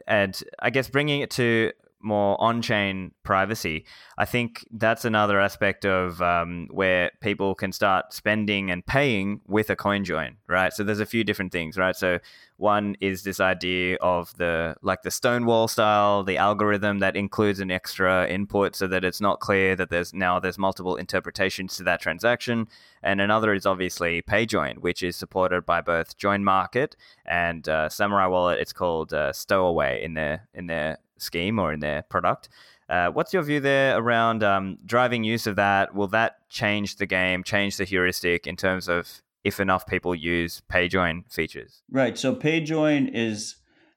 And 0.06 0.40
I 0.60 0.70
guess 0.70 0.88
bringing 0.88 1.20
it 1.20 1.30
to 1.32 1.72
more 2.06 2.40
on-chain 2.40 3.12
privacy, 3.24 3.84
I 4.16 4.24
think 4.24 4.66
that's 4.70 5.04
another 5.04 5.40
aspect 5.40 5.84
of 5.84 6.22
um, 6.22 6.68
where 6.70 7.10
people 7.20 7.54
can 7.54 7.72
start 7.72 8.14
spending 8.14 8.70
and 8.70 8.86
paying 8.86 9.40
with 9.46 9.68
a 9.68 9.76
coin 9.76 10.04
join, 10.04 10.36
right? 10.46 10.72
So 10.72 10.84
there's 10.84 11.00
a 11.00 11.06
few 11.06 11.24
different 11.24 11.52
things, 11.52 11.76
right? 11.76 11.96
So 11.96 12.20
one 12.56 12.96
is 13.00 13.22
this 13.22 13.40
idea 13.40 13.96
of 14.00 14.34
the 14.38 14.76
like 14.80 15.02
the 15.02 15.10
Stonewall 15.10 15.68
style, 15.68 16.24
the 16.24 16.38
algorithm 16.38 17.00
that 17.00 17.16
includes 17.16 17.60
an 17.60 17.70
extra 17.70 18.26
input 18.28 18.74
so 18.74 18.86
that 18.86 19.04
it's 19.04 19.20
not 19.20 19.40
clear 19.40 19.76
that 19.76 19.90
there's 19.90 20.14
now 20.14 20.40
there's 20.40 20.56
multiple 20.56 20.96
interpretations 20.96 21.76
to 21.76 21.82
that 21.82 22.00
transaction. 22.00 22.68
And 23.02 23.20
another 23.20 23.52
is 23.52 23.66
obviously 23.66 24.22
PayJoin, 24.22 24.78
which 24.78 25.02
is 25.02 25.16
supported 25.16 25.66
by 25.66 25.80
both 25.80 26.16
Join 26.16 26.44
Market 26.44 26.96
and 27.26 27.68
uh, 27.68 27.88
Samurai 27.88 28.26
Wallet. 28.26 28.58
It's 28.58 28.72
called 28.72 29.12
uh, 29.12 29.32
Stowaway 29.32 30.02
in 30.02 30.14
their 30.14 30.48
in 30.54 30.66
their 30.66 30.98
scheme 31.18 31.58
or 31.58 31.72
in 31.72 31.80
their 31.80 32.02
product. 32.02 32.48
Uh, 32.88 33.10
what's 33.10 33.32
your 33.32 33.42
view 33.42 33.58
there 33.58 33.98
around 33.98 34.44
um, 34.44 34.78
driving 34.86 35.24
use 35.24 35.46
of 35.46 35.56
that? 35.56 35.94
Will 35.94 36.06
that 36.08 36.48
change 36.48 36.96
the 36.96 37.06
game, 37.06 37.42
change 37.42 37.76
the 37.76 37.84
heuristic 37.84 38.46
in 38.46 38.56
terms 38.56 38.88
of 38.88 39.22
if 39.42 39.58
enough 39.60 39.86
people 39.86 40.14
use 40.14 40.62
PayJoin 40.70 41.30
features? 41.30 41.82
Right. 41.90 42.16
So 42.16 42.34
PayJoin 42.34 43.10
is 43.12 43.56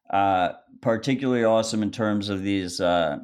uh, 0.09 0.53
particularly 0.81 1.43
awesome 1.43 1.83
in 1.83 1.91
terms 1.91 2.29
of 2.29 2.41
these 2.41 2.81
uh, 2.81 3.19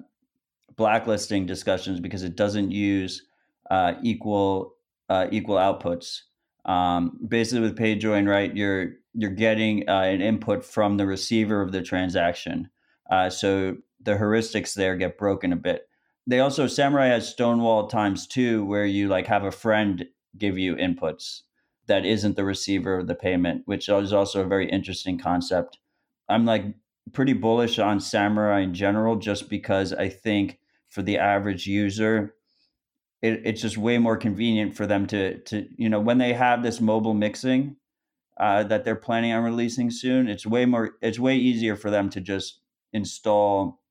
blacklisting 0.75 1.45
discussions 1.45 1.99
because 1.99 2.23
it 2.23 2.35
doesn't 2.35 2.71
use 2.71 3.23
uh, 3.71 3.93
equal 4.03 4.75
uh, 5.09 5.27
equal 5.31 5.57
outputs. 5.57 6.21
Um, 6.65 7.19
basically, 7.27 7.61
with 7.61 7.77
PayJoin, 7.77 8.27
right, 8.27 8.55
you're 8.55 8.93
you're 9.13 9.31
getting 9.31 9.89
uh, 9.89 10.01
an 10.01 10.21
input 10.21 10.65
from 10.65 10.97
the 10.97 11.05
receiver 11.05 11.61
of 11.61 11.71
the 11.71 11.81
transaction. 11.81 12.69
Uh, 13.09 13.29
so 13.29 13.77
the 14.01 14.15
heuristics 14.15 14.73
there 14.73 14.95
get 14.95 15.17
broken 15.17 15.53
a 15.53 15.57
bit. 15.57 15.87
They 16.27 16.39
also 16.39 16.67
Samurai 16.67 17.07
has 17.07 17.29
Stonewall 17.29 17.87
times 17.87 18.25
two, 18.27 18.65
where 18.65 18.85
you 18.85 19.07
like 19.07 19.27
have 19.27 19.43
a 19.43 19.51
friend 19.51 20.05
give 20.37 20.57
you 20.57 20.75
inputs 20.75 21.41
that 21.87 22.05
isn't 22.05 22.35
the 22.35 22.43
receiver 22.43 22.99
of 22.99 23.07
the 23.07 23.15
payment, 23.15 23.61
which 23.65 23.89
is 23.89 24.11
also 24.11 24.41
a 24.41 24.47
very 24.47 24.69
interesting 24.69 25.19
concept. 25.19 25.77
I'm 26.27 26.45
like 26.45 26.65
pretty 27.13 27.33
bullish 27.33 27.77
on 27.77 27.99
Samurai 27.99 28.61
in 28.61 28.73
general, 28.73 29.17
just 29.17 29.49
because 29.49 29.93
I 29.93 30.09
think 30.09 30.59
for 30.87 31.03
the 31.03 31.17
average 31.17 31.67
user, 31.67 32.33
it, 33.21 33.41
it's 33.45 33.61
just 33.61 33.77
way 33.77 33.97
more 33.97 34.17
convenient 34.17 34.75
for 34.75 34.87
them 34.87 35.05
to 35.07 35.39
to 35.41 35.67
you 35.77 35.89
know 35.89 35.99
when 35.99 36.17
they 36.17 36.33
have 36.33 36.63
this 36.63 36.81
mobile 36.81 37.13
mixing 37.13 37.75
uh, 38.39 38.63
that 38.63 38.83
they're 38.83 38.95
planning 38.95 39.31
on 39.31 39.43
releasing 39.43 39.91
soon. 39.91 40.27
It's 40.27 40.45
way 40.45 40.65
more. 40.65 40.95
It's 41.01 41.19
way 41.19 41.35
easier 41.35 41.75
for 41.75 41.89
them 41.89 42.09
to 42.11 42.21
just 42.21 42.61
install, 42.93 43.81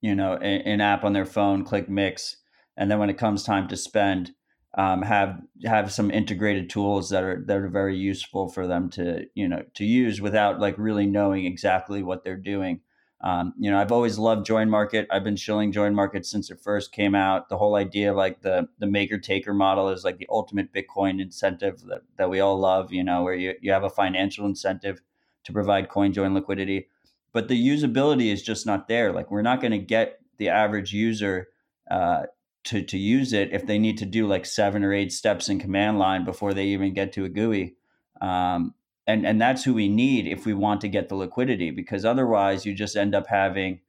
you 0.00 0.14
know, 0.14 0.34
a, 0.34 0.62
an 0.62 0.80
app 0.80 1.04
on 1.04 1.12
their 1.12 1.26
phone, 1.26 1.64
click 1.64 1.88
mix, 1.88 2.36
and 2.76 2.90
then 2.90 2.98
when 2.98 3.10
it 3.10 3.18
comes 3.18 3.42
time 3.42 3.68
to 3.68 3.76
spend, 3.76 4.32
um, 4.76 5.02
have 5.02 5.40
have 5.64 5.90
some 5.90 6.10
integrated 6.10 6.68
tools 6.68 7.08
that 7.10 7.22
are 7.22 7.42
that 7.46 7.56
are 7.56 7.68
very 7.68 7.96
useful 7.96 8.48
for 8.48 8.66
them 8.66 8.90
to 8.90 9.26
you 9.34 9.48
know 9.48 9.62
to 9.74 9.84
use 9.84 10.20
without 10.20 10.60
like 10.60 10.76
really 10.76 11.06
knowing 11.06 11.46
exactly 11.46 12.02
what 12.02 12.24
they're 12.24 12.36
doing. 12.36 12.80
Um, 13.22 13.54
you 13.58 13.70
know, 13.70 13.78
I've 13.78 13.92
always 13.92 14.18
loved 14.18 14.44
Join 14.44 14.68
Market. 14.68 15.08
I've 15.10 15.24
been 15.24 15.36
shilling 15.36 15.72
Join 15.72 15.94
Market 15.94 16.26
since 16.26 16.50
it 16.50 16.60
first 16.60 16.92
came 16.92 17.14
out. 17.14 17.48
The 17.48 17.56
whole 17.56 17.74
idea 17.74 18.10
of 18.10 18.16
like 18.16 18.42
the 18.42 18.68
the 18.78 18.86
maker 18.86 19.18
taker 19.18 19.54
model 19.54 19.88
is 19.88 20.04
like 20.04 20.18
the 20.18 20.28
ultimate 20.28 20.72
Bitcoin 20.74 21.22
incentive 21.22 21.80
that, 21.84 22.02
that 22.18 22.28
we 22.28 22.40
all 22.40 22.58
love. 22.58 22.92
You 22.92 23.02
know, 23.02 23.22
where 23.22 23.34
you 23.34 23.54
you 23.62 23.72
have 23.72 23.84
a 23.84 23.90
financial 23.90 24.44
incentive 24.44 25.00
to 25.44 25.52
provide 25.52 25.88
coin 25.88 26.12
join 26.12 26.34
liquidity 26.34 26.88
but 27.36 27.48
the 27.48 27.68
usability 27.68 28.32
is 28.32 28.42
just 28.42 28.64
not 28.64 28.88
there. 28.88 29.12
Like 29.12 29.30
we're 29.30 29.42
not 29.42 29.60
going 29.60 29.72
to 29.72 29.78
get 29.78 30.20
the 30.38 30.48
average 30.48 30.94
user 30.94 31.48
uh, 31.90 32.22
to 32.64 32.82
to 32.82 32.96
use 32.96 33.34
it 33.34 33.52
if 33.52 33.66
they 33.66 33.78
need 33.78 33.98
to 33.98 34.06
do 34.06 34.26
like 34.26 34.46
seven 34.46 34.82
or 34.82 34.94
eight 34.94 35.12
steps 35.12 35.50
in 35.50 35.58
command 35.58 35.98
line 35.98 36.24
before 36.24 36.54
they 36.54 36.64
even 36.68 36.94
get 36.94 37.12
to 37.12 37.26
a 37.26 37.28
GUI. 37.28 37.74
Um, 38.22 38.72
and 39.06 39.26
and 39.26 39.38
that's 39.38 39.64
who 39.64 39.74
we 39.74 39.86
need 39.86 40.26
if 40.26 40.46
we 40.46 40.54
want 40.54 40.80
to 40.80 40.88
get 40.88 41.10
the 41.10 41.14
liquidity, 41.14 41.70
because 41.70 42.06
otherwise 42.06 42.64
you 42.64 42.72
just 42.72 42.96
end 42.96 43.14
up 43.14 43.26
having 43.26 43.80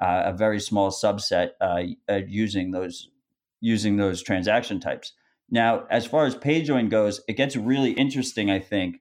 uh, 0.00 0.22
a 0.26 0.32
very 0.32 0.60
small 0.60 0.92
subset 0.92 1.50
uh, 1.60 1.82
uh 2.08 2.20
using 2.28 2.70
those 2.70 3.08
using 3.60 3.96
those 3.96 4.22
transaction 4.22 4.78
types. 4.78 5.14
Now, 5.50 5.86
as 5.90 6.06
far 6.06 6.24
as 6.24 6.36
PayJoin 6.36 6.88
goes, 6.88 7.20
it 7.26 7.32
gets 7.32 7.56
really 7.56 7.90
interesting, 7.94 8.48
I 8.48 8.60
think, 8.60 9.00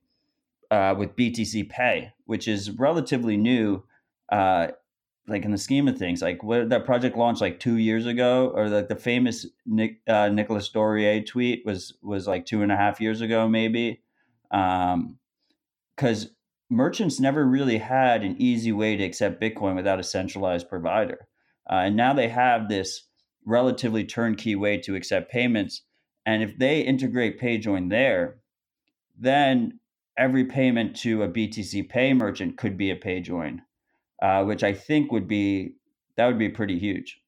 uh, 0.71 0.95
with 0.97 1.15
BTC 1.15 1.69
Pay, 1.69 2.13
which 2.25 2.47
is 2.47 2.71
relatively 2.71 3.37
new, 3.37 3.83
uh, 4.31 4.67
like 5.27 5.45
in 5.45 5.51
the 5.51 5.57
scheme 5.57 5.87
of 5.87 5.97
things. 5.97 6.21
Like 6.21 6.43
what 6.43 6.69
that 6.69 6.85
project 6.85 7.17
launched 7.17 7.41
like 7.41 7.59
two 7.59 7.77
years 7.77 8.05
ago, 8.05 8.51
or 8.55 8.69
like 8.69 8.87
the 8.87 8.95
famous 8.95 9.45
Nick, 9.65 10.01
uh, 10.07 10.29
Nicolas 10.29 10.69
Dorier 10.69 11.25
tweet 11.25 11.63
was 11.65 11.97
was 12.01 12.27
like 12.27 12.45
two 12.45 12.61
and 12.61 12.71
a 12.71 12.77
half 12.77 13.01
years 13.01 13.21
ago, 13.21 13.47
maybe. 13.47 14.01
Because 14.49 16.25
um, 16.25 16.31
merchants 16.69 17.19
never 17.19 17.45
really 17.45 17.77
had 17.77 18.23
an 18.23 18.35
easy 18.39 18.71
way 18.71 18.97
to 18.97 19.03
accept 19.03 19.41
Bitcoin 19.41 19.75
without 19.75 19.99
a 19.99 20.03
centralized 20.03 20.69
provider, 20.69 21.27
uh, 21.69 21.75
and 21.75 21.95
now 21.95 22.13
they 22.13 22.29
have 22.29 22.67
this 22.67 23.03
relatively 23.45 24.03
turnkey 24.03 24.55
way 24.55 24.77
to 24.77 24.95
accept 24.95 25.31
payments. 25.31 25.83
And 26.25 26.43
if 26.43 26.57
they 26.57 26.81
integrate 26.81 27.41
PayJoin 27.41 27.89
there, 27.89 28.37
then 29.17 29.79
every 30.17 30.45
payment 30.45 30.95
to 30.97 31.23
a 31.23 31.27
BTC 31.27 31.89
Pay 31.89 32.13
merchant 32.13 32.57
could 32.57 32.77
be 32.77 32.91
a 32.91 32.95
PayJoin, 32.95 33.59
uh, 34.21 34.43
which 34.43 34.63
I 34.63 34.73
think 34.73 35.11
would 35.11 35.27
be 35.27 35.75
that 36.17 36.27
would 36.27 36.39
be 36.39 36.49
pretty 36.49 36.77
huge. 36.77 37.21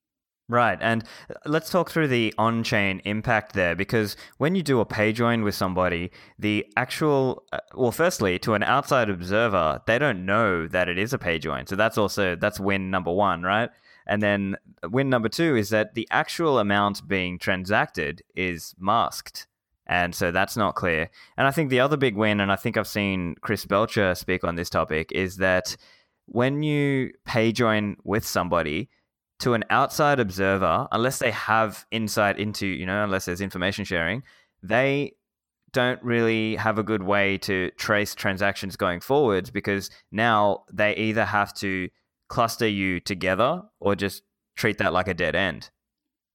Right, 0.49 0.77
and 0.81 1.03
uh, 1.29 1.35
let's 1.45 1.69
talk 1.69 1.89
through 1.89 2.09
the 2.09 2.33
on-chain 2.37 3.01
impact 3.05 3.53
there 3.53 3.75
because 3.75 4.17
when 4.37 4.55
you 4.55 4.61
do 4.61 4.81
a 4.81 4.85
pay 4.85 5.13
join 5.13 5.43
with 5.43 5.55
somebody, 5.55 6.11
the 6.37 6.65
actual 6.75 7.43
uh, 7.53 7.59
well, 7.75 7.91
firstly, 7.91 8.37
to 8.39 8.53
an 8.53 8.63
outside 8.63 9.09
observer, 9.09 9.81
they 9.87 9.97
don't 9.97 10.25
know 10.25 10.67
that 10.67 10.89
it 10.89 10.97
is 10.97 11.13
a 11.13 11.17
pay 11.17 11.39
join. 11.39 11.65
so 11.65 11.75
that's 11.75 11.97
also 11.97 12.35
that's 12.35 12.59
win 12.59 12.91
number 12.91 13.11
one, 13.11 13.41
right? 13.43 13.69
And 14.05 14.21
then 14.21 14.57
win 14.83 15.09
number 15.09 15.29
two 15.29 15.55
is 15.55 15.69
that 15.69 15.93
the 15.93 16.07
actual 16.11 16.59
amount 16.59 17.07
being 17.07 17.39
transacted 17.39 18.21
is 18.35 18.75
masked. 18.77 19.47
And 19.85 20.15
so 20.15 20.31
that's 20.31 20.55
not 20.55 20.75
clear. 20.75 21.09
And 21.37 21.45
I 21.45 21.51
think 21.51 21.69
the 21.69 21.79
other 21.81 21.97
big 21.97 22.15
win, 22.15 22.39
and 22.39 22.51
I 22.51 22.55
think 22.55 22.77
I've 22.77 22.87
seen 22.87 23.35
Chris 23.41 23.65
Belcher 23.65 24.15
speak 24.15 24.43
on 24.43 24.55
this 24.55 24.69
topic, 24.69 25.11
is 25.11 25.37
that 25.37 25.75
when 26.25 26.63
you 26.63 27.11
pay 27.25 27.51
join 27.51 27.97
with 28.03 28.25
somebody, 28.25 28.89
to 29.39 29.53
an 29.53 29.65
outside 29.69 30.19
observer, 30.19 30.87
unless 30.91 31.19
they 31.19 31.31
have 31.31 31.85
insight 31.91 32.39
into, 32.39 32.65
you 32.65 32.85
know, 32.85 33.03
unless 33.03 33.25
there's 33.25 33.41
information 33.41 33.83
sharing, 33.83 34.23
they 34.61 35.13
don't 35.73 36.01
really 36.03 36.55
have 36.55 36.77
a 36.77 36.83
good 36.83 37.03
way 37.03 37.37
to 37.39 37.71
trace 37.71 38.15
transactions 38.15 38.77
going 38.77 39.01
forwards 39.01 39.49
because 39.49 39.89
now 40.11 40.63
they 40.71 40.95
either 40.95 41.25
have 41.25 41.53
to 41.55 41.89
cluster 42.29 42.67
you 42.67 42.99
together 42.99 43.61
or 43.79 43.95
just 43.95 44.23
treat 44.55 44.77
that 44.77 44.93
like 44.93 45.07
a 45.07 45.13
dead 45.13 45.35
end. 45.35 45.69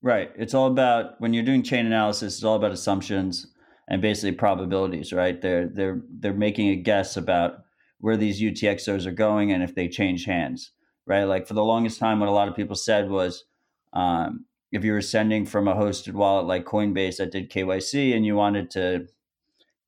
Right. 0.01 0.31
It's 0.37 0.53
all 0.53 0.67
about 0.67 1.19
when 1.19 1.33
you're 1.33 1.43
doing 1.43 1.63
chain 1.63 1.85
analysis. 1.85 2.35
It's 2.35 2.43
all 2.43 2.55
about 2.55 2.71
assumptions 2.71 3.47
and 3.87 4.01
basically 4.01 4.33
probabilities. 4.33 5.11
Right. 5.11 5.41
They're 5.41 5.67
they're 5.67 6.01
they're 6.19 6.33
making 6.33 6.69
a 6.69 6.75
guess 6.75 7.17
about 7.17 7.63
where 7.99 8.17
these 8.17 8.41
UTXOs 8.41 9.05
are 9.05 9.11
going 9.11 9.51
and 9.51 9.63
if 9.63 9.75
they 9.75 9.87
change 9.87 10.25
hands. 10.25 10.71
Right. 11.05 11.23
Like 11.23 11.47
for 11.47 11.55
the 11.55 11.63
longest 11.63 11.99
time, 11.99 12.19
what 12.19 12.29
a 12.29 12.33
lot 12.33 12.47
of 12.47 12.55
people 12.55 12.75
said 12.75 13.09
was, 13.09 13.45
um, 13.93 14.45
if 14.71 14.83
you 14.83 14.91
were 14.91 15.01
sending 15.01 15.45
from 15.45 15.67
a 15.67 15.73
hosted 15.73 16.13
wallet 16.13 16.45
like 16.45 16.65
Coinbase 16.65 17.17
that 17.17 17.31
did 17.31 17.51
KYC 17.51 18.15
and 18.15 18.25
you 18.25 18.35
wanted 18.35 18.69
to 18.71 19.07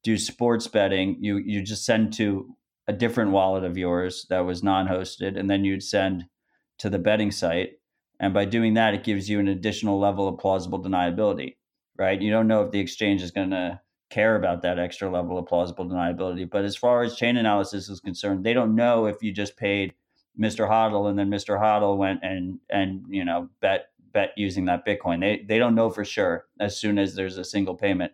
do 0.03 0.17
sports 0.17 0.67
betting, 0.67 1.17
you 1.19 1.37
you 1.37 1.61
just 1.61 1.85
send 1.85 2.13
to 2.13 2.55
a 2.87 2.93
different 2.93 3.29
wallet 3.29 3.63
of 3.63 3.77
yours 3.77 4.25
that 4.29 4.39
was 4.39 4.63
non-hosted, 4.63 5.37
and 5.37 5.47
then 5.47 5.63
you'd 5.63 5.83
send 5.83 6.25
to 6.79 6.89
the 6.89 6.97
betting 6.97 7.29
site 7.29 7.73
and 8.21 8.35
by 8.35 8.45
doing 8.45 8.75
that, 8.75 8.93
it 8.93 9.03
gives 9.03 9.27
you 9.27 9.39
an 9.39 9.47
additional 9.47 9.99
level 9.99 10.27
of 10.27 10.37
plausible 10.37 10.81
deniability, 10.81 11.55
right? 11.97 12.21
You 12.21 12.29
don't 12.29 12.47
know 12.47 12.61
if 12.61 12.71
the 12.71 12.79
exchange 12.79 13.23
is 13.23 13.31
going 13.31 13.49
to 13.49 13.81
care 14.11 14.35
about 14.35 14.61
that 14.61 14.77
extra 14.77 15.09
level 15.09 15.37
of 15.37 15.47
plausible 15.47 15.85
deniability. 15.85 16.49
But 16.49 16.65
as 16.65 16.75
far 16.75 17.01
as 17.01 17.15
chain 17.15 17.37
analysis 17.37 17.89
is 17.89 17.99
concerned, 17.99 18.43
they 18.43 18.53
don't 18.53 18.75
know 18.75 19.07
if 19.07 19.23
you 19.23 19.31
just 19.31 19.57
paid 19.57 19.93
Mr. 20.39 20.69
Hodl 20.69 21.09
and 21.09 21.17
then 21.17 21.29
Mr. 21.29 21.59
Hodl 21.59 21.97
went 21.97 22.19
and 22.23 22.59
and 22.69 23.05
you 23.09 23.25
know 23.25 23.49
bet 23.61 23.87
bet 24.13 24.31
using 24.37 24.65
that 24.65 24.85
Bitcoin. 24.85 25.19
They 25.19 25.43
they 25.47 25.57
don't 25.57 25.75
know 25.75 25.89
for 25.89 26.05
sure 26.05 26.45
as 26.59 26.77
soon 26.77 26.99
as 26.99 27.15
there's 27.15 27.37
a 27.37 27.43
single 27.43 27.75
payment. 27.75 28.11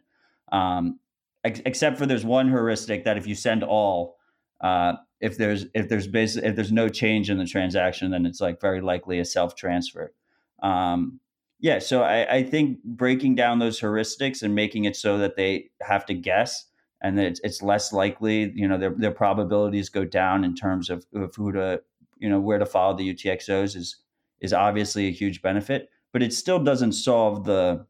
Um, 0.52 1.00
ex- 1.43 1.62
except 1.66 1.98
for 1.98 2.06
there's 2.06 2.26
one 2.26 2.50
heuristic 2.50 3.04
that 3.04 3.18
if 3.18 3.28
you 3.28 3.36
send 3.36 3.64
all, 3.64 4.18
uh, 4.62 4.93
if 5.20 5.38
there's 5.38 5.66
if 5.74 5.89
there's 5.89 6.08
basic 6.08 6.43
if 6.43 6.56
there's 6.56 6.72
no 6.72 6.89
change 6.89 7.30
in 7.30 7.38
the 7.38 7.45
transaction, 7.45 8.12
then 8.12 8.26
it's 8.26 8.41
like 8.41 8.62
very 8.62 8.82
likely 8.82 9.20
a 9.20 9.26
self 9.26 9.56
transfer. 9.56 10.14
Um, 10.62 11.20
yeah, 11.60 11.80
so 11.80 12.03
I, 12.03 12.36
I, 12.36 12.43
think 12.43 12.84
breaking 12.84 13.36
down 13.36 13.60
those 13.60 13.80
heuristics 13.80 14.43
and 14.43 14.53
making 14.53 14.86
it 14.86 14.95
so 14.95 15.18
that 15.18 15.36
they 15.36 15.72
have 15.82 16.05
to 16.05 16.14
guess 16.14 16.66
and 17.01 17.18
that 17.18 17.26
it's, 17.26 17.39
it's 17.43 17.62
less 17.62 17.91
likely, 17.91 18.51
you 18.55 18.68
know, 18.68 18.78
their 18.78 18.93
their 18.95 19.12
probabilities 19.12 19.89
go 19.89 20.05
down 20.05 20.43
in 20.43 20.55
terms 20.55 20.89
of, 20.89 21.05
of 21.16 21.34
who 21.36 21.51
to, 21.51 21.82
you 22.20 22.30
know, 22.30 22.39
where 22.39 22.60
to 22.60 22.66
follow 22.66 22.95
the 22.95 23.14
UTXOs 23.14 23.76
is 23.76 23.97
is 24.39 24.53
obviously 24.53 25.08
a 25.08 25.12
huge 25.12 25.41
benefit, 25.41 25.89
but 26.14 26.22
it 26.22 26.34
still 26.34 26.60
doesn't 26.64 26.93
solve 26.93 27.45
the 27.45 27.86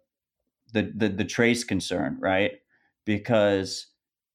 the 0.73 0.91
the, 0.95 1.09
the 1.09 1.25
trace 1.25 1.63
concern, 1.63 2.17
right? 2.21 2.51
Because 3.05 3.87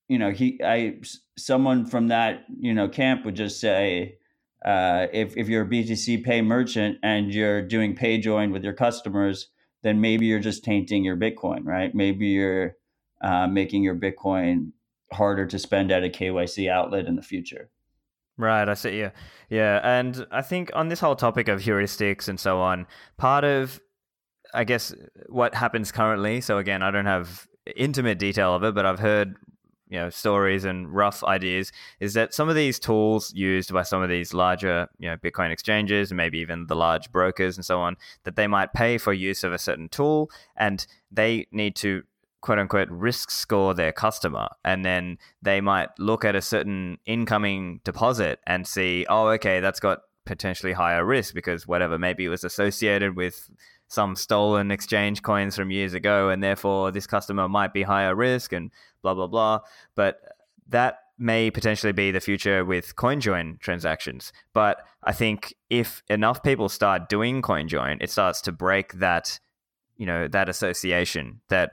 you 0.09 0.19
know, 0.19 0.31
he, 0.31 0.61
I, 0.63 0.99
someone 1.39 1.87
from 1.87 2.09
that, 2.09 2.45
you 2.61 2.75
know, 2.75 2.87
camp 2.87 3.25
would 3.25 3.35
just 3.35 3.61
say, 3.61 4.19
uh, 4.65 5.07
if, 5.13 5.37
if 5.37 5.49
you're 5.49 5.63
a 5.63 5.69
BTC 5.69 6.25
pay 6.25 6.43
merchant 6.43 6.99
and 7.03 7.33
you're 7.33 7.63
doing 7.63 7.97
pay 7.97 8.19
join 8.19 8.53
with 8.53 8.63
your 8.63 8.73
customers, 8.73 9.49
then 9.83 10.01
maybe 10.01 10.27
you're 10.27 10.41
just 10.41 10.65
tainting 10.65 11.05
your 11.05 11.17
Bitcoin, 11.17 11.65
right? 11.65 11.95
Maybe 11.95 12.29
you're 12.29 12.77
uh, 13.23 13.47
making 13.47 13.83
your 13.83 13.97
Bitcoin 13.97 14.73
harder 15.13 15.47
to 15.47 15.59
spend 15.59 15.91
at 15.91 16.05
a 16.05 16.09
KYC 16.09 16.71
outlet 16.71 17.07
in 17.07 17.17
the 17.17 17.23
future. 17.23 17.71
Right, 18.39 18.69
I 18.69 18.75
see. 18.75 18.99
Yeah, 18.99 19.11
yeah, 19.51 19.81
and 19.83 20.27
I 20.31 20.43
think 20.43 20.71
on 20.75 20.89
this 20.89 21.01
whole 21.01 21.17
topic 21.17 21.49
of 21.49 21.61
heuristics 21.61 22.29
and 22.29 22.41
so 22.41 22.61
on, 22.61 22.87
part 23.19 23.45
of, 23.45 23.81
I 24.55 24.65
guess, 24.65 24.95
what 25.29 25.55
happens 25.55 25.93
currently. 25.93 26.41
So 26.41 26.59
again, 26.59 26.83
I 26.83 26.91
don't 26.91 27.07
have 27.07 27.47
intimate 27.77 28.19
detail 28.19 28.55
of 28.55 28.65
it, 28.65 28.75
but 28.75 28.87
I've 28.87 29.01
heard 29.01 29.37
you 29.93 29.99
know 29.99 30.09
stories 30.09 30.65
and 30.65 30.93
rough 30.93 31.23
ideas 31.23 31.71
is 32.01 32.15
that 32.15 32.33
some 32.33 32.49
of 32.49 32.55
these 32.55 32.79
tools 32.79 33.33
used 33.35 33.73
by 33.73 33.83
some 33.83 34.03
of 34.03 34.09
these 34.09 34.33
larger 34.33 34.89
you 34.99 35.09
know 35.09 35.17
bitcoin 35.19 35.51
exchanges 35.51 36.11
and 36.11 36.17
maybe 36.17 36.39
even 36.39 36.67
the 36.67 36.75
large 36.75 37.13
brokers 37.13 37.57
and 37.57 37.65
so 37.65 37.79
on 37.79 37.97
that 38.25 38.35
they 38.35 38.47
might 38.47 38.73
pay 38.73 38.97
for 38.97 39.13
use 39.13 39.45
of 39.45 39.53
a 39.53 39.59
certain 39.59 39.91
tool 39.91 40.31
and 40.57 40.87
they 41.11 41.47
need 41.53 41.77
to 41.77 42.03
quote 42.41 42.59
unquote 42.59 42.89
risk 42.91 43.31
score 43.31 43.73
their 43.73 43.93
customer. 43.93 44.49
And 44.65 44.85
then 44.85 45.19
they 45.43 45.61
might 45.61 45.91
look 45.99 46.25
at 46.25 46.35
a 46.35 46.43
certain 46.43 46.99
incoming 47.07 47.81
deposit 47.85 48.41
and 48.49 48.67
see 48.67 49.07
oh 49.09 49.29
okay 49.29 49.61
that's 49.61 49.79
got 49.79 50.01
potentially 50.25 50.73
higher 50.73 51.05
risk 51.05 51.35
because 51.35 51.67
whatever 51.67 51.99
maybe 51.99 52.25
it 52.25 52.29
was 52.29 52.45
associated 52.45 53.17
with 53.17 53.49
some 53.93 54.17
stolen 54.17 54.71
exchange 54.71 55.21
coins 55.23 55.55
from 55.55 55.71
years 55.71 55.93
ago, 55.93 56.31
and 56.31 56.43
therefore 56.43 56.91
this 56.91 57.07
customer 57.07 57.47
might 57.47 57.75
be 57.75 57.83
higher 57.83 58.15
risk 58.15 58.53
and 58.55 58.71
blah, 59.03 59.15
blah, 59.15 59.27
blah. 59.27 59.61
But 59.95 60.21
that 60.69 60.99
may 61.19 61.51
potentially 61.51 61.93
be 61.93 62.11
the 62.11 62.21
future 62.21 62.65
with 62.65 62.97
CoinJoin 62.97 63.61
transactions. 63.61 64.33
But 64.53 64.83
I 65.05 65.13
think 65.13 65.55
if 65.71 66.03
enough 66.09 66.43
people 66.43 66.69
start 66.69 67.09
doing 67.09 67.43
CoinJoin, 67.43 67.99
it 68.01 68.11
starts 68.11 68.41
to 68.43 68.53
break 68.53 68.95
that, 68.95 69.39
you 69.97 70.07
know, 70.07 70.27
that 70.29 70.49
association 70.49 71.41
that 71.49 71.73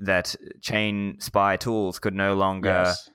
that 0.00 0.34
chain 0.60 1.16
spy 1.20 1.56
tools 1.56 1.98
could 1.98 2.14
no 2.14 2.34
longer 2.34 2.84
yes. 2.84 3.10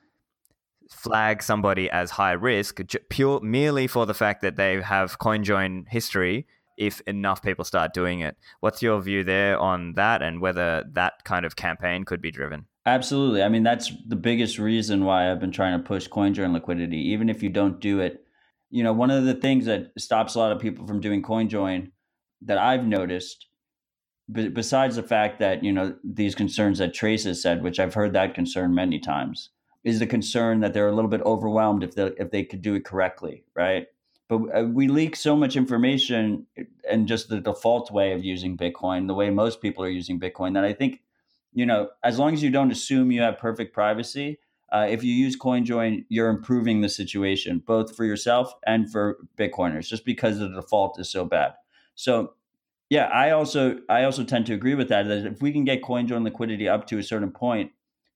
flag 0.90 1.42
somebody 1.42 1.90
as 1.90 2.10
high 2.10 2.32
risk 2.32 2.80
pure 3.08 3.40
merely 3.40 3.86
for 3.86 4.06
the 4.06 4.14
fact 4.14 4.42
that 4.42 4.56
they 4.56 4.80
have 4.80 5.18
CoinJoin 5.18 5.88
history 5.88 6.46
if 6.76 7.00
enough 7.02 7.42
people 7.42 7.64
start 7.64 7.94
doing 7.94 8.20
it. 8.20 8.36
What's 8.60 8.82
your 8.82 9.00
view 9.00 9.24
there 9.24 9.58
on 9.58 9.94
that 9.94 10.22
and 10.22 10.40
whether 10.40 10.84
that 10.92 11.24
kind 11.24 11.46
of 11.46 11.56
campaign 11.56 12.04
could 12.04 12.20
be 12.20 12.30
driven? 12.30 12.66
Absolutely. 12.86 13.42
I 13.42 13.48
mean, 13.48 13.64
that's 13.64 13.92
the 14.06 14.16
biggest 14.16 14.58
reason 14.58 15.04
why 15.04 15.30
I've 15.30 15.40
been 15.40 15.50
trying 15.50 15.76
to 15.78 15.84
push 15.84 16.08
CoinJoin 16.08 16.52
liquidity. 16.52 16.98
Even 17.10 17.28
if 17.28 17.42
you 17.42 17.48
don't 17.48 17.80
do 17.80 18.00
it, 18.00 18.24
you 18.70 18.84
know, 18.84 18.92
one 18.92 19.10
of 19.10 19.24
the 19.24 19.34
things 19.34 19.66
that 19.66 19.90
stops 19.98 20.34
a 20.34 20.38
lot 20.38 20.52
of 20.52 20.60
people 20.60 20.86
from 20.86 21.00
doing 21.00 21.22
CoinJoin 21.22 21.90
that 22.42 22.58
I've 22.58 22.84
noticed, 22.86 23.46
besides 24.32 24.96
the 24.96 25.02
fact 25.02 25.40
that, 25.40 25.64
you 25.64 25.72
know, 25.72 25.96
these 26.04 26.34
concerns 26.36 26.78
that 26.78 26.94
Trace 26.94 27.24
has 27.24 27.42
said, 27.42 27.62
which 27.62 27.80
I've 27.80 27.94
heard 27.94 28.12
that 28.12 28.34
concern 28.34 28.74
many 28.74 29.00
times, 29.00 29.50
is 29.82 29.98
the 29.98 30.06
concern 30.06 30.60
that 30.60 30.72
they're 30.72 30.88
a 30.88 30.94
little 30.94 31.10
bit 31.10 31.22
overwhelmed 31.22 31.82
if 31.82 31.94
they 31.94 32.06
if 32.18 32.30
they 32.30 32.44
could 32.44 32.62
do 32.62 32.74
it 32.74 32.84
correctly, 32.84 33.44
right? 33.54 33.86
but 34.28 34.40
uh, 34.56 34.64
we 34.64 34.88
leak 34.88 35.14
so 35.14 35.36
much 35.36 35.56
information 35.56 36.46
and 36.90 37.06
just 37.06 37.28
the 37.28 37.40
default 37.40 37.92
way 37.92 38.12
of 38.12 38.24
using 38.24 38.56
bitcoin 38.56 39.06
the 39.06 39.14
way 39.14 39.30
most 39.30 39.60
people 39.60 39.84
are 39.84 39.88
using 39.88 40.18
bitcoin 40.18 40.54
that 40.54 40.64
i 40.64 40.72
think 40.72 41.00
you 41.56 41.66
know 41.66 41.88
as 42.04 42.20
long 42.20 42.34
as 42.34 42.44
you 42.44 42.50
don't 42.50 42.72
assume 42.72 43.10
you 43.12 43.22
have 43.22 43.38
perfect 43.38 43.74
privacy 43.74 44.38
uh, 44.72 44.86
if 44.88 45.04
you 45.04 45.12
use 45.12 45.36
coinjoin 45.38 46.04
you're 46.10 46.30
improving 46.30 46.82
the 46.82 46.88
situation 46.88 47.62
both 47.66 47.96
for 47.96 48.04
yourself 48.04 48.54
and 48.66 48.90
for 48.92 49.18
bitcoiners 49.38 49.88
just 49.88 50.04
because 50.06 50.38
the 50.38 50.48
default 50.50 51.00
is 51.00 51.10
so 51.10 51.24
bad 51.24 51.54
so 51.96 52.34
Yeah, 52.90 53.06
I 53.06 53.30
also 53.32 53.80
I 53.88 54.04
also 54.04 54.24
tend 54.24 54.46
to 54.46 54.54
agree 54.54 54.74
with 54.76 54.88
that. 54.90 55.08
That 55.08 55.26
if 55.26 55.42
we 55.42 55.52
can 55.52 55.64
get 55.64 55.82
CoinJoin 55.82 56.24
liquidity 56.24 56.68
up 56.68 56.86
to 56.88 56.98
a 56.98 57.02
certain 57.02 57.32
point 57.32 57.72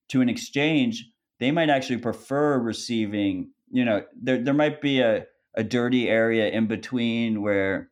to 0.09 0.21
an 0.23 0.29
exchange, 0.29 1.11
they 1.41 1.51
might 1.51 1.71
actually 1.71 1.99
prefer 1.99 2.59
receiving. 2.59 3.51
You 3.71 3.85
know, 3.85 4.05
there 4.23 4.39
there 4.43 4.55
might 4.55 4.81
be 4.81 5.01
a 5.01 5.27
a 5.57 5.65
dirty 5.65 6.09
area 6.09 6.49
in 6.51 6.69
between 6.69 7.43
where 7.43 7.91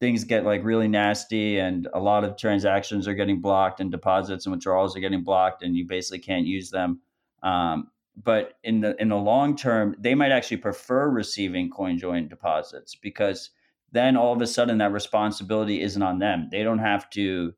things 0.00 0.24
get 0.24 0.44
like 0.44 0.64
really 0.64 0.88
nasty 0.88 1.58
and 1.58 1.88
a 1.92 1.98
lot 1.98 2.24
of 2.24 2.36
transactions 2.36 3.08
are 3.08 3.14
getting 3.14 3.40
blocked 3.40 3.80
and 3.80 3.90
deposits 3.90 4.46
and 4.46 4.54
withdrawals 4.54 4.96
are 4.96 5.00
getting 5.00 5.24
blocked 5.24 5.62
and 5.62 5.76
you 5.76 5.86
basically 5.86 6.20
can't 6.20 6.46
use 6.46 6.70
them. 6.70 7.00
Um, 7.42 7.88
but 8.22 8.54
in 8.64 8.80
the 8.80 9.00
in 9.00 9.08
the 9.08 9.16
long 9.16 9.56
term 9.56 9.96
they 9.98 10.14
might 10.14 10.32
actually 10.32 10.56
prefer 10.58 11.08
receiving 11.08 11.70
coinjoin 11.70 12.28
deposits 12.28 12.94
because 12.94 13.50
then 13.92 14.16
all 14.16 14.32
of 14.32 14.42
a 14.42 14.46
sudden 14.46 14.78
that 14.78 14.92
responsibility 14.92 15.80
isn't 15.80 16.02
on 16.02 16.18
them. 16.18 16.48
They 16.50 16.62
don't 16.62 16.80
have 16.80 17.10
to 17.10 17.54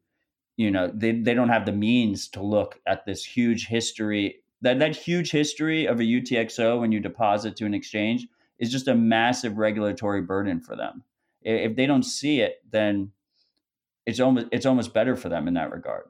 you 0.57 0.71
know 0.71 0.91
they, 0.95 1.13
they 1.13 1.35
don't 1.35 1.49
have 1.49 1.67
the 1.67 1.73
means 1.73 2.29
to 2.29 2.43
look 2.43 2.81
at 2.87 3.05
this 3.05 3.25
huge 3.25 3.67
history. 3.67 4.43
That 4.63 4.79
that 4.79 4.97
huge 4.97 5.31
history 5.31 5.87
of 5.87 6.01
a 6.01 6.05
utxo 6.05 6.81
when 6.81 6.93
you 6.93 7.01
deposit 7.01 7.57
to 7.57 7.67
an 7.67 7.75
exchange 7.75 8.27
is 8.59 8.71
just 8.71 8.89
a 8.89 8.95
massive 8.95 9.57
regulatory 9.57 10.21
burden 10.21 10.61
for 10.61 10.77
them 10.77 11.03
if 11.43 11.77
they 11.77 11.87
don't 11.87 12.05
see 12.05 12.41
it, 12.41 12.63
then 12.71 13.13
it's 14.07 14.21
almost 14.21 14.47
it's 14.53 14.67
almost 14.67 14.93
better 14.93 15.17
for 15.17 15.29
them 15.29 15.49
in 15.49 15.55
that 15.55 15.71
regard. 15.71 16.05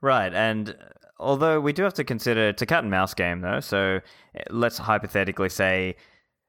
Right, 0.00 0.32
and 0.32 0.70
uh, 0.70 0.74
although 1.18 1.60
we 1.60 1.72
do 1.72 1.82
have 1.82 1.94
to 1.94 2.04
consider 2.04 2.48
it's 2.48 2.62
a 2.62 2.66
cat 2.66 2.84
and 2.84 2.90
mouse 2.90 3.14
game 3.14 3.40
though, 3.40 3.60
so 3.60 4.00
uh, 4.38 4.42
let's 4.50 4.78
hypothetically 4.78 5.48
say, 5.48 5.96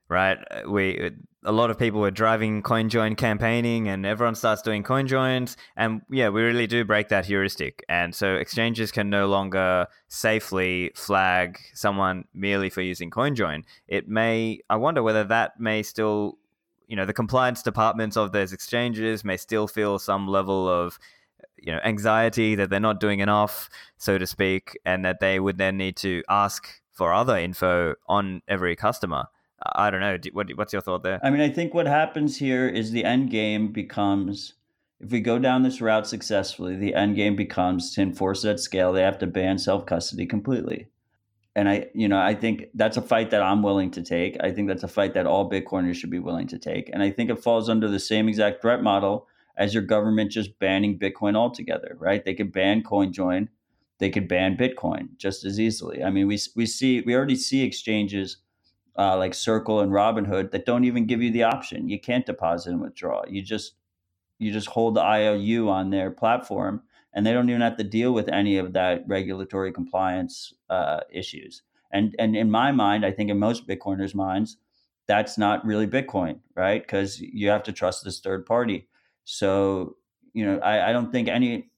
right, 0.09 0.37
uh, 0.51 0.69
we 0.69 1.11
a 1.45 1.51
lot 1.51 1.71
of 1.71 1.79
people 1.79 2.01
were 2.01 2.11
driving 2.11 2.61
CoinJoin 2.61 3.15
campaigning, 3.15 3.87
and 3.87 4.05
everyone 4.05 4.35
starts 4.35 4.61
doing 4.61 4.83
CoinJoins, 4.83 5.55
and 5.77 6.01
yeah, 6.09 6.29
we 6.29 6.41
really 6.41 6.67
do 6.67 6.83
break 6.83 7.07
that 7.09 7.25
heuristic, 7.25 7.83
and 7.87 8.13
so 8.13 8.35
exchanges 8.35 8.91
can 8.91 9.09
no 9.09 9.27
longer 9.27 9.87
safely 10.09 10.91
flag 10.95 11.57
someone 11.73 12.25
merely 12.33 12.69
for 12.69 12.81
using 12.81 13.09
CoinJoin. 13.09 13.63
It 13.87 14.07
may, 14.09 14.59
I 14.69 14.75
wonder 14.75 15.01
whether 15.01 15.23
that 15.23 15.59
may 15.59 15.83
still 15.83 16.37
you 16.87 16.95
know 16.95 17.05
the 17.05 17.13
compliance 17.13 17.61
departments 17.61 18.17
of 18.17 18.31
those 18.31 18.53
exchanges 18.53 19.23
may 19.23 19.37
still 19.37 19.67
feel 19.67 19.99
some 19.99 20.27
level 20.27 20.67
of 20.67 20.99
you 21.57 21.71
know 21.71 21.79
anxiety 21.83 22.55
that 22.55 22.69
they're 22.69 22.79
not 22.79 22.99
doing 22.99 23.19
enough 23.19 23.69
so 23.97 24.17
to 24.17 24.25
speak 24.25 24.77
and 24.85 25.03
that 25.05 25.19
they 25.19 25.39
would 25.39 25.57
then 25.57 25.77
need 25.77 25.95
to 25.97 26.23
ask 26.29 26.81
for 26.91 27.13
other 27.13 27.37
info 27.37 27.93
on 28.07 28.41
every 28.47 28.75
customer. 28.75 29.25
I 29.75 29.91
don't 29.91 30.01
know. 30.01 30.17
What, 30.33 30.49
what's 30.55 30.73
your 30.73 30.81
thought 30.81 31.03
there? 31.03 31.19
I 31.23 31.29
mean 31.29 31.41
i 31.41 31.49
think 31.49 31.73
what 31.73 31.87
happens 31.87 32.37
here 32.37 32.67
is 32.67 32.91
the 32.91 33.05
end 33.05 33.29
game 33.29 33.71
becomes 33.71 34.53
if 34.99 35.11
we 35.11 35.19
go 35.19 35.37
down 35.37 35.63
this 35.63 35.81
route 35.81 36.07
successfully 36.07 36.75
the 36.75 36.95
end 36.95 37.15
game 37.15 37.35
becomes 37.35 37.93
to 37.93 38.01
enforce 38.01 38.41
that 38.43 38.59
scale 38.59 38.93
they 38.93 39.01
have 39.01 39.19
to 39.19 39.27
ban 39.27 39.57
self 39.57 39.85
custody 39.85 40.25
completely 40.25 40.87
and 41.57 41.67
I, 41.67 41.87
you 41.95 42.07
know, 42.07 42.19
I 42.19 42.35
think 42.35 42.67
that's 42.75 42.97
a 42.97 43.01
fight 43.01 43.31
that 43.31 43.41
I'm 43.41 43.63
willing 43.63 43.89
to 43.91 44.03
take. 44.03 44.37
I 44.41 44.51
think 44.51 44.67
that's 44.67 44.83
a 44.83 44.87
fight 44.87 45.15
that 45.15 45.25
all 45.25 45.49
Bitcoiners 45.49 45.95
should 45.95 46.11
be 46.11 46.19
willing 46.19 46.45
to 46.49 46.59
take. 46.59 46.87
And 46.93 47.01
I 47.01 47.09
think 47.09 47.31
it 47.31 47.39
falls 47.39 47.67
under 47.67 47.87
the 47.87 47.99
same 47.99 48.29
exact 48.29 48.61
threat 48.61 48.83
model 48.83 49.27
as 49.57 49.73
your 49.73 49.81
government 49.81 50.31
just 50.31 50.59
banning 50.59 50.99
Bitcoin 50.99 51.35
altogether, 51.35 51.97
right? 51.99 52.23
They 52.23 52.35
could 52.35 52.53
ban 52.53 52.83
CoinJoin, 52.83 53.47
they 53.97 54.11
could 54.11 54.27
ban 54.27 54.55
Bitcoin 54.55 55.17
just 55.17 55.45
as 55.45 55.59
easily. 55.59 56.03
I 56.03 56.11
mean, 56.11 56.27
we 56.27 56.39
we 56.55 56.67
see 56.67 57.01
we 57.01 57.15
already 57.15 57.35
see 57.35 57.63
exchanges 57.63 58.37
uh, 58.95 59.17
like 59.17 59.33
Circle 59.33 59.79
and 59.79 59.91
Robinhood 59.91 60.51
that 60.51 60.67
don't 60.67 60.85
even 60.85 61.07
give 61.07 61.23
you 61.23 61.31
the 61.31 61.41
option. 61.41 61.89
You 61.89 61.99
can't 61.99 62.27
deposit 62.27 62.69
and 62.69 62.81
withdraw. 62.81 63.23
You 63.27 63.41
just 63.41 63.73
you 64.37 64.53
just 64.53 64.67
hold 64.67 64.93
the 64.93 65.01
IOU 65.01 65.69
on 65.69 65.89
their 65.89 66.11
platform 66.11 66.83
and 67.17 67.25
they 67.25 67.33
don't 67.33 67.49
even 67.49 67.61
have 67.61 67.77
to 67.77 67.83
deal 67.83 68.13
with 68.13 68.29
any 68.29 68.59
of 68.59 68.73
that 68.73 69.03
regulatory 69.07 69.73
compliance 69.73 70.53
uh, 70.69 70.99
issues. 71.11 71.63
And 71.91 72.15
and 72.19 72.35
in 72.35 72.51
my 72.51 72.71
mind, 72.71 73.03
I 73.03 73.11
think 73.11 73.31
in 73.31 73.39
most 73.39 73.67
Bitcoiners' 73.67 74.13
minds, 74.13 74.57
that's 75.07 75.35
not 75.35 75.65
really 75.65 75.87
Bitcoin, 75.87 76.41
right? 76.55 76.79
Because 76.79 77.19
you 77.19 77.49
have 77.49 77.63
to 77.63 77.73
trust 77.73 78.03
this 78.03 78.19
third 78.19 78.45
party. 78.45 78.87
So 79.23 79.97
you 80.33 80.45
know, 80.45 80.59
I, 80.59 80.89
I 80.89 80.93
don't 80.93 81.11
think 81.11 81.27
any. 81.27 81.71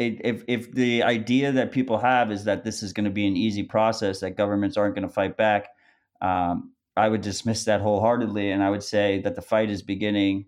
If 0.00 0.42
if 0.48 0.72
the 0.72 1.04
idea 1.04 1.52
that 1.52 1.70
people 1.70 1.98
have 1.98 2.32
is 2.32 2.42
that 2.42 2.64
this 2.64 2.82
is 2.82 2.92
going 2.92 3.04
to 3.04 3.12
be 3.12 3.28
an 3.28 3.36
easy 3.36 3.62
process 3.62 4.18
that 4.20 4.36
governments 4.36 4.76
aren't 4.76 4.96
going 4.96 5.06
to 5.06 5.14
fight 5.14 5.36
back, 5.36 5.68
um, 6.20 6.72
I 6.96 7.08
would 7.08 7.20
dismiss 7.20 7.64
that 7.66 7.80
wholeheartedly, 7.80 8.50
and 8.50 8.60
I 8.60 8.70
would 8.70 8.82
say 8.82 9.20
that 9.20 9.36
the 9.36 9.42
fight 9.42 9.70
is 9.70 9.82
beginning. 9.82 10.46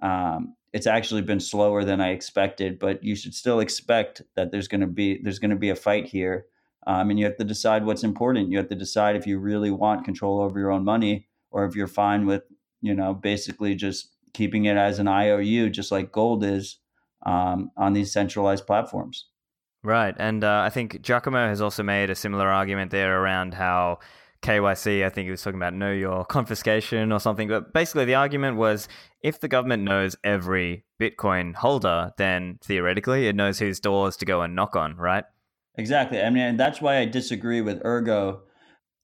Um, 0.00 0.55
it's 0.76 0.86
actually 0.86 1.22
been 1.22 1.40
slower 1.40 1.84
than 1.84 2.02
I 2.02 2.10
expected, 2.10 2.78
but 2.78 3.02
you 3.02 3.16
should 3.16 3.34
still 3.34 3.60
expect 3.60 4.20
that 4.34 4.52
there's 4.52 4.68
going 4.68 4.82
to 4.82 4.86
be 4.86 5.18
there's 5.22 5.38
going 5.38 5.50
to 5.50 5.56
be 5.56 5.70
a 5.70 5.74
fight 5.74 6.04
here, 6.04 6.44
um, 6.86 7.08
and 7.08 7.18
you 7.18 7.24
have 7.24 7.38
to 7.38 7.44
decide 7.44 7.86
what's 7.86 8.04
important. 8.04 8.50
You 8.50 8.58
have 8.58 8.68
to 8.68 8.74
decide 8.74 9.16
if 9.16 9.26
you 9.26 9.38
really 9.38 9.70
want 9.70 10.04
control 10.04 10.38
over 10.38 10.60
your 10.60 10.70
own 10.70 10.84
money, 10.84 11.28
or 11.50 11.64
if 11.64 11.74
you're 11.74 11.86
fine 11.86 12.26
with 12.26 12.42
you 12.82 12.94
know 12.94 13.14
basically 13.14 13.74
just 13.74 14.10
keeping 14.34 14.66
it 14.66 14.76
as 14.76 14.98
an 14.98 15.08
IOU, 15.08 15.70
just 15.70 15.90
like 15.90 16.12
gold 16.12 16.44
is 16.44 16.76
um, 17.24 17.70
on 17.78 17.94
these 17.94 18.12
centralized 18.12 18.66
platforms. 18.66 19.28
Right, 19.82 20.14
and 20.18 20.44
uh, 20.44 20.60
I 20.60 20.68
think 20.68 21.00
Giacomo 21.00 21.48
has 21.48 21.62
also 21.62 21.84
made 21.84 22.10
a 22.10 22.14
similar 22.14 22.48
argument 22.48 22.90
there 22.90 23.18
around 23.18 23.54
how 23.54 24.00
KYC, 24.42 25.04
I 25.04 25.08
think 25.08 25.26
he 25.26 25.30
was 25.30 25.42
talking 25.42 25.58
about 25.58 25.74
know 25.74 25.92
your 25.92 26.24
confiscation 26.24 27.12
or 27.12 27.20
something. 27.20 27.48
But 27.48 27.72
basically, 27.72 28.04
the 28.04 28.14
argument 28.14 28.56
was 28.56 28.88
if 29.22 29.40
the 29.40 29.48
government 29.48 29.82
knows 29.82 30.16
every 30.22 30.84
Bitcoin 31.00 31.54
holder, 31.54 32.12
then 32.16 32.58
theoretically 32.62 33.28
it 33.28 33.36
knows 33.36 33.58
whose 33.58 33.80
doors 33.80 34.16
to 34.18 34.24
go 34.24 34.42
and 34.42 34.54
knock 34.54 34.76
on, 34.76 34.96
right? 34.96 35.24
Exactly. 35.76 36.20
I 36.20 36.30
mean, 36.30 36.56
that's 36.56 36.80
why 36.80 36.98
I 36.98 37.04
disagree 37.04 37.60
with 37.60 37.84
Ergo 37.84 38.42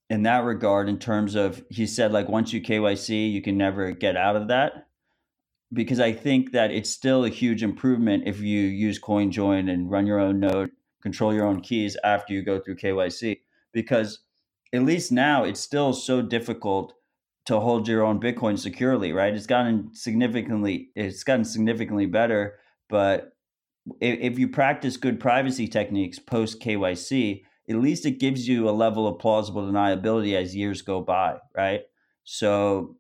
in 0.09 0.25
that 0.25 0.45
regard, 0.45 0.89
in 0.89 0.99
terms 0.99 1.35
of 1.35 1.65
he 1.71 1.87
said, 1.87 2.13
like, 2.13 2.29
once 2.29 2.53
you 2.53 2.61
KYC, 2.61 3.33
you 3.33 3.41
can 3.41 3.57
never 3.57 3.93
get 3.93 4.17
out 4.17 4.37
of 4.37 4.49
that. 4.49 4.87
Because 5.73 6.01
I 6.01 6.13
think 6.13 6.53
that 6.53 6.71
it's 6.71 6.91
still 6.91 7.25
a 7.25 7.31
huge 7.31 7.63
improvement 7.63 8.25
if 8.27 8.41
you 8.41 8.61
use 8.61 9.01
CoinJoin 9.01 9.71
and 9.71 9.91
run 9.91 10.07
your 10.07 10.21
own 10.21 10.39
node, 10.39 10.71
control 11.03 11.33
your 11.33 11.47
own 11.47 11.63
keys 11.63 11.97
after 12.05 12.35
you 12.35 12.43
go 12.43 12.61
through 12.61 12.77
KYC. 12.77 13.41
Because 13.73 14.19
at 14.73 14.83
least 14.83 15.13
now 15.13 15.45
it's 15.45 15.61
still 15.61 15.93
so 15.93 16.23
difficult 16.23 16.95
to 17.47 17.59
hold 17.59 17.89
your 17.89 18.05
own 18.05 18.21
Bitcoin 18.21 18.59
securely, 18.59 19.13
right? 19.13 19.35
It's 19.35 19.47
gotten 19.47 19.91
significantly 19.95 20.91
it's 20.95 21.25
gotten 21.25 21.45
significantly 21.45 22.07
better, 22.07 22.59
but 22.89 23.33
if, 24.01 24.39
you 24.39 24.47
practice 24.47 24.97
good 24.97 25.19
privacy 25.19 25.67
techniques 25.67 26.21
post 26.21 26.61
KYC, 26.61 27.43
at 27.69 27.77
least 27.77 28.07
it 28.07 28.21
gives 28.21 28.47
you 28.47 28.69
a 28.69 28.71
level 28.71 29.09
of 29.09 29.19
plausible 29.19 29.63
deniability 29.63 30.37
as 30.37 30.55
years 30.55 30.83
go 30.83 31.01
by, 31.01 31.39
right? 31.57 31.83
So 32.23 32.97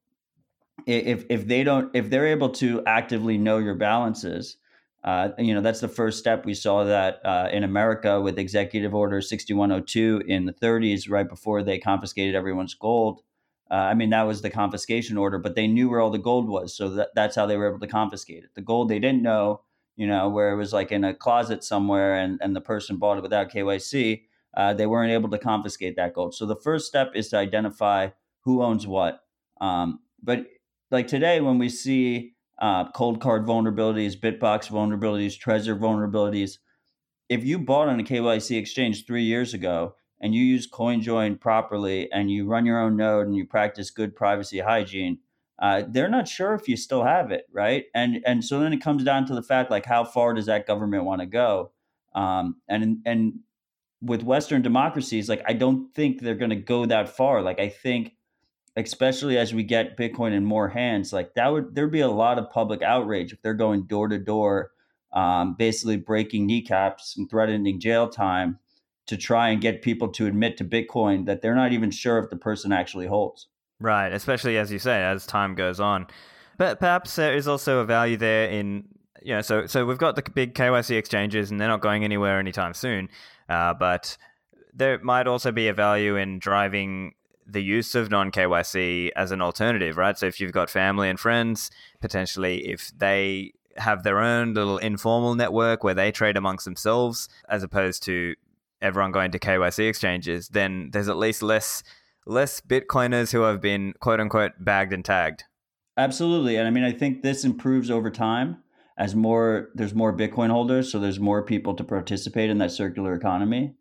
if 0.86 1.24
if 1.30 1.46
they 1.46 1.62
don't 1.62 1.94
if 1.94 2.10
they're 2.10 2.26
able 2.26 2.48
to 2.48 2.82
actively 2.86 3.38
know 3.38 3.58
your 3.58 3.76
balances 3.76 4.56
uh, 5.04 5.30
you 5.36 5.52
know, 5.52 5.60
that's 5.60 5.80
the 5.80 5.88
first 5.88 6.18
step. 6.18 6.44
We 6.44 6.54
saw 6.54 6.84
that 6.84 7.20
uh, 7.24 7.48
in 7.52 7.64
America 7.64 8.20
with 8.20 8.38
Executive 8.38 8.94
Order 8.94 9.20
6102 9.20 10.22
in 10.28 10.46
the 10.46 10.52
30s, 10.52 11.10
right 11.10 11.28
before 11.28 11.62
they 11.62 11.78
confiscated 11.78 12.34
everyone's 12.34 12.74
gold. 12.74 13.22
Uh, 13.70 13.74
I 13.74 13.94
mean, 13.94 14.10
that 14.10 14.22
was 14.22 14.42
the 14.42 14.50
confiscation 14.50 15.16
order, 15.16 15.38
but 15.38 15.56
they 15.56 15.66
knew 15.66 15.88
where 15.88 16.00
all 16.00 16.10
the 16.10 16.18
gold 16.18 16.48
was. 16.48 16.76
So 16.76 16.90
that, 16.90 17.08
that's 17.14 17.34
how 17.34 17.46
they 17.46 17.56
were 17.56 17.68
able 17.68 17.80
to 17.80 17.86
confiscate 17.86 18.44
it. 18.44 18.50
The 18.54 18.60
gold 18.60 18.88
they 18.88 18.98
didn't 18.98 19.22
know, 19.22 19.62
you 19.96 20.06
know, 20.06 20.28
where 20.28 20.52
it 20.52 20.56
was 20.56 20.72
like 20.72 20.92
in 20.92 21.04
a 21.04 21.14
closet 21.14 21.64
somewhere 21.64 22.14
and, 22.14 22.38
and 22.42 22.54
the 22.54 22.60
person 22.60 22.98
bought 22.98 23.18
it 23.18 23.22
without 23.22 23.50
KYC, 23.50 24.22
uh, 24.56 24.74
they 24.74 24.86
weren't 24.86 25.10
able 25.10 25.30
to 25.30 25.38
confiscate 25.38 25.96
that 25.96 26.12
gold. 26.12 26.34
So 26.34 26.46
the 26.46 26.56
first 26.56 26.86
step 26.86 27.12
is 27.14 27.28
to 27.30 27.38
identify 27.38 28.08
who 28.40 28.62
owns 28.62 28.86
what. 28.86 29.24
Um, 29.60 30.00
but 30.22 30.46
like 30.90 31.08
today, 31.08 31.40
when 31.40 31.58
we 31.58 31.70
see 31.70 32.31
uh, 32.58 32.90
Coldcard 32.92 33.46
vulnerabilities, 33.46 34.18
Bitbox 34.18 34.68
vulnerabilities, 34.68 35.38
Trezor 35.38 35.78
vulnerabilities. 35.78 36.58
If 37.28 37.44
you 37.44 37.58
bought 37.58 37.88
on 37.88 38.00
a 38.00 38.04
KYC 38.04 38.58
exchange 38.58 39.06
three 39.06 39.24
years 39.24 39.54
ago 39.54 39.94
and 40.20 40.34
you 40.34 40.44
use 40.44 40.70
CoinJoin 40.70 41.40
properly 41.40 42.10
and 42.12 42.30
you 42.30 42.46
run 42.46 42.66
your 42.66 42.80
own 42.80 42.96
node 42.96 43.26
and 43.26 43.34
you 43.34 43.46
practice 43.46 43.90
good 43.90 44.14
privacy 44.14 44.60
hygiene, 44.60 45.18
uh, 45.58 45.82
they're 45.88 46.08
not 46.08 46.28
sure 46.28 46.54
if 46.54 46.68
you 46.68 46.76
still 46.76 47.04
have 47.04 47.30
it, 47.30 47.46
right? 47.52 47.84
And 47.94 48.20
and 48.26 48.44
so 48.44 48.60
then 48.60 48.72
it 48.72 48.82
comes 48.82 49.04
down 49.04 49.26
to 49.26 49.34
the 49.34 49.42
fact 49.42 49.70
like 49.70 49.86
how 49.86 50.04
far 50.04 50.34
does 50.34 50.46
that 50.46 50.66
government 50.66 51.04
want 51.04 51.20
to 51.20 51.26
go? 51.26 51.72
Um, 52.14 52.56
and 52.68 52.98
and 53.06 53.34
with 54.02 54.24
Western 54.24 54.62
democracies, 54.62 55.28
like 55.28 55.42
I 55.46 55.52
don't 55.52 55.94
think 55.94 56.20
they're 56.20 56.34
going 56.34 56.50
to 56.50 56.56
go 56.56 56.86
that 56.86 57.08
far. 57.08 57.42
Like 57.42 57.60
I 57.60 57.68
think 57.68 58.14
especially 58.76 59.38
as 59.38 59.52
we 59.52 59.62
get 59.62 59.96
Bitcoin 59.96 60.32
in 60.32 60.44
more 60.44 60.68
hands, 60.68 61.12
like 61.12 61.34
that 61.34 61.48
would 61.48 61.74
there'd 61.74 61.92
be 61.92 62.00
a 62.00 62.08
lot 62.08 62.38
of 62.38 62.50
public 62.50 62.82
outrage 62.82 63.32
if 63.32 63.42
they're 63.42 63.54
going 63.54 63.84
door 63.84 64.08
to 64.08 64.18
door, 64.18 64.70
um, 65.12 65.54
basically 65.58 65.96
breaking 65.96 66.46
kneecaps 66.46 67.16
and 67.16 67.28
threatening 67.28 67.80
jail 67.80 68.08
time 68.08 68.58
to 69.06 69.16
try 69.16 69.48
and 69.48 69.60
get 69.60 69.82
people 69.82 70.08
to 70.08 70.26
admit 70.26 70.56
to 70.56 70.64
Bitcoin 70.64 71.26
that 71.26 71.42
they're 71.42 71.54
not 71.54 71.72
even 71.72 71.90
sure 71.90 72.18
if 72.18 72.30
the 72.30 72.36
person 72.36 72.72
actually 72.72 73.06
holds. 73.06 73.48
Right, 73.80 74.12
especially 74.12 74.56
as 74.58 74.70
you 74.70 74.78
say, 74.78 75.02
as 75.02 75.26
time 75.26 75.54
goes 75.54 75.80
on. 75.80 76.06
But 76.56 76.78
perhaps 76.78 77.16
there 77.16 77.34
is 77.34 77.48
also 77.48 77.80
a 77.80 77.84
value 77.84 78.16
there 78.16 78.48
in 78.48 78.84
you 79.24 79.34
know, 79.34 79.40
so 79.40 79.66
so 79.66 79.86
we've 79.86 79.98
got 79.98 80.16
the 80.16 80.22
big 80.34 80.54
KYC 80.54 80.96
exchanges, 80.96 81.50
and 81.50 81.60
they're 81.60 81.68
not 81.68 81.80
going 81.80 82.04
anywhere 82.04 82.38
anytime 82.38 82.74
soon. 82.74 83.08
Uh, 83.48 83.74
but 83.74 84.16
there 84.72 84.98
might 85.00 85.26
also 85.26 85.52
be 85.52 85.68
a 85.68 85.74
value 85.74 86.16
in 86.16 86.38
driving 86.38 87.12
the 87.52 87.62
use 87.62 87.94
of 87.94 88.10
non 88.10 88.30
KYC 88.30 89.10
as 89.14 89.30
an 89.30 89.42
alternative, 89.42 89.96
right? 89.96 90.18
So 90.18 90.26
if 90.26 90.40
you've 90.40 90.52
got 90.52 90.70
family 90.70 91.08
and 91.08 91.20
friends, 91.20 91.70
potentially 92.00 92.66
if 92.66 92.90
they 92.96 93.52
have 93.76 94.02
their 94.02 94.18
own 94.18 94.54
little 94.54 94.78
informal 94.78 95.34
network 95.34 95.84
where 95.84 95.94
they 95.94 96.12
trade 96.12 96.36
amongst 96.36 96.64
themselves, 96.64 97.28
as 97.48 97.62
opposed 97.62 98.02
to 98.04 98.34
everyone 98.80 99.12
going 99.12 99.30
to 99.30 99.38
KYC 99.38 99.88
exchanges, 99.88 100.48
then 100.48 100.90
there's 100.92 101.08
at 101.08 101.16
least 101.16 101.42
less 101.42 101.82
less 102.24 102.60
Bitcoiners 102.60 103.32
who 103.32 103.42
have 103.42 103.60
been 103.60 103.94
quote 104.00 104.20
unquote 104.20 104.52
bagged 104.58 104.92
and 104.92 105.04
tagged. 105.04 105.44
Absolutely, 105.96 106.56
and 106.56 106.66
I 106.66 106.70
mean 106.70 106.84
I 106.84 106.92
think 106.92 107.22
this 107.22 107.44
improves 107.44 107.90
over 107.90 108.10
time 108.10 108.62
as 108.98 109.14
more 109.14 109.70
there's 109.74 109.94
more 109.94 110.16
Bitcoin 110.16 110.50
holders, 110.50 110.90
so 110.90 110.98
there's 110.98 111.20
more 111.20 111.42
people 111.44 111.74
to 111.74 111.84
participate 111.84 112.50
in 112.50 112.58
that 112.58 112.72
circular 112.72 113.14
economy. 113.14 113.74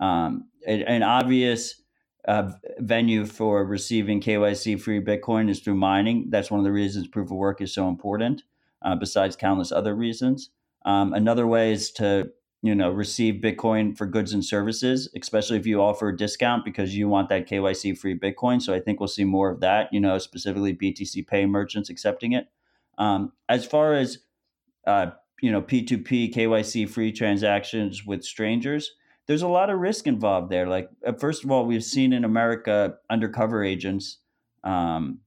Um, 0.00 0.48
an 0.66 1.02
obvious 1.02 1.81
uh, 2.28 2.52
venue 2.78 3.26
for 3.26 3.64
receiving 3.64 4.20
KYC 4.20 4.80
free 4.80 5.00
Bitcoin 5.00 5.50
is 5.50 5.60
through 5.60 5.74
mining. 5.74 6.26
That's 6.28 6.50
one 6.50 6.60
of 6.60 6.64
the 6.64 6.72
reasons 6.72 7.08
proof 7.08 7.26
of 7.26 7.36
work 7.36 7.60
is 7.60 7.74
so 7.74 7.88
important, 7.88 8.42
uh, 8.82 8.96
besides 8.96 9.36
countless 9.36 9.72
other 9.72 9.94
reasons. 9.94 10.50
Um, 10.84 11.12
another 11.12 11.46
way 11.46 11.72
is 11.72 11.90
to 11.92 12.30
you 12.62 12.74
know 12.74 12.90
receive 12.90 13.42
Bitcoin 13.42 13.96
for 13.96 14.06
goods 14.06 14.32
and 14.32 14.44
services, 14.44 15.08
especially 15.20 15.58
if 15.58 15.66
you 15.66 15.80
offer 15.80 16.08
a 16.08 16.16
discount 16.16 16.64
because 16.64 16.96
you 16.96 17.08
want 17.08 17.28
that 17.28 17.48
KYC 17.48 17.98
free 17.98 18.18
Bitcoin. 18.18 18.62
So 18.62 18.72
I 18.72 18.80
think 18.80 19.00
we'll 19.00 19.08
see 19.08 19.24
more 19.24 19.50
of 19.50 19.60
that. 19.60 19.92
You 19.92 20.00
know, 20.00 20.18
specifically 20.18 20.74
BTC 20.74 21.26
Pay 21.26 21.46
merchants 21.46 21.90
accepting 21.90 22.32
it. 22.32 22.46
Um, 22.98 23.32
as 23.48 23.66
far 23.66 23.94
as 23.94 24.18
uh, 24.86 25.10
you 25.42 25.50
know, 25.50 25.60
P2P 25.60 26.32
KYC 26.32 26.88
free 26.88 27.12
transactions 27.12 28.06
with 28.06 28.24
strangers 28.24 28.92
there's 29.26 29.42
a 29.42 29.48
lot 29.48 29.70
of 29.70 29.78
risk 29.78 30.06
involved 30.06 30.50
there. 30.50 30.66
Like, 30.66 30.90
uh, 31.06 31.12
first 31.12 31.44
of 31.44 31.50
all, 31.50 31.64
we've 31.64 31.84
seen 31.84 32.12
in 32.12 32.24
America 32.24 32.96
undercover 33.08 33.62
agents. 33.62 34.18
Um, 34.64 35.20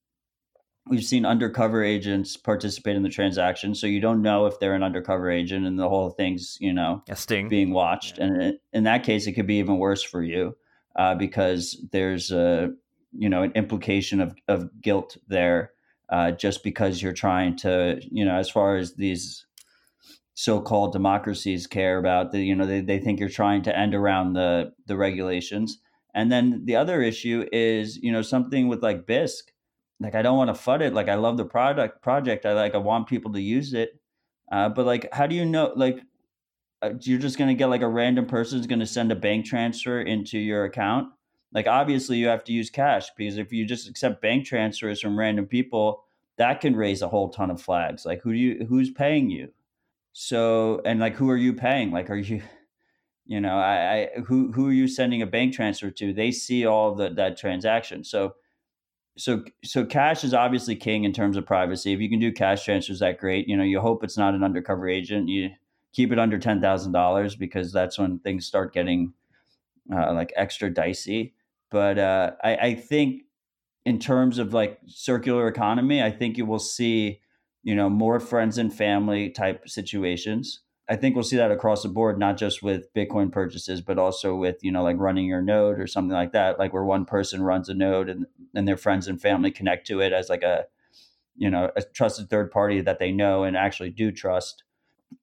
we've 0.88 1.04
seen 1.04 1.26
undercover 1.26 1.84
agents 1.84 2.38
participate 2.38 2.96
in 2.96 3.04
the 3.04 3.10
transaction, 3.10 3.74
so 3.74 3.88
you 3.88 4.00
don't 4.00 4.22
know 4.22 4.46
if 4.46 4.60
they're 4.60 4.76
an 4.76 4.84
undercover 4.84 5.30
agent, 5.30 5.66
and 5.66 5.80
the 5.80 5.90
whole 5.90 6.10
thing's 6.10 6.58
you 6.60 6.74
know 6.74 7.04
a 7.10 7.16
sting 7.16 7.48
being 7.48 7.72
watched. 7.72 8.18
Yeah. 8.18 8.26
And 8.26 8.42
it, 8.42 8.62
in 8.74 8.84
that 8.84 9.04
case, 9.04 9.28
it 9.28 9.34
could 9.34 9.48
be 9.48 9.60
even 9.60 9.78
worse 9.78 10.04
for 10.04 10.22
you 10.22 10.56
uh, 10.96 11.16
because 11.16 11.78
there's 11.92 12.32
a 12.32 12.74
you 13.14 13.30
know 13.30 13.44
an 13.44 13.52
implication 13.54 14.22
of 14.22 14.36
of 14.48 14.70
guilt 14.82 15.18
there. 15.28 15.72
Uh, 16.08 16.30
just 16.30 16.64
because 16.64 17.02
you're 17.02 17.12
trying 17.12 17.58
to, 17.58 18.00
you 18.12 18.24
know, 18.24 18.36
as 18.36 18.48
far 18.48 18.78
as 18.78 18.94
these 18.94 19.45
so-called 20.36 20.92
democracies 20.92 21.66
care 21.66 21.98
about 21.98 22.32
the 22.32 22.42
you 22.42 22.54
know 22.54 22.66
they, 22.66 22.82
they 22.82 23.00
think 23.00 23.20
you're 23.20 23.30
trying 23.30 23.62
to 23.64 23.78
end 23.78 23.96
around 23.96 24.34
the 24.34 24.72
the 24.86 24.96
regulations. 24.96 25.80
And 26.14 26.32
then 26.32 26.62
the 26.66 26.76
other 26.76 27.02
issue 27.02 27.46
is 27.52 27.98
you 27.98 28.12
know 28.12 28.22
something 28.22 28.68
with 28.68 28.84
like 28.84 29.06
bisq 29.06 29.44
like 30.02 30.14
i 30.14 30.22
don't 30.22 30.38
want 30.38 30.54
to 30.54 30.62
fud 30.62 30.82
it. 30.82 30.94
Like 30.94 31.08
i 31.08 31.16
love 31.16 31.38
the 31.38 31.46
product 31.46 32.04
project. 32.04 32.46
I 32.46 32.54
like 32.54 32.76
i 32.76 32.78
want 32.78 33.08
people 33.08 33.32
to 33.34 33.42
use 33.42 33.74
it. 33.74 33.98
Uh, 34.52 34.70
but 34.70 34.86
like 34.86 35.08
how 35.14 35.26
do 35.26 35.36
you 35.36 35.46
know 35.46 35.72
like 35.76 36.02
uh, 36.82 36.92
you're 37.02 37.20
just 37.20 37.38
going 37.38 37.48
to 37.48 37.56
get 37.56 37.68
like 37.68 37.82
a 37.82 37.88
random 37.88 38.26
person 38.26 38.60
is 38.60 38.68
going 38.68 38.80
to 38.80 38.86
send 38.86 39.12
a 39.12 39.16
bank 39.16 39.46
transfer 39.46 40.02
into 40.02 40.38
your 40.38 40.66
account? 40.66 41.08
Like 41.54 41.68
obviously 41.68 42.18
you 42.18 42.28
have 42.28 42.44
to 42.44 42.52
use 42.52 42.70
cash 42.70 43.08
because 43.16 43.38
if 43.38 43.54
you 43.54 43.66
just 43.66 43.88
accept 43.88 44.22
bank 44.22 44.46
transfers 44.46 45.00
from 45.00 45.18
random 45.18 45.46
people 45.46 46.04
that 46.38 46.60
can 46.60 46.76
raise 46.76 47.02
a 47.02 47.08
whole 47.08 47.30
ton 47.30 47.50
of 47.50 47.62
flags. 47.62 48.06
Like 48.06 48.22
who 48.22 48.34
do 48.34 48.38
you 48.38 48.66
who's 48.68 48.92
paying 48.92 49.30
you 49.30 49.54
so, 50.18 50.82
and 50.86 51.02
like, 51.02 51.16
who 51.16 51.30
are 51.30 51.36
you 51.36 51.52
paying? 51.52 51.92
Like, 51.92 52.10
are 52.10 52.16
you, 52.16 52.42
you 53.26 53.42
know, 53.42 53.58
I, 53.58 53.76
I 54.16 54.20
who 54.26 54.54
who 54.54 54.70
are 54.70 54.72
you 54.72 54.88
sending 54.88 55.22
a 55.22 55.26
bank 55.26 55.54
transfer 55.54 55.92
to? 55.92 56.14
They 56.14 56.32
see 56.32 56.66
all 56.66 56.96
the, 56.96 57.10
that 57.10 57.36
transaction. 57.36 58.06
So, 58.06 58.36
so 59.18 59.44
so 59.66 59.84
cash 59.84 60.24
is 60.24 60.34
obviously 60.34 60.78
king 60.78 61.04
in 61.04 61.12
terms 61.12 61.36
of 61.36 61.46
privacy. 61.46 61.92
If 61.92 62.00
you 62.00 62.10
can 62.10 62.22
do 62.22 62.32
cash 62.32 62.64
transfers, 62.64 63.00
that 63.00 63.20
great. 63.20 63.50
You 63.50 63.58
know, 63.58 63.66
you 63.66 63.82
hope 63.82 64.06
it's 64.06 64.18
not 64.18 64.34
an 64.34 64.42
undercover 64.42 64.88
agent. 64.88 65.28
You 65.28 65.50
keep 65.92 66.14
it 66.14 66.20
under 66.20 66.40
ten 66.40 66.62
thousand 66.62 66.94
dollars 66.94 67.36
because 67.36 67.74
that's 67.74 68.00
when 68.00 68.20
things 68.20 68.46
start 68.46 68.74
getting 68.74 69.12
uh, 69.94 70.14
like 70.14 70.32
extra 70.38 70.74
dicey. 70.74 71.34
But 71.72 72.00
uh, 72.00 72.32
I, 72.42 72.56
I 72.56 72.76
think 72.76 73.24
in 73.86 74.00
terms 74.00 74.38
of 74.38 74.54
like 74.54 74.80
circular 74.88 75.50
economy, 75.50 76.02
I 76.02 76.10
think 76.10 76.38
you 76.38 76.46
will 76.46 76.58
see 76.58 77.20
you 77.66 77.74
know, 77.74 77.90
more 77.90 78.20
friends 78.20 78.60
and 78.60 78.72
family 78.72 79.28
type 79.32 79.68
situations. 79.68 80.62
I 80.88 80.96
think 80.96 81.16
we'll 81.16 81.24
see 81.24 81.38
that 81.38 81.50
across 81.50 81.82
the 81.82 81.90
board, 81.90 82.20
not 82.20 82.38
just 82.38 82.62
with 82.62 82.94
Bitcoin 82.94 83.32
purchases, 83.32 83.82
but 83.82 83.98
also 83.98 84.36
with, 84.36 84.58
you 84.62 84.72
know, 84.72 84.84
like 84.84 84.98
running 85.00 85.26
your 85.26 85.42
node 85.42 85.80
or 85.80 85.88
something 85.88 86.16
like 86.16 86.32
that, 86.34 86.60
like 86.60 86.74
where 86.74 86.86
one 86.86 87.06
person 87.06 87.42
runs 87.42 87.68
a 87.68 87.74
node 87.74 88.08
and, 88.08 88.28
and 88.54 88.68
their 88.68 88.78
friends 88.78 89.08
and 89.08 89.20
family 89.20 89.50
connect 89.50 89.88
to 89.88 90.00
it 90.00 90.14
as 90.14 90.30
like 90.30 90.44
a, 90.44 90.66
you 91.36 91.50
know, 91.50 91.72
a 91.76 91.82
trusted 91.82 92.30
third 92.30 92.52
party 92.52 92.82
that 92.82 93.00
they 93.00 93.12
know 93.12 93.44
and 93.44 93.58
actually 93.58 93.90
do 93.90 94.12
trust. 94.12 94.64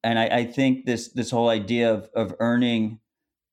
And 0.03 0.19
I, 0.19 0.25
I 0.25 0.45
think 0.45 0.85
this 0.85 1.13
this 1.13 1.31
whole 1.31 1.47
idea 1.47 1.93
of, 1.93 2.09
of 2.13 2.35
earning 2.41 2.99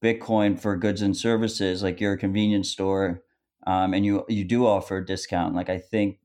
Bitcoin 0.03 0.59
for 0.59 0.77
goods 0.77 1.01
and 1.01 1.17
services, 1.17 1.85
like 1.85 2.01
you're 2.01 2.15
a 2.15 2.19
convenience 2.19 2.71
store, 2.71 3.23
um, 3.69 3.95
and 3.95 4.05
you 4.05 4.25
you 4.29 4.43
do 4.43 4.67
offer 4.67 4.97
a 4.97 5.07
discount. 5.07 5.55
Like 5.55 5.71
I 5.71 5.79
think 5.79 6.19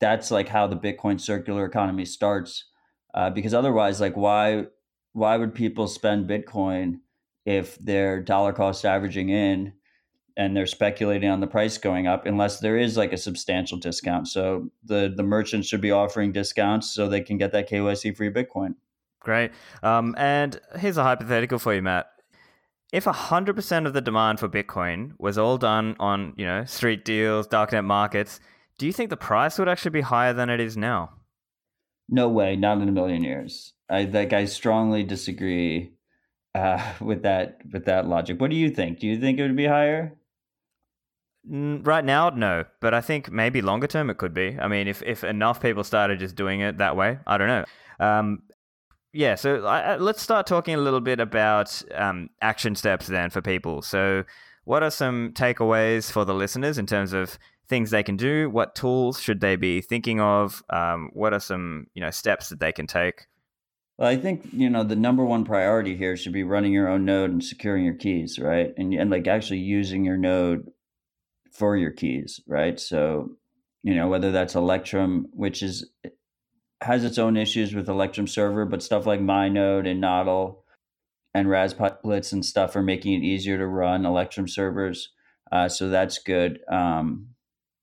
that's 0.00 0.30
like 0.30 0.48
how 0.48 0.66
the 0.66 0.76
Bitcoin 0.76 1.20
circular 1.20 1.64
economy 1.64 2.04
starts. 2.04 2.64
Uh, 3.14 3.30
because 3.30 3.54
otherwise, 3.54 4.00
like 4.00 4.16
why 4.16 4.66
why 5.12 5.36
would 5.36 5.54
people 5.54 5.88
spend 5.88 6.28
Bitcoin 6.28 7.00
if 7.44 7.78
they're 7.78 8.20
dollar 8.20 8.52
cost 8.52 8.84
averaging 8.84 9.30
in 9.30 9.72
and 10.36 10.56
they're 10.56 10.66
speculating 10.66 11.28
on 11.28 11.40
the 11.40 11.46
price 11.46 11.78
going 11.78 12.06
up 12.06 12.24
unless 12.24 12.60
there 12.60 12.78
is 12.78 12.96
like 12.96 13.12
a 13.12 13.16
substantial 13.16 13.78
discount. 13.78 14.28
So 14.28 14.70
the 14.84 15.12
the 15.14 15.22
merchants 15.22 15.68
should 15.68 15.80
be 15.80 15.90
offering 15.90 16.32
discounts 16.32 16.94
so 16.94 17.08
they 17.08 17.20
can 17.20 17.38
get 17.38 17.52
that 17.52 17.68
KYC 17.68 18.16
free 18.16 18.30
Bitcoin. 18.30 18.74
Great. 19.20 19.50
Um, 19.82 20.14
and 20.16 20.60
here's 20.78 20.96
a 20.96 21.02
hypothetical 21.02 21.58
for 21.58 21.74
you, 21.74 21.82
Matt. 21.82 22.06
If 22.92 23.04
100% 23.04 23.86
of 23.86 23.92
the 23.92 24.00
demand 24.00 24.40
for 24.40 24.48
Bitcoin 24.48 25.12
was 25.18 25.36
all 25.36 25.58
done 25.58 25.96
on, 26.00 26.32
you 26.38 26.46
know, 26.46 26.64
street 26.64 27.04
deals, 27.04 27.46
darknet 27.46 27.84
markets, 27.84 28.40
do 28.78 28.86
you 28.86 28.92
think 28.92 29.10
the 29.10 29.16
price 29.16 29.58
would 29.58 29.68
actually 29.68 29.90
be 29.90 30.00
higher 30.00 30.32
than 30.32 30.48
it 30.48 30.60
is 30.60 30.76
now? 30.76 31.10
No 32.08 32.28
way, 32.28 32.56
not 32.56 32.80
in 32.80 32.88
a 32.88 32.92
million 32.92 33.22
years. 33.22 33.74
I 33.90 34.04
like 34.04 34.32
I 34.32 34.46
strongly 34.46 35.02
disagree 35.02 35.92
uh, 36.54 36.94
with 37.00 37.22
that 37.22 37.58
with 37.70 37.84
that 37.84 38.06
logic. 38.06 38.40
What 38.40 38.50
do 38.50 38.56
you 38.56 38.70
think? 38.70 39.00
Do 39.00 39.06
you 39.06 39.20
think 39.20 39.38
it 39.38 39.42
would 39.42 39.56
be 39.56 39.66
higher? 39.66 40.14
Right 41.50 42.04
now, 42.04 42.28
no, 42.30 42.64
but 42.80 42.92
I 42.92 43.00
think 43.00 43.30
maybe 43.30 43.62
longer 43.62 43.86
term 43.86 44.10
it 44.10 44.18
could 44.18 44.34
be. 44.34 44.58
I 44.60 44.68
mean, 44.68 44.86
if 44.86 45.02
if 45.02 45.24
enough 45.24 45.60
people 45.60 45.84
started 45.84 46.18
just 46.18 46.34
doing 46.34 46.60
it 46.60 46.78
that 46.78 46.96
way, 46.96 47.18
I 47.26 47.38
don't 47.38 47.48
know. 47.48 47.64
Um, 48.00 48.42
yeah, 49.12 49.34
so 49.34 49.64
I, 49.64 49.96
let's 49.96 50.20
start 50.20 50.46
talking 50.46 50.74
a 50.74 50.78
little 50.78 51.00
bit 51.00 51.20
about 51.20 51.82
um, 51.94 52.28
action 52.42 52.74
steps 52.74 53.06
then 53.06 53.30
for 53.30 53.40
people. 53.40 53.80
So, 53.80 54.24
what 54.64 54.82
are 54.82 54.90
some 54.90 55.32
takeaways 55.32 56.12
for 56.12 56.26
the 56.26 56.34
listeners 56.34 56.76
in 56.76 56.86
terms 56.86 57.14
of 57.14 57.38
things 57.68 57.90
they 57.90 58.02
can 58.02 58.16
do? 58.16 58.50
What 58.50 58.74
tools 58.74 59.20
should 59.20 59.40
they 59.40 59.56
be 59.56 59.80
thinking 59.80 60.20
of? 60.20 60.62
Um, 60.70 61.10
what 61.12 61.32
are 61.32 61.40
some 61.40 61.86
you 61.94 62.00
know 62.00 62.10
steps 62.10 62.48
that 62.48 62.60
they 62.60 62.72
can 62.72 62.86
take? 62.86 63.26
Well, 63.98 64.08
I 64.08 64.16
think 64.16 64.48
you 64.52 64.70
know 64.70 64.84
the 64.84 64.96
number 64.96 65.24
one 65.24 65.44
priority 65.44 65.96
here 65.96 66.16
should 66.16 66.32
be 66.32 66.44
running 66.44 66.72
your 66.72 66.88
own 66.88 67.04
node 67.04 67.30
and 67.30 67.44
securing 67.44 67.84
your 67.84 67.94
keys, 67.94 68.38
right? 68.38 68.72
And 68.76 68.94
and 68.94 69.10
like 69.10 69.26
actually 69.26 69.58
using 69.58 70.04
your 70.04 70.16
node 70.16 70.70
for 71.52 71.76
your 71.76 71.90
keys, 71.90 72.40
right? 72.46 72.78
So 72.78 73.30
you 73.82 73.94
know 73.94 74.08
whether 74.08 74.32
that's 74.32 74.54
Electrum, 74.54 75.26
which 75.32 75.62
is 75.62 75.90
has 76.80 77.04
its 77.04 77.18
own 77.18 77.36
issues 77.36 77.74
with 77.74 77.88
Electrum 77.88 78.26
server, 78.28 78.64
but 78.64 78.82
stuff 78.82 79.04
like 79.04 79.20
MyNode 79.20 79.88
and 79.88 80.02
Nodl 80.02 80.58
and 81.34 81.48
RaspiBlitz 81.48 82.32
and 82.32 82.44
stuff 82.44 82.76
are 82.76 82.82
making 82.82 83.14
it 83.14 83.26
easier 83.26 83.58
to 83.58 83.66
run 83.66 84.06
Electrum 84.06 84.48
servers. 84.48 85.10
Uh, 85.50 85.68
so 85.68 85.88
that's 85.88 86.18
good. 86.18 86.60
Um, 86.70 87.28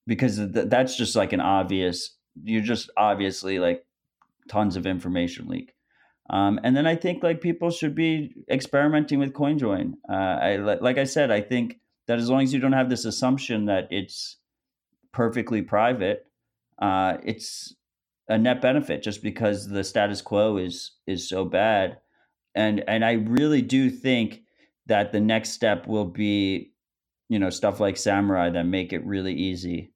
because 0.08 0.38
th- 0.38 0.68
that's 0.68 0.96
just 0.96 1.16
like 1.16 1.34
an 1.34 1.42
obvious 1.42 2.18
you're 2.44 2.62
just 2.62 2.90
obviously 2.98 3.60
like 3.60 3.86
tons 4.50 4.76
of 4.76 4.86
information 4.86 5.48
leak. 5.48 5.74
Um, 6.30 6.60
and 6.64 6.76
then 6.76 6.88
i 6.88 6.96
think 6.96 7.22
like 7.22 7.40
people 7.40 7.70
should 7.70 7.94
be 7.94 8.34
experimenting 8.50 9.20
with 9.20 9.34
coinjoin 9.34 9.94
uh, 10.10 10.14
I, 10.14 10.56
like 10.58 10.98
i 10.98 11.04
said 11.04 11.30
i 11.30 11.40
think 11.40 11.80
that 12.08 12.18
as 12.18 12.30
long 12.30 12.42
as 12.42 12.52
you 12.52 12.60
don't 12.60 12.74
have 12.74 12.90
this 12.90 13.06
assumption 13.06 13.66
that 13.66 13.88
it's 13.92 14.38
perfectly 15.12 15.62
private 15.62 16.26
uh, 16.82 17.18
it's 17.24 17.76
a 18.28 18.38
net 18.38 18.62
benefit 18.62 19.04
just 19.04 19.22
because 19.22 19.68
the 19.68 19.84
status 19.84 20.22
quo 20.22 20.58
is 20.58 20.92
is 21.08 21.30
so 21.30 21.46
bad. 21.46 21.98
And 22.56 22.84
and 22.88 23.04
i 23.04 23.14
really 23.14 23.62
do 23.62 23.90
think 23.90 24.42
that 24.88 25.12
the 25.12 25.20
next 25.20 25.52
step 25.52 25.88
will 25.88 26.06
be 26.06 26.72
you 27.28 27.40
know 27.40 27.50
stuff 27.50 27.80
like 27.80 27.98
samurai 27.98 28.50
that 28.50 28.66
make 28.66 28.94
it 28.94 29.06
really 29.06 29.34
easy 29.34 29.92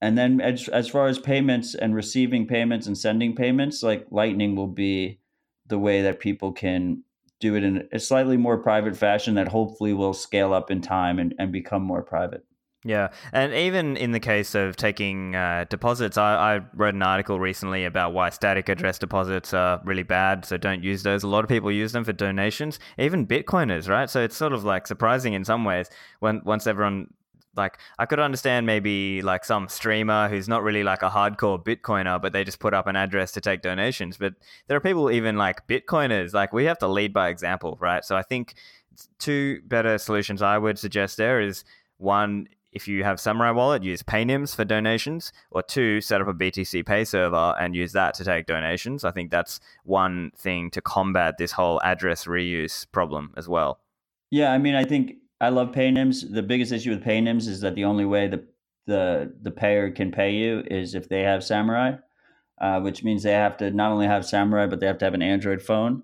and 0.00 0.16
then 0.16 0.40
as, 0.40 0.68
as 0.68 0.88
far 0.88 1.06
as 1.06 1.18
payments 1.18 1.74
and 1.74 1.94
receiving 1.94 2.46
payments 2.46 2.86
and 2.86 2.96
sending 2.96 3.34
payments 3.34 3.82
like 3.82 4.06
lightning 4.10 4.56
will 4.56 4.66
be 4.66 5.20
the 5.66 5.78
way 5.78 6.02
that 6.02 6.20
people 6.20 6.52
can 6.52 7.02
do 7.38 7.54
it 7.54 7.64
in 7.64 7.88
a 7.92 7.98
slightly 7.98 8.36
more 8.36 8.58
private 8.58 8.96
fashion 8.96 9.34
that 9.34 9.48
hopefully 9.48 9.94
will 9.94 10.12
scale 10.12 10.52
up 10.52 10.70
in 10.70 10.80
time 10.80 11.18
and, 11.18 11.34
and 11.38 11.52
become 11.52 11.82
more 11.82 12.02
private. 12.02 12.44
Yeah, 12.82 13.08
and 13.34 13.52
even 13.52 13.98
in 13.98 14.12
the 14.12 14.20
case 14.20 14.54
of 14.54 14.74
taking 14.74 15.34
uh, 15.34 15.66
deposits, 15.68 16.16
I, 16.16 16.56
I, 16.56 16.60
wrote 16.74 16.94
an 16.94 17.02
article 17.02 17.38
recently 17.38 17.84
about 17.84 18.14
why 18.14 18.30
static 18.30 18.70
address 18.70 18.98
deposits 18.98 19.52
are 19.52 19.82
really 19.84 20.02
bad. 20.02 20.46
So 20.46 20.56
don't 20.56 20.82
use 20.82 21.02
those. 21.02 21.22
A 21.22 21.28
lot 21.28 21.44
of 21.44 21.50
people 21.50 21.70
use 21.70 21.92
them 21.92 22.04
for 22.04 22.14
donations, 22.14 22.78
even 22.98 23.26
Bitcoiners, 23.26 23.86
right? 23.86 24.08
So 24.08 24.22
it's 24.22 24.34
sort 24.34 24.54
of 24.54 24.64
like 24.64 24.86
surprising 24.86 25.34
in 25.34 25.44
some 25.44 25.66
ways 25.66 25.90
when 26.20 26.40
once 26.46 26.66
everyone 26.66 27.12
like 27.60 27.78
I 27.98 28.06
could 28.06 28.18
understand 28.18 28.66
maybe 28.66 29.22
like 29.22 29.44
some 29.44 29.68
streamer 29.68 30.28
who's 30.28 30.48
not 30.48 30.62
really 30.62 30.82
like 30.82 31.02
a 31.02 31.10
hardcore 31.10 31.62
Bitcoiner, 31.62 32.20
but 32.20 32.32
they 32.32 32.42
just 32.42 32.58
put 32.58 32.74
up 32.74 32.86
an 32.86 32.96
address 32.96 33.32
to 33.32 33.40
take 33.40 33.62
donations. 33.62 34.16
But 34.16 34.34
there 34.66 34.76
are 34.76 34.80
people 34.80 35.10
even 35.10 35.36
like 35.36 35.66
Bitcoiners. 35.68 36.32
Like 36.34 36.52
we 36.52 36.64
have 36.64 36.78
to 36.78 36.88
lead 36.88 37.12
by 37.12 37.28
example, 37.28 37.76
right? 37.80 38.04
So 38.04 38.16
I 38.16 38.22
think 38.22 38.54
two 39.18 39.60
better 39.66 39.98
solutions 39.98 40.42
I 40.42 40.58
would 40.58 40.78
suggest 40.78 41.16
there 41.16 41.40
is 41.40 41.64
one 41.98 42.48
if 42.72 42.86
you 42.86 43.02
have 43.04 43.18
Samurai 43.18 43.50
Wallet, 43.50 43.82
use 43.82 44.02
PayNyms 44.02 44.54
for 44.54 44.64
donations, 44.64 45.32
or 45.50 45.62
two, 45.62 46.00
set 46.00 46.20
up 46.20 46.28
a 46.28 46.34
BTC 46.34 46.86
Pay 46.86 47.04
server 47.04 47.54
and 47.60 47.74
use 47.74 47.92
that 47.92 48.14
to 48.14 48.24
take 48.24 48.46
donations. 48.46 49.04
I 49.04 49.10
think 49.10 49.30
that's 49.30 49.60
one 49.84 50.30
thing 50.36 50.70
to 50.70 50.80
combat 50.80 51.36
this 51.36 51.52
whole 51.52 51.80
address 51.82 52.26
reuse 52.26 52.86
problem 52.92 53.34
as 53.36 53.48
well. 53.48 53.80
Yeah, 54.30 54.52
I 54.52 54.58
mean, 54.58 54.76
I 54.76 54.84
think 54.84 55.14
I 55.40 55.48
love 55.48 55.72
PayNyms. 55.72 56.32
The 56.32 56.42
biggest 56.42 56.72
issue 56.72 56.90
with 56.90 57.04
PayNyms 57.04 57.48
is 57.48 57.60
that 57.60 57.74
the 57.74 57.84
only 57.84 58.04
way 58.04 58.28
the 58.28 58.44
the 58.86 59.32
the 59.40 59.50
payer 59.50 59.90
can 59.90 60.10
pay 60.10 60.32
you 60.32 60.62
is 60.70 60.94
if 60.94 61.08
they 61.08 61.22
have 61.22 61.44
Samurai, 61.44 61.92
uh, 62.60 62.80
which 62.80 63.04
means 63.04 63.22
they 63.22 63.32
have 63.32 63.56
to 63.58 63.70
not 63.70 63.92
only 63.92 64.06
have 64.06 64.26
Samurai 64.26 64.66
but 64.66 64.80
they 64.80 64.86
have 64.86 64.98
to 64.98 65.04
have 65.04 65.14
an 65.14 65.22
Android 65.22 65.62
phone, 65.62 66.02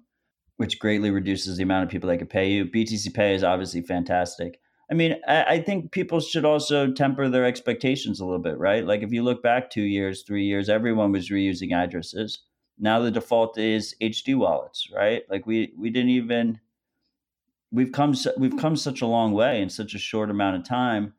which 0.57 0.79
greatly 0.79 1.11
reduces 1.11 1.57
the 1.57 1.63
amount 1.63 1.85
of 1.85 1.91
people 1.91 2.09
that 2.09 2.19
could 2.19 2.31
pay 2.31 2.51
you. 2.51 2.65
BTC 2.65 3.13
Pay 3.13 3.35
is 3.35 3.45
obviously 3.45 3.83
fantastic. 3.83 4.61
I 4.91 4.95
mean, 4.95 5.17
I, 5.27 5.45
I 5.45 5.63
think 5.63 5.91
people 5.91 6.21
should 6.21 6.45
also 6.45 6.93
temper 6.93 7.29
their 7.29 7.45
expectations 7.45 8.21
a 8.21 8.25
little 8.25 8.41
bit, 8.43 8.57
right? 8.59 8.87
Like 8.87 9.03
if 9.03 9.13
you 9.13 9.23
look 9.23 9.43
back 9.43 9.69
two 9.69 9.83
years, 9.83 10.23
three 10.23 10.45
years, 10.45 10.69
everyone 10.69 11.13
was 11.13 11.31
reusing 11.31 11.75
addresses. 11.75 12.39
Now 12.79 13.01
the 13.01 13.11
default 13.11 13.59
is 13.59 13.97
HD 14.01 14.37
wallets, 14.37 14.89
right? 14.95 15.23
Like 15.29 15.47
we 15.47 15.73
we 15.77 15.91
didn't 15.91 16.11
even 16.11 16.61
we've 17.71 17.93
come 17.93 18.15
we've 18.37 18.57
come 18.57 18.77
such 18.77 19.03
a 19.03 19.07
long 19.07 19.33
way 19.33 19.61
in 19.61 19.71
such 19.71 19.95
a 19.95 19.99
short 19.99 20.31
amount 20.31 20.57
of 20.57 20.65
time. 20.65 21.15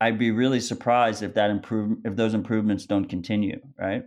I'd 0.00 0.18
be 0.18 0.30
really 0.30 0.60
surprised 0.60 1.22
if 1.22 1.34
that 1.34 1.50
improve 1.50 1.98
if 2.04 2.16
those 2.16 2.34
improvements 2.34 2.86
don't 2.86 3.08
continue, 3.08 3.60
right? 3.78 4.04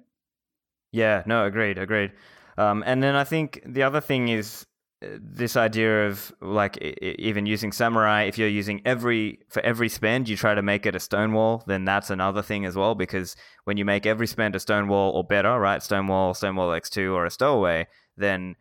Yeah, 0.91 1.23
no, 1.25 1.45
agreed, 1.45 1.77
agreed. 1.77 2.11
Um, 2.57 2.83
and 2.85 3.01
then 3.01 3.15
I 3.15 3.23
think 3.23 3.61
the 3.65 3.83
other 3.83 4.01
thing 4.01 4.27
is 4.29 4.65
uh, 5.03 5.17
this 5.19 5.57
idea 5.57 6.07
of 6.07 6.31
like 6.39 6.77
even 6.77 7.45
using 7.45 7.71
samurai 7.71 8.23
if 8.23 8.37
you're 8.37 8.47
using 8.47 8.81
every 8.85 9.39
for 9.49 9.61
every 9.63 9.89
spend 9.89 10.29
you 10.29 10.37
try 10.37 10.53
to 10.53 10.61
make 10.61 10.85
it 10.85 10.95
a 10.95 10.99
stonewall 10.99 11.63
then 11.65 11.83
that's 11.83 12.11
another 12.11 12.43
thing 12.43 12.63
as 12.63 12.75
well 12.75 12.93
because 12.93 13.35
when 13.63 13.75
you 13.75 13.85
make 13.85 14.05
every 14.05 14.27
spend 14.27 14.55
a 14.55 14.59
stonewall 14.59 15.09
or 15.11 15.23
better 15.23 15.59
right 15.59 15.81
stonewall 15.81 16.33
stonewall 16.33 16.69
x2 16.69 17.11
or 17.11 17.25
a 17.25 17.31
stowaway 17.31 17.87
then 18.17 18.55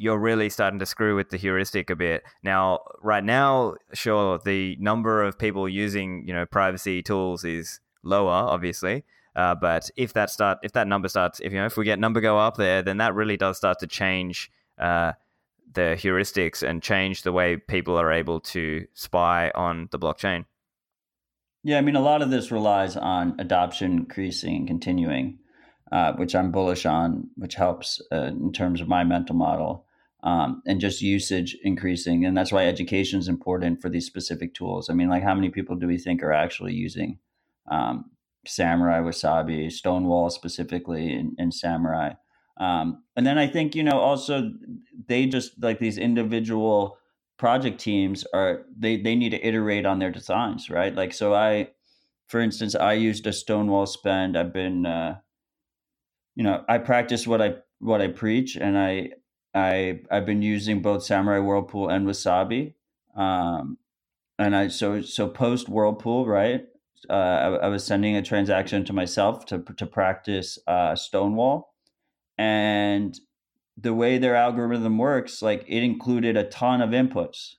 you're 0.00 0.18
really 0.18 0.48
starting 0.48 0.78
to 0.78 0.86
screw 0.86 1.14
with 1.14 1.28
the 1.28 1.36
heuristic 1.36 1.90
a 1.90 1.96
bit. 1.96 2.22
Now, 2.42 2.80
right 3.02 3.22
now, 3.22 3.74
sure, 3.92 4.40
the 4.44 4.76
number 4.80 5.22
of 5.22 5.38
people 5.38 5.68
using 5.68 6.24
you 6.26 6.32
know 6.32 6.46
privacy 6.46 7.02
tools 7.02 7.44
is 7.44 7.80
lower, 8.02 8.30
obviously. 8.30 9.04
Uh, 9.36 9.54
but 9.54 9.90
if 9.96 10.12
that 10.14 10.30
start, 10.30 10.58
if 10.62 10.72
that 10.72 10.88
number 10.88 11.08
starts, 11.08 11.38
if 11.40 11.52
you 11.52 11.58
know, 11.58 11.66
if 11.66 11.76
we 11.76 11.84
get 11.84 11.98
number 11.98 12.20
go 12.20 12.38
up 12.38 12.56
there, 12.56 12.82
then 12.82 12.96
that 12.96 13.14
really 13.14 13.36
does 13.36 13.58
start 13.58 13.78
to 13.80 13.86
change 13.86 14.50
uh, 14.78 15.12
the 15.72 15.96
heuristics 15.98 16.66
and 16.66 16.82
change 16.82 17.22
the 17.22 17.32
way 17.32 17.56
people 17.56 18.00
are 18.00 18.10
able 18.10 18.40
to 18.40 18.86
spy 18.94 19.52
on 19.54 19.88
the 19.92 19.98
blockchain. 19.98 20.46
Yeah, 21.62 21.76
I 21.76 21.82
mean, 21.82 21.94
a 21.94 22.00
lot 22.00 22.22
of 22.22 22.30
this 22.30 22.50
relies 22.50 22.96
on 22.96 23.36
adoption 23.38 23.92
increasing 23.92 24.56
and 24.56 24.66
continuing 24.66 25.40
uh, 25.92 26.12
which 26.12 26.34
I'm 26.34 26.52
bullish 26.52 26.86
on, 26.86 27.30
which 27.36 27.54
helps 27.54 28.00
uh, 28.12 28.26
in 28.26 28.52
terms 28.52 28.80
of 28.80 28.88
my 28.88 29.04
mental 29.04 29.34
model. 29.34 29.86
Um, 30.22 30.62
and 30.66 30.80
just 30.80 31.00
usage 31.00 31.56
increasing. 31.62 32.26
And 32.26 32.36
that's 32.36 32.52
why 32.52 32.66
education 32.66 33.18
is 33.18 33.28
important 33.28 33.80
for 33.80 33.88
these 33.88 34.06
specific 34.06 34.52
tools. 34.52 34.90
I 34.90 34.92
mean, 34.92 35.08
like, 35.08 35.22
how 35.22 35.34
many 35.34 35.48
people 35.48 35.76
do 35.76 35.86
we 35.86 35.96
think 35.96 36.22
are 36.22 36.32
actually 36.32 36.74
using 36.74 37.18
um, 37.70 38.10
Samurai, 38.46 39.00
Wasabi, 39.00 39.72
Stonewall 39.72 40.28
specifically, 40.28 41.12
and, 41.38 41.54
Samurai? 41.54 42.12
Um, 42.58 43.02
and 43.16 43.26
then 43.26 43.38
I 43.38 43.46
think, 43.46 43.74
you 43.74 43.82
know, 43.82 43.98
also 43.98 44.52
they 45.08 45.24
just 45.24 45.52
like 45.62 45.78
these 45.78 45.96
individual 45.96 46.98
project 47.38 47.80
teams 47.80 48.26
are, 48.34 48.66
they, 48.78 48.98
they 48.98 49.16
need 49.16 49.30
to 49.30 49.46
iterate 49.46 49.86
on 49.86 50.00
their 50.00 50.10
designs, 50.10 50.68
right? 50.68 50.94
Like, 50.94 51.14
so 51.14 51.32
I, 51.32 51.70
for 52.28 52.40
instance, 52.40 52.74
I 52.74 52.92
used 52.92 53.26
a 53.26 53.32
Stonewall 53.32 53.86
spend. 53.86 54.36
I've 54.36 54.52
been, 54.52 54.84
uh, 54.84 55.16
you 56.36 56.44
know, 56.44 56.62
I 56.68 56.78
practice 56.78 57.26
what 57.26 57.42
I 57.42 57.54
what 57.80 58.00
I 58.00 58.08
preach, 58.08 58.56
and 58.56 58.78
I 58.78 59.10
I 59.54 60.00
I've 60.10 60.26
been 60.26 60.42
using 60.42 60.82
both 60.82 61.02
Samurai 61.02 61.38
Whirlpool 61.38 61.88
and 61.88 62.06
Wasabi, 62.06 62.74
um, 63.16 63.78
and 64.38 64.54
I 64.54 64.68
so 64.68 65.02
so 65.02 65.28
post 65.28 65.68
Whirlpool, 65.68 66.26
right? 66.26 66.62
Uh, 67.08 67.12
I, 67.12 67.46
I, 67.64 67.68
was 67.68 67.82
sending 67.82 68.14
a 68.14 68.22
transaction 68.22 68.84
to 68.84 68.92
myself 68.92 69.46
to 69.46 69.64
to 69.76 69.86
practice 69.86 70.58
uh, 70.66 70.94
Stonewall, 70.94 71.74
and 72.38 73.18
the 73.76 73.94
way 73.94 74.18
their 74.18 74.36
algorithm 74.36 74.98
works, 74.98 75.42
like 75.42 75.64
it 75.66 75.82
included 75.82 76.36
a 76.36 76.44
ton 76.44 76.82
of 76.82 76.90
inputs. 76.90 77.54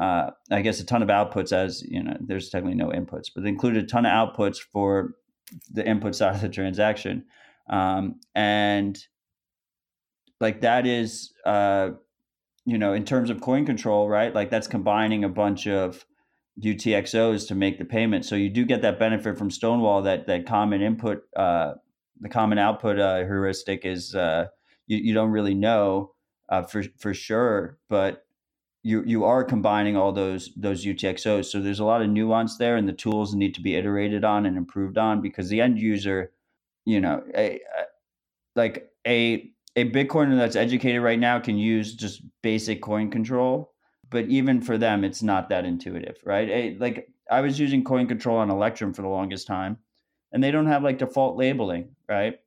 Uh, 0.00 0.30
I 0.52 0.62
guess 0.62 0.78
a 0.78 0.86
ton 0.86 1.02
of 1.02 1.08
outputs, 1.08 1.52
as 1.52 1.82
you 1.82 2.02
know, 2.02 2.16
there's 2.20 2.48
technically 2.48 2.76
no 2.76 2.90
inputs, 2.90 3.26
but 3.34 3.44
included 3.44 3.84
a 3.84 3.86
ton 3.86 4.06
of 4.06 4.12
outputs 4.12 4.58
for 4.58 5.14
the 5.68 5.84
input 5.86 6.20
out 6.22 6.36
of 6.36 6.40
the 6.40 6.48
transaction 6.48 7.24
um, 7.70 8.20
and 8.34 8.98
like 10.40 10.60
that 10.60 10.86
is 10.86 11.32
uh, 11.44 11.90
you 12.64 12.78
know 12.78 12.92
in 12.92 13.04
terms 13.04 13.30
of 13.30 13.40
coin 13.40 13.64
control 13.64 14.08
right 14.08 14.34
like 14.34 14.50
that's 14.50 14.66
combining 14.66 15.24
a 15.24 15.28
bunch 15.28 15.66
of 15.66 16.04
utxos 16.60 17.48
to 17.48 17.54
make 17.54 17.78
the 17.78 17.84
payment 17.84 18.24
so 18.24 18.34
you 18.34 18.50
do 18.50 18.64
get 18.64 18.82
that 18.82 18.98
benefit 18.98 19.38
from 19.38 19.50
stonewall 19.50 20.02
that 20.02 20.26
that 20.26 20.46
common 20.46 20.82
input 20.82 21.22
uh, 21.36 21.72
the 22.20 22.28
common 22.28 22.58
output 22.58 22.98
uh, 22.98 23.18
heuristic 23.18 23.84
is 23.84 24.14
uh, 24.14 24.46
you, 24.86 24.98
you 24.98 25.14
don't 25.14 25.30
really 25.30 25.54
know 25.54 26.12
uh, 26.48 26.62
for 26.62 26.82
for 26.98 27.14
sure 27.14 27.78
but 27.88 28.24
you 28.82 29.02
you 29.04 29.24
are 29.24 29.44
combining 29.44 29.94
all 29.94 30.10
those 30.10 30.54
those 30.56 30.86
UTXOs. 30.86 31.44
So 31.44 31.60
there's 31.60 31.80
a 31.80 31.84
lot 31.84 32.00
of 32.00 32.08
nuance 32.08 32.56
there, 32.56 32.76
and 32.76 32.88
the 32.88 32.94
tools 32.94 33.34
need 33.34 33.52
to 33.56 33.60
be 33.60 33.76
iterated 33.76 34.24
on 34.24 34.46
and 34.46 34.56
improved 34.56 34.96
on 34.96 35.20
because 35.20 35.50
the 35.50 35.60
end 35.60 35.78
user 35.78 36.32
you 36.84 37.00
know, 37.00 37.22
a, 37.34 37.56
a, 37.56 37.84
like 38.56 38.90
a 39.06 39.50
a 39.76 39.88
Bitcoiner 39.90 40.36
that's 40.36 40.56
educated 40.56 41.02
right 41.02 41.18
now 41.18 41.38
can 41.38 41.56
use 41.56 41.94
just 41.94 42.22
basic 42.42 42.82
coin 42.82 43.10
control, 43.10 43.72
but 44.10 44.26
even 44.26 44.60
for 44.60 44.76
them, 44.76 45.04
it's 45.04 45.22
not 45.22 45.48
that 45.48 45.64
intuitive, 45.64 46.16
right? 46.24 46.78
Like 46.78 47.08
I 47.30 47.40
was 47.40 47.58
using 47.60 47.84
coin 47.84 48.08
control 48.08 48.38
on 48.38 48.50
Electrum 48.50 48.92
for 48.92 49.02
the 49.02 49.08
longest 49.08 49.46
time, 49.46 49.78
and 50.32 50.42
they 50.42 50.50
don't 50.50 50.66
have 50.66 50.82
like 50.82 50.98
default 50.98 51.36
labeling, 51.36 51.90
right? 52.08 52.38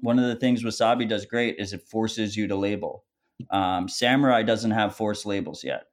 One 0.00 0.18
of 0.18 0.26
the 0.26 0.36
things 0.36 0.64
Wasabi 0.64 1.08
does 1.08 1.26
great 1.26 1.56
is 1.58 1.72
it 1.72 1.82
forces 1.82 2.36
you 2.36 2.46
to 2.48 2.56
label. 2.56 3.04
Um, 3.50 3.88
Samurai 3.88 4.42
doesn't 4.42 4.70
have 4.70 4.96
forced 4.96 5.26
labels 5.26 5.62
yet. 5.62 5.84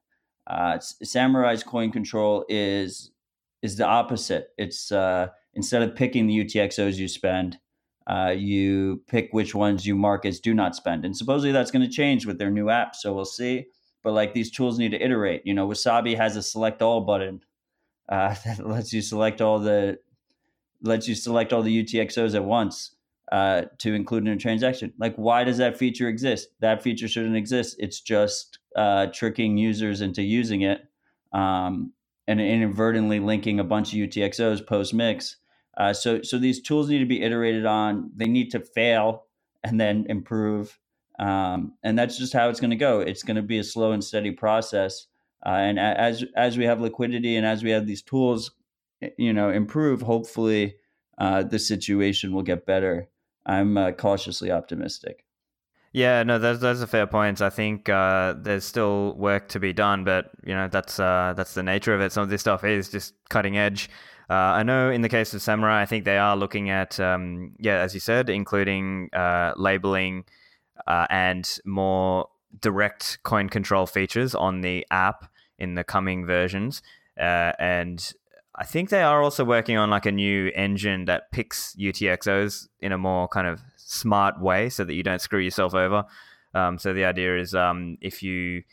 Uh, 0.48 0.80
Samurai's 0.80 1.64
coin 1.64 1.92
control 1.92 2.46
is 2.50 3.12
is 3.62 3.78
the 3.78 3.86
opposite. 3.86 4.50
It's 4.58 4.92
uh, 4.92 5.28
instead 5.54 5.82
of 5.82 5.96
picking 5.96 6.28
the 6.28 6.46
UTXOs 6.46 6.98
you 6.98 7.08
spend, 7.08 7.58
uh, 8.08 8.34
you 8.36 9.02
pick 9.08 9.30
which 9.32 9.56
ones 9.56 9.86
you 9.86 9.96
mark 9.96 10.26
as 10.26 10.40
do 10.40 10.54
not 10.54 10.76
spend. 10.76 11.06
And 11.06 11.16
supposedly 11.16 11.52
that's 11.52 11.72
going 11.72 11.88
to 11.88 11.94
change 11.94 12.26
with 12.26 12.38
their 12.38 12.52
new 12.52 12.70
app. 12.70 12.96
So 12.96 13.14
we'll 13.14 13.26
see. 13.26 13.68
But 14.04 14.14
like 14.14 14.34
these 14.34 14.52
tools 14.52 14.78
need 14.78 14.92
to 14.92 15.02
iterate. 15.02 15.44
You 15.46 15.54
know, 15.54 15.68
Wasabi 15.68 16.18
has 16.18 16.36
a 16.36 16.44
select 16.44 16.82
all 16.82 17.02
button 17.02 17.42
uh, 18.10 18.36
that 18.46 18.68
lets 18.68 18.92
you 18.94 19.02
select 19.02 19.42
all 19.42 19.60
the 19.60 20.00
lets 20.82 21.08
you 21.08 21.16
select 21.16 21.54
all 21.54 21.62
the 21.62 21.84
UTXOs 21.84 22.36
at 22.36 22.44
once 22.44 22.96
uh, 23.32 23.64
to 23.78 23.94
include 23.94 24.28
in 24.28 24.34
a 24.34 24.38
transaction. 24.38 24.94
Like, 24.98 25.16
why 25.16 25.46
does 25.46 25.58
that 25.58 25.78
feature 25.78 26.10
exist? 26.10 26.50
That 26.60 26.84
feature 26.84 27.08
shouldn't 27.08 27.38
exist. 27.38 27.78
It's 27.80 28.02
just 28.02 28.60
uh, 28.76 29.08
tricking 29.08 29.58
users 29.58 30.02
into 30.02 30.22
using 30.22 30.62
it 30.62 30.86
um, 31.32 31.94
and 32.28 32.42
inadvertently 32.42 33.22
linking 33.22 33.62
a 33.62 33.64
bunch 33.64 33.94
of 33.94 34.00
UTXOs 34.00 34.68
post 34.68 34.94
mix 34.94 35.38
uh, 35.78 35.94
so 35.94 36.22
so 36.22 36.38
these 36.38 36.62
tools 36.62 36.90
need 36.90 37.00
to 37.00 37.06
be 37.06 37.22
iterated 37.22 37.66
on. 37.66 38.12
They 38.16 38.28
need 38.28 38.52
to 38.52 38.60
fail 38.60 39.26
and 39.64 39.80
then 39.80 40.06
improve. 40.10 40.80
Um, 41.20 41.74
and 41.84 41.98
that's 41.98 42.18
just 42.18 42.34
how 42.34 42.50
it's 42.50 42.60
going 42.60 42.72
to 42.72 42.76
go. 42.76 43.00
It's 43.00 43.24
going 43.24 43.36
to 43.36 43.42
be 43.42 43.60
a 43.60 43.64
slow 43.64 43.92
and 43.92 44.04
steady 44.04 44.32
process. 44.32 45.08
Uh, 45.46 45.50
and 45.50 45.80
as 45.80 46.24
as 46.36 46.58
we 46.58 46.66
have 46.66 46.80
liquidity 46.80 47.36
and 47.36 47.46
as 47.46 47.64
we 47.64 47.72
have 47.72 47.86
these 47.86 48.02
tools, 48.02 48.52
eh, 49.02 49.10
you 49.18 49.34
know, 49.34 49.50
improve, 49.50 50.02
hopefully 50.02 50.76
uh, 51.18 51.44
the 51.44 51.60
situation 51.60 52.34
will 52.34 52.44
get 52.44 52.66
better. 52.66 53.10
I'm 53.46 53.78
uh, 53.78 53.92
cautiously 53.92 54.52
optimistic. 54.52 55.26
Yeah, 55.92 56.24
no, 56.24 56.40
those 56.40 56.60
those 56.60 56.82
are 56.82 56.88
fair 56.88 57.06
points. 57.06 57.42
I 57.42 57.52
think 57.52 57.88
uh, 57.88 58.34
there's 58.38 58.64
still 58.64 59.14
work 59.16 59.50
to 59.50 59.60
be 59.60 59.74
done, 59.74 60.04
but 60.04 60.32
you 60.44 60.54
know 60.54 60.68
that's 60.68 61.00
uh, 61.00 61.34
that's 61.38 61.54
the 61.54 61.62
nature 61.62 61.94
of 61.94 62.02
it. 62.02 62.12
Some 62.12 62.24
of 62.24 62.30
this 62.30 62.42
stuff 62.42 62.64
is 62.64 62.90
just 62.90 63.14
cutting 63.30 63.58
edge. 63.58 63.90
Uh, 64.34 64.56
I 64.56 64.64
know 64.64 64.90
in 64.90 65.02
the 65.02 65.10
case 65.10 65.32
of 65.36 65.44
Samurai, 65.44 65.84
I 65.84 65.86
think 65.86 66.06
they 66.06 66.18
are 66.18 66.36
looking 66.36 66.72
at 66.72 67.00
um, 67.00 67.52
yeah, 67.60 67.78
as 67.82 67.94
you 67.94 68.00
said, 68.00 68.32
including 68.32 69.10
uh, 69.14 69.54
labeling 69.58 70.26
uh, 70.88 71.06
and 71.12 71.48
more 71.66 72.30
direct 72.60 73.20
coin 73.22 73.48
control 73.48 73.86
features 73.86 74.34
on 74.34 74.62
the 74.62 74.88
app 74.90 75.30
in 75.60 75.76
the 75.76 75.84
coming 75.84 76.26
versions. 76.26 76.82
Uh, 77.16 77.52
and 77.60 78.12
I 78.56 78.66
think 78.66 78.90
they 78.90 79.04
are 79.04 79.22
also 79.22 79.44
working 79.46 79.78
on 79.78 79.92
like 79.92 80.08
a 80.08 80.12
new 80.12 80.52
engine 80.56 81.06
that 81.06 81.32
picks 81.32 81.76
UTXOs 81.76 82.70
in 82.80 82.92
a 82.92 82.98
more 82.98 83.28
kind 83.28 83.46
of 83.46 83.62
smart 83.78 84.42
way 84.42 84.68
so 84.70 84.84
that 84.84 84.96
you 84.96 85.04
don't 85.04 85.22
screw 85.22 85.42
yourself 85.42 85.76
over. 85.76 86.06
Um, 86.56 86.80
so 86.80 86.92
the 86.92 87.06
idea 87.06 87.38
is 87.38 87.54
um, 87.54 88.00
if 88.02 88.24
you 88.24 88.64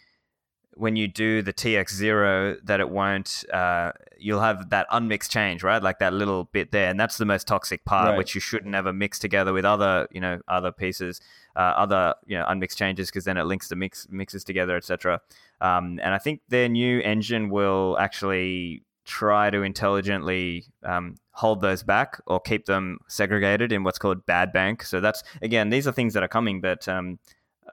when 0.75 0.97
you 0.97 1.09
do 1.09 1.43
the 1.43 1.53
TX0 1.53 2.65
that 2.65 2.81
it 2.81 2.89
won't 2.89 3.45
uh, 3.53 3.93
you'll 4.19 4.41
have 4.41 4.71
that 4.71 4.87
unmixed 4.91 5.31
change 5.31 5.63
right 5.63 5.83
like 5.83 5.99
that 5.99 6.13
little 6.13 6.45
bit 6.45 6.73
there 6.73 6.91
and 6.91 6.99
that's 6.99 7.19
the 7.19 7.25
most 7.25 7.47
toxic 7.47 7.85
part 7.85 8.11
right. 8.11 8.19
which 8.19 8.35
you 8.35 8.41
shouldn't 8.41 8.75
ever 8.75 8.93
mix 8.93 9.19
together 9.19 9.53
with 9.53 9.65
other 9.65 10.07
you 10.11 10.21
know 10.21 10.41
other 10.49 10.71
pieces 10.71 11.21
uh, 11.57 11.73
other 11.77 12.15
you 12.27 12.37
know 12.37 12.45
unmixed 12.49 12.79
changes 12.79 13.09
because 13.11 13.25
then 13.25 13.37
it 13.37 13.45
links 13.45 13.69
the 13.69 13.77
mix 13.77 14.07
mixes 14.11 14.45
together 14.45 14.77
etc 14.77 15.21
um, 15.61 15.99
and 16.03 16.15
I 16.15 16.19
think 16.19 16.41
their 16.49 16.69
new 16.69 17.01
engine 17.01 17.51
will 17.51 17.97
actually 17.99 18.83
try 19.05 19.51
to 19.51 19.63
intelligently 19.63 20.65
um, 20.85 21.17
hold 21.33 21.61
those 21.61 21.83
back 21.83 22.21
or 22.27 22.41
keep 22.41 22.67
them 22.67 22.99
segregated 23.09 23.73
in 23.73 23.83
what's 23.85 23.99
called 23.99 24.25
bad 24.27 24.53
bank. 24.53 24.83
So 24.85 25.01
that's 25.01 25.23
again, 25.43 25.71
these 25.71 25.87
are 25.87 25.93
things 25.93 26.15
that 26.15 26.23
are 26.23 26.29
coming, 26.29 26.61
but 26.61 26.89
um, 26.89 27.19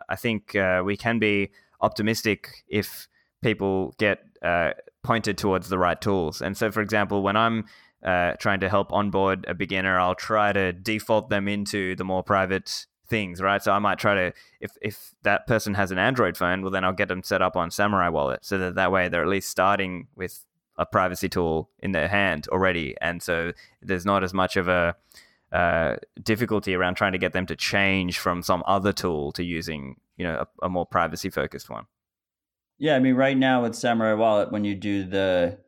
I 0.10 0.16
think 0.16 0.56
uh, 0.56 0.82
we 0.84 0.98
can 0.98 1.20
be 1.20 1.52
optimistic 1.82 2.64
if 2.68 3.08
people 3.42 3.94
get 3.98 4.20
uh, 4.42 4.72
pointed 5.04 5.38
towards 5.38 5.70
the 5.70 5.78
right 5.78 6.00
tools. 6.00 6.42
And 6.42 6.58
so, 6.58 6.72
for 6.72 6.82
example, 6.82 7.24
when 7.24 7.36
I'm 7.38 7.66
uh, 8.04 8.34
trying 8.40 8.60
to 8.60 8.70
help 8.70 8.92
onboard 8.92 9.46
a 9.48 9.54
beginner, 9.54 10.00
I'll 10.00 10.16
try 10.16 10.54
to 10.54 10.74
default 10.74 11.30
them 11.30 11.48
into 11.48 11.96
the 11.96 12.04
more 12.04 12.24
private 12.24 12.86
things, 13.08 13.42
right? 13.42 13.64
So 13.64 13.72
I 13.72 13.80
might 13.80 14.00
try 14.00 14.16
to, 14.16 14.34
if 14.60 14.72
if 14.82 15.16
that 15.24 15.48
person 15.48 15.74
has 15.74 15.92
an 15.92 15.98
Android 15.98 16.38
phone, 16.38 16.62
well, 16.62 16.72
then 16.72 16.84
I'll 16.84 16.94
get 16.94 17.08
them 17.08 17.24
set 17.24 17.42
up 17.42 17.56
on 17.56 17.72
Samurai 17.72 18.10
Wallet, 18.10 18.46
so 18.46 18.58
that 18.58 18.76
that 18.76 18.92
way 18.92 19.08
they're 19.08 19.24
at 19.24 19.28
least 19.28 19.50
starting 19.50 20.08
with 20.16 20.46
a 20.78 20.86
privacy 20.86 21.30
tool 21.30 21.70
in 21.80 21.92
their 21.92 22.08
hand 22.08 22.48
already, 22.50 22.96
and 23.02 23.24
so 23.24 23.54
there's 23.82 24.06
not 24.06 24.24
as 24.24 24.34
much 24.34 24.58
of 24.58 24.68
a 24.68 24.96
uh, 25.52 25.96
difficulty 26.22 26.76
around 26.76 26.96
trying 26.96 27.14
to 27.14 27.18
get 27.18 27.34
them 27.34 27.46
to 27.46 27.56
change 27.56 28.20
from 28.20 28.44
some 28.44 28.62
other 28.68 28.92
tool 28.92 29.32
to 29.32 29.44
using 29.44 29.96
you 30.18 30.26
know 30.26 30.46
a, 30.62 30.66
a 30.66 30.70
more 30.70 30.86
privacy 30.86 31.30
focused 31.30 31.70
one. 31.70 31.86
Yeah, 32.80 32.96
I 32.96 33.00
mean, 33.00 33.16
right 33.16 33.38
now 33.38 33.64
with 33.64 33.76
Samurai 33.76 34.14
Wallet, 34.14 34.52
when 34.52 34.64
you 34.64 34.76
do 34.76 35.04
the 35.04 35.60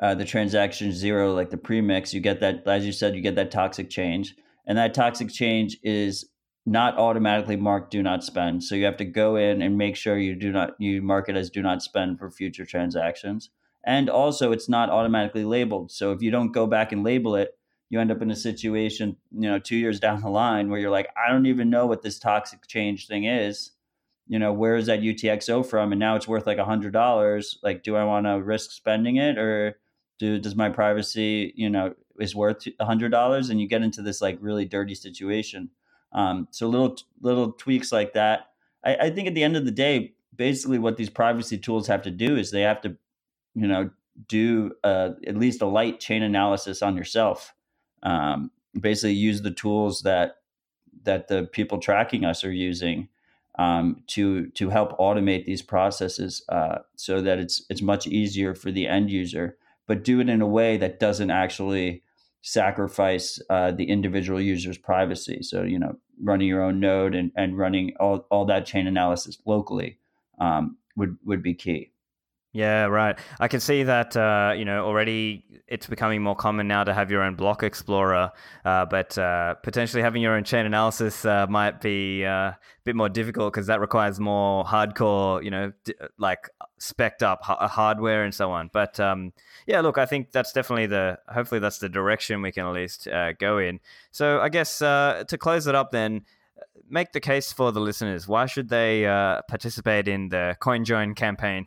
uh, 0.00 0.14
the 0.14 0.24
transaction 0.24 0.92
zero, 0.92 1.34
like 1.34 1.50
the 1.50 1.56
premix, 1.56 2.12
you 2.12 2.20
get 2.20 2.40
that, 2.40 2.66
as 2.66 2.84
you 2.84 2.92
said, 2.92 3.14
you 3.14 3.22
get 3.22 3.36
that 3.36 3.50
toxic 3.50 3.88
change, 3.88 4.34
and 4.66 4.76
that 4.76 4.94
toxic 4.94 5.30
change 5.30 5.78
is 5.82 6.28
not 6.66 6.98
automatically 6.98 7.56
marked 7.56 7.92
do 7.92 8.02
not 8.02 8.24
spend. 8.24 8.64
So 8.64 8.74
you 8.74 8.84
have 8.84 8.96
to 8.96 9.04
go 9.04 9.36
in 9.36 9.62
and 9.62 9.78
make 9.78 9.96
sure 9.96 10.18
you 10.18 10.34
do 10.34 10.50
not 10.50 10.72
you 10.78 11.00
mark 11.00 11.28
it 11.28 11.36
as 11.36 11.48
do 11.48 11.62
not 11.62 11.82
spend 11.82 12.18
for 12.18 12.30
future 12.30 12.66
transactions. 12.66 13.50
And 13.84 14.10
also, 14.10 14.50
it's 14.50 14.68
not 14.68 14.90
automatically 14.90 15.44
labeled. 15.44 15.92
So 15.92 16.10
if 16.10 16.20
you 16.20 16.32
don't 16.32 16.50
go 16.50 16.66
back 16.66 16.90
and 16.90 17.04
label 17.04 17.36
it, 17.36 17.56
you 17.88 18.00
end 18.00 18.10
up 18.10 18.20
in 18.20 18.32
a 18.32 18.36
situation, 18.36 19.16
you 19.30 19.48
know, 19.48 19.60
two 19.60 19.76
years 19.76 20.00
down 20.00 20.20
the 20.20 20.28
line 20.28 20.68
where 20.68 20.80
you're 20.80 20.90
like, 20.90 21.08
I 21.16 21.30
don't 21.30 21.46
even 21.46 21.70
know 21.70 21.86
what 21.86 22.02
this 22.02 22.18
toxic 22.18 22.66
change 22.66 23.06
thing 23.06 23.26
is. 23.26 23.70
You 24.28 24.38
know, 24.38 24.52
where 24.52 24.76
is 24.76 24.86
that 24.86 25.00
UTXO 25.00 25.64
from? 25.64 25.92
And 25.92 26.00
now 26.00 26.16
it's 26.16 26.26
worth 26.26 26.46
like 26.46 26.58
a 26.58 26.64
hundred 26.64 26.92
dollars. 26.92 27.58
Like, 27.62 27.82
do 27.82 27.96
I 27.96 28.04
want 28.04 28.26
to 28.26 28.42
risk 28.42 28.72
spending 28.72 29.16
it, 29.16 29.38
or 29.38 29.78
do 30.18 30.38
does 30.38 30.56
my 30.56 30.68
privacy, 30.68 31.52
you 31.56 31.70
know, 31.70 31.94
is 32.18 32.34
worth 32.34 32.66
a 32.80 32.84
hundred 32.84 33.10
dollars? 33.10 33.50
And 33.50 33.60
you 33.60 33.68
get 33.68 33.82
into 33.82 34.02
this 34.02 34.20
like 34.20 34.38
really 34.40 34.64
dirty 34.64 34.94
situation. 34.94 35.70
Um, 36.12 36.48
so 36.50 36.68
little 36.68 36.96
little 37.20 37.52
tweaks 37.52 37.92
like 37.92 38.14
that. 38.14 38.50
I, 38.84 38.96
I 38.96 39.10
think 39.10 39.28
at 39.28 39.34
the 39.34 39.44
end 39.44 39.56
of 39.56 39.64
the 39.64 39.70
day, 39.70 40.14
basically 40.36 40.78
what 40.78 40.96
these 40.96 41.10
privacy 41.10 41.58
tools 41.58 41.86
have 41.86 42.02
to 42.02 42.10
do 42.10 42.36
is 42.36 42.50
they 42.50 42.62
have 42.62 42.80
to 42.82 42.96
you 43.54 43.66
know 43.66 43.90
do 44.28 44.72
uh, 44.84 45.10
at 45.26 45.36
least 45.36 45.62
a 45.62 45.66
light 45.66 46.00
chain 46.00 46.22
analysis 46.22 46.82
on 46.82 46.96
yourself 46.96 47.54
um, 48.02 48.50
basically 48.78 49.12
use 49.12 49.42
the 49.42 49.50
tools 49.50 50.02
that 50.02 50.36
that 51.02 51.28
the 51.28 51.44
people 51.52 51.78
tracking 51.78 52.24
us 52.24 52.44
are 52.44 52.52
using 52.52 53.08
um, 53.58 54.02
to 54.08 54.48
to 54.50 54.70
help 54.70 54.98
automate 54.98 55.44
these 55.44 55.62
processes 55.62 56.42
uh, 56.48 56.78
so 56.96 57.20
that 57.20 57.38
it's 57.38 57.64
it's 57.70 57.82
much 57.82 58.06
easier 58.06 58.54
for 58.54 58.70
the 58.70 58.86
end 58.86 59.10
user 59.10 59.56
but 59.86 60.04
do 60.04 60.20
it 60.20 60.28
in 60.28 60.42
a 60.42 60.46
way 60.46 60.76
that 60.76 60.98
doesn't 60.98 61.30
actually 61.30 62.02
sacrifice 62.42 63.40
uh, 63.50 63.72
the 63.72 63.88
individual 63.88 64.40
user's 64.40 64.78
privacy. 64.78 65.42
So 65.42 65.62
you 65.62 65.78
know 65.78 65.96
running 66.22 66.48
your 66.48 66.62
own 66.62 66.80
node 66.80 67.14
and, 67.14 67.30
and 67.36 67.58
running 67.58 67.94
all, 68.00 68.26
all 68.30 68.44
that 68.46 68.66
chain 68.66 68.86
analysis 68.86 69.38
locally 69.44 69.98
um, 70.38 70.76
would 70.96 71.16
would 71.24 71.42
be 71.42 71.54
key 71.54 71.90
yeah, 72.56 72.84
right. 72.84 73.18
I 73.38 73.48
can 73.48 73.60
see 73.60 73.82
that 73.82 74.16
uh, 74.16 74.54
you 74.56 74.64
know 74.64 74.86
already 74.86 75.44
it's 75.68 75.86
becoming 75.86 76.22
more 76.22 76.34
common 76.34 76.66
now 76.66 76.84
to 76.84 76.94
have 76.94 77.10
your 77.10 77.22
own 77.22 77.34
block 77.34 77.62
explorer, 77.62 78.32
uh, 78.64 78.86
but 78.86 79.18
uh, 79.18 79.56
potentially 79.56 80.02
having 80.02 80.22
your 80.22 80.34
own 80.34 80.42
chain 80.42 80.64
analysis 80.64 81.26
uh, 81.26 81.46
might 81.50 81.82
be 81.82 82.24
uh, 82.24 82.30
a 82.30 82.58
bit 82.84 82.96
more 82.96 83.10
difficult 83.10 83.52
because 83.52 83.66
that 83.66 83.78
requires 83.78 84.18
more 84.18 84.64
hardcore, 84.64 85.44
you 85.44 85.50
know, 85.50 85.70
d- 85.84 85.92
like 86.16 86.48
specced 86.80 87.20
up 87.20 87.40
h- 87.46 87.70
hardware 87.70 88.24
and 88.24 88.34
so 88.34 88.50
on. 88.50 88.70
But 88.72 88.98
um, 89.00 89.34
yeah, 89.66 89.82
look, 89.82 89.98
I 89.98 90.06
think 90.06 90.32
that's 90.32 90.54
definitely 90.54 90.86
the 90.86 91.18
hopefully 91.28 91.58
that's 91.58 91.78
the 91.78 91.90
direction 91.90 92.40
we 92.40 92.52
can 92.52 92.64
at 92.64 92.72
least 92.72 93.06
uh, 93.06 93.34
go 93.34 93.58
in. 93.58 93.80
So 94.12 94.40
I 94.40 94.48
guess 94.48 94.78
to 94.78 95.36
close 95.38 95.66
it 95.66 95.74
up, 95.74 95.90
then 95.90 96.22
make 96.88 97.12
the 97.12 97.20
case 97.20 97.52
for 97.52 97.70
the 97.70 97.80
listeners. 97.80 98.26
Why 98.26 98.46
should 98.46 98.70
they 98.70 99.04
uh, 99.04 99.42
participate 99.42 100.08
in 100.08 100.30
the 100.30 100.56
CoinJoin 100.62 101.16
campaign? 101.16 101.66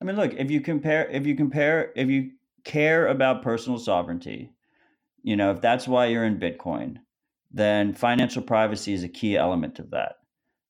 I 0.00 0.04
mean, 0.04 0.16
look, 0.16 0.32
if 0.34 0.50
you 0.50 0.60
compare, 0.60 1.06
if 1.08 1.26
you 1.26 1.34
compare, 1.34 1.92
if 1.94 2.08
you 2.08 2.30
care 2.64 3.06
about 3.08 3.42
personal 3.42 3.78
sovereignty, 3.78 4.52
you 5.22 5.36
know, 5.36 5.50
if 5.50 5.60
that's 5.60 5.86
why 5.86 6.06
you're 6.06 6.24
in 6.24 6.38
Bitcoin, 6.38 6.96
then 7.50 7.92
financial 7.92 8.42
privacy 8.42 8.92
is 8.92 9.02
a 9.02 9.08
key 9.08 9.36
element 9.36 9.78
of 9.78 9.90
that. 9.90 10.16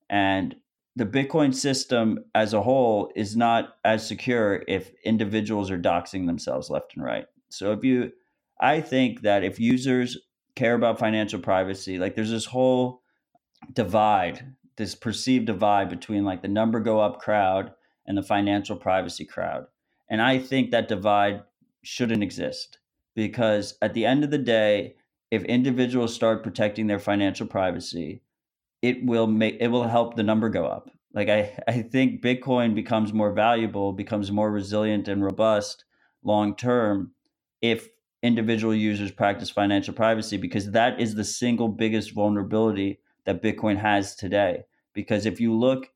And 0.09 0.57
the 0.97 1.07
Bitcoin 1.07 1.55
system 1.55 2.25
as 2.35 2.53
a 2.53 2.63
whole 2.63 3.13
is 3.15 3.37
not 3.37 3.77
as 3.85 4.07
secure 4.07 4.65
if 4.67 4.91
individuals 5.05 5.71
are 5.71 5.79
doxing 5.79 6.27
themselves 6.27 6.69
left 6.69 6.97
and 6.97 7.05
right. 7.05 7.27
So 7.49 7.73
if 7.73 7.85
you, 7.85 8.11
I 8.61 8.81
think 8.81 9.23
that 9.23 9.45
if 9.45 9.61
users 9.61 10.19
care 10.57 10.75
about 10.75 10.99
financial 10.99 11.39
privacy, 11.39 11.99
like 11.99 12.17
there's 12.17 12.31
this 12.31 12.47
whole 12.47 13.03
divide, 13.73 14.57
this 14.77 14.97
perceived 14.97 15.47
divide 15.47 15.89
between 15.89 16.25
like 16.25 16.43
the 16.43 16.49
number 16.49 16.81
go 16.81 16.99
up 16.99 17.21
crowd 17.21 17.73
and 18.11 18.19
the 18.19 18.23
financial 18.25 18.75
privacy 18.75 19.25
crowd. 19.25 19.67
And 20.09 20.21
I 20.21 20.41
think 20.41 20.73
that 20.73 20.89
divide 20.89 21.45
shouldn't 21.83 22.25
exist 22.25 22.79
because 23.15 23.79
at 23.81 23.95
the 23.95 24.05
end 24.05 24.25
of 24.25 24.33
the 24.33 24.39
day, 24.39 24.97
if 25.31 25.45
individuals 25.45 26.13
start 26.13 26.43
protecting 26.43 26.89
their 26.89 26.99
financial 26.99 27.47
privacy, 27.47 28.23
it 28.83 29.07
will 29.07 29.29
make 29.29 29.59
it 29.61 29.69
will 29.69 29.87
help 29.87 30.17
the 30.17 30.25
number 30.25 30.49
go 30.49 30.67
up. 30.67 30.91
Like 31.15 31.29
I, 31.29 31.57
I 31.69 31.83
think 31.83 32.21
Bitcoin 32.21 32.75
becomes 32.75 33.13
more 33.13 33.33
valuable, 33.33 33.93
becomes 33.93 34.33
more 34.33 34.51
resilient 34.51 35.07
and 35.07 35.23
robust 35.23 35.85
long 36.25 36.57
term 36.57 37.13
if 37.63 37.91
individual 38.25 38.75
users 38.75 39.13
practice 39.13 39.51
financial 39.51 39.95
privacy 39.95 40.37
because 40.37 40.73
that 40.73 41.01
is 41.01 41.15
the 41.15 41.23
single 41.23 41.69
biggest 41.69 42.13
vulnerability 42.13 42.99
that 43.25 43.41
Bitcoin 43.41 43.79
has 43.79 44.17
today. 44.17 44.65
Because 44.95 45.27
if 45.27 45.39
you 45.39 45.55
look 45.57 45.91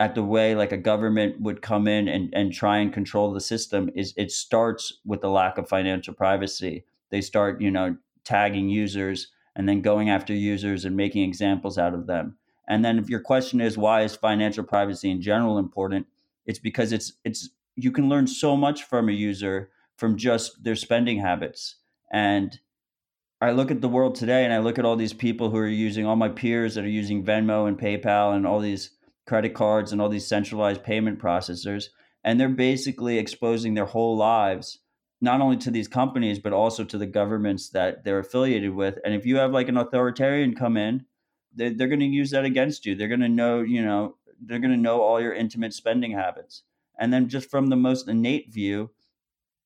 at 0.00 0.14
the 0.14 0.22
way 0.22 0.54
like 0.54 0.72
a 0.72 0.76
government 0.76 1.40
would 1.40 1.62
come 1.62 1.86
in 1.86 2.08
and, 2.08 2.32
and 2.34 2.52
try 2.52 2.78
and 2.78 2.92
control 2.92 3.32
the 3.32 3.40
system 3.40 3.90
is 3.94 4.14
it 4.16 4.32
starts 4.32 5.00
with 5.04 5.20
the 5.20 5.30
lack 5.30 5.58
of 5.58 5.68
financial 5.68 6.14
privacy. 6.14 6.84
They 7.10 7.20
start, 7.20 7.60
you 7.60 7.70
know, 7.70 7.96
tagging 8.24 8.68
users 8.68 9.28
and 9.54 9.68
then 9.68 9.82
going 9.82 10.10
after 10.10 10.32
users 10.32 10.84
and 10.84 10.96
making 10.96 11.22
examples 11.22 11.78
out 11.78 11.94
of 11.94 12.06
them. 12.06 12.36
And 12.68 12.84
then 12.84 12.98
if 12.98 13.08
your 13.08 13.20
question 13.20 13.60
is 13.60 13.76
why 13.76 14.02
is 14.02 14.16
financial 14.16 14.64
privacy 14.64 15.10
in 15.10 15.20
general 15.20 15.58
important, 15.58 16.06
it's 16.46 16.58
because 16.58 16.92
it's 16.92 17.12
it's 17.24 17.50
you 17.76 17.90
can 17.90 18.08
learn 18.08 18.26
so 18.26 18.56
much 18.56 18.84
from 18.84 19.08
a 19.08 19.12
user 19.12 19.70
from 19.96 20.16
just 20.16 20.64
their 20.64 20.76
spending 20.76 21.18
habits. 21.18 21.76
And 22.10 22.58
I 23.40 23.50
look 23.50 23.70
at 23.70 23.80
the 23.80 23.88
world 23.88 24.14
today 24.14 24.44
and 24.44 24.52
I 24.52 24.58
look 24.58 24.78
at 24.78 24.84
all 24.84 24.96
these 24.96 25.12
people 25.12 25.50
who 25.50 25.56
are 25.58 25.66
using 25.66 26.06
all 26.06 26.16
my 26.16 26.28
peers 26.28 26.74
that 26.74 26.84
are 26.84 26.88
using 26.88 27.24
Venmo 27.24 27.66
and 27.66 27.78
PayPal 27.78 28.34
and 28.34 28.46
all 28.46 28.60
these 28.60 28.90
credit 29.26 29.54
cards 29.54 29.92
and 29.92 30.00
all 30.00 30.08
these 30.08 30.26
centralized 30.26 30.82
payment 30.82 31.18
processors. 31.18 31.86
And 32.24 32.38
they're 32.38 32.48
basically 32.48 33.18
exposing 33.18 33.74
their 33.74 33.86
whole 33.86 34.16
lives, 34.16 34.78
not 35.20 35.40
only 35.40 35.56
to 35.58 35.70
these 35.70 35.88
companies, 35.88 36.38
but 36.38 36.52
also 36.52 36.84
to 36.84 36.98
the 36.98 37.06
governments 37.06 37.70
that 37.70 38.04
they're 38.04 38.18
affiliated 38.18 38.74
with. 38.74 38.98
And 39.04 39.14
if 39.14 39.26
you 39.26 39.36
have 39.36 39.52
like 39.52 39.68
an 39.68 39.76
authoritarian 39.76 40.54
come 40.54 40.76
in 40.76 41.06
they, 41.54 41.70
they're 41.70 41.88
going 41.88 42.00
to 42.00 42.06
use 42.06 42.30
that 42.30 42.44
against 42.44 42.86
you. 42.86 42.94
They're 42.94 43.08
going 43.08 43.20
to 43.20 43.28
know, 43.28 43.60
you 43.60 43.82
know, 43.82 44.16
they're 44.40 44.58
going 44.58 44.72
to 44.72 44.76
know 44.76 45.00
all 45.02 45.20
your 45.20 45.34
intimate 45.34 45.74
spending 45.74 46.12
habits. 46.12 46.62
And 46.98 47.12
then 47.12 47.28
just 47.28 47.50
from 47.50 47.68
the 47.68 47.76
most 47.76 48.08
innate 48.08 48.52
view, 48.52 48.90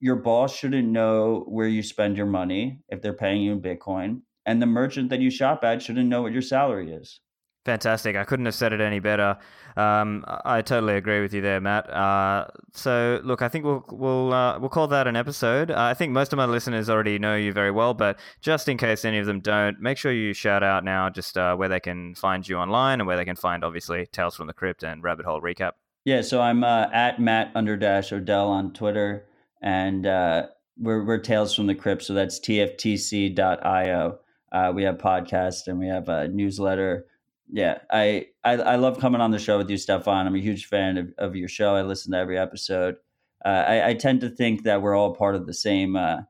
your 0.01 0.17
boss 0.17 0.55
shouldn't 0.55 0.89
know 0.89 1.45
where 1.49 1.69
you 1.69 1.83
spend 1.83 2.17
your 2.17 2.27
money 2.27 2.81
if 2.89 3.01
they're 3.01 3.13
paying 3.13 3.43
you 3.43 3.53
in 3.53 3.63
Bitcoin. 3.63 4.23
And 4.45 4.61
the 4.61 4.67
merchant 4.67 5.11
that 5.11 5.21
you 5.21 5.31
shop 5.31 5.65
at 5.65 5.83
shouldn't 5.83 6.09
know 6.09 6.23
what 6.23 6.33
your 6.33 6.43
salary 6.43 6.93
is. 6.93 7.21
Fantastic. 7.67 8.15
I 8.15 8.23
couldn't 8.23 8.45
have 8.47 8.55
said 8.55 8.73
it 8.73 8.81
any 8.81 9.01
better. 9.01 9.37
Um, 9.77 10.25
I 10.45 10.63
totally 10.63 10.95
agree 10.95 11.21
with 11.21 11.35
you 11.35 11.41
there, 11.41 11.61
Matt. 11.61 11.91
Uh, 11.91 12.47
so, 12.73 13.21
look, 13.25 13.43
I 13.43 13.49
think 13.49 13.65
we'll 13.65 13.85
we'll 13.91 14.33
uh, 14.33 14.57
we'll 14.61 14.69
call 14.69 14.87
that 14.87 15.09
an 15.09 15.17
episode. 15.17 15.73
Uh, 15.73 15.75
I 15.77 15.93
think 15.93 16.13
most 16.13 16.33
of 16.33 16.37
my 16.37 16.45
listeners 16.45 16.89
already 16.89 17.19
know 17.19 17.35
you 17.35 17.53
very 17.53 17.73
well, 17.73 17.93
but 17.93 18.21
just 18.41 18.69
in 18.69 18.79
case 18.79 19.05
any 19.05 19.19
of 19.19 19.27
them 19.27 19.41
don't, 19.41 19.81
make 19.81 19.99
sure 19.99 20.13
you 20.13 20.33
shout 20.33 20.63
out 20.63 20.85
now 20.85 21.11
just 21.11 21.37
uh, 21.37 21.57
where 21.57 21.69
they 21.69 21.81
can 21.81 22.15
find 22.15 22.49
you 22.49 22.57
online 22.57 23.01
and 23.01 23.09
where 23.09 23.17
they 23.17 23.25
can 23.25 23.35
find, 23.35 23.65
obviously, 23.65 24.07
Tales 24.13 24.37
from 24.37 24.47
the 24.47 24.53
Crypt 24.53 24.85
and 24.85 25.03
Rabbit 25.03 25.27
Hole 25.27 25.41
Recap. 25.41 25.73
Yeah, 26.05 26.21
so 26.21 26.41
I'm 26.41 26.63
uh, 26.63 26.87
at 26.93 27.21
Matt 27.21 27.53
underdash 27.55 28.13
Odell 28.13 28.47
on 28.47 28.75
Twitter, 28.75 29.27
and 29.61 30.07
uh, 30.07 30.47
we're 30.79 31.05
we're 31.05 31.19
Tales 31.19 31.53
from 31.53 31.67
the 31.67 31.75
Crypt, 31.75 32.05
so 32.05 32.15
that's 32.15 32.39
tftc.io. 32.39 34.19
we 34.73 34.83
have 34.85 34.99
podcasts 34.99 35.67
and 35.67 35.81
we 35.81 35.89
have 35.89 36.09
a 36.09 36.29
newsletter 36.29 37.07
yeah, 37.51 37.79
I, 37.91 38.27
I, 38.45 38.53
I 38.53 38.77
love 38.77 38.99
coming 38.99 39.21
on 39.21 39.31
the 39.31 39.39
show 39.39 39.59
with 39.59 39.71
you, 39.71 39.77
Stephan. 39.77 40.27
I'm 40.27 40.35
a 40.35 40.41
huge 40.41 40.67
fan 40.67 40.99
of, 40.99 41.13
of 41.19 41.37
your 41.37 41.49
show. 41.49 41.75
I 41.75 41.83
listen 41.83 42.13
to 42.13 42.19
every 42.19 42.39
episode. 42.39 42.97
Uh, 43.45 43.65
I, 43.67 43.89
I, 43.89 43.95
tend 43.95 44.23
to 44.23 44.31
think 44.31 44.65
that 44.65 44.83
we're 44.83 44.97
all 44.97 45.15
part 45.15 45.37
of 45.37 45.47
the 45.47 45.55
same 45.55 45.95
uh, 45.95 46.23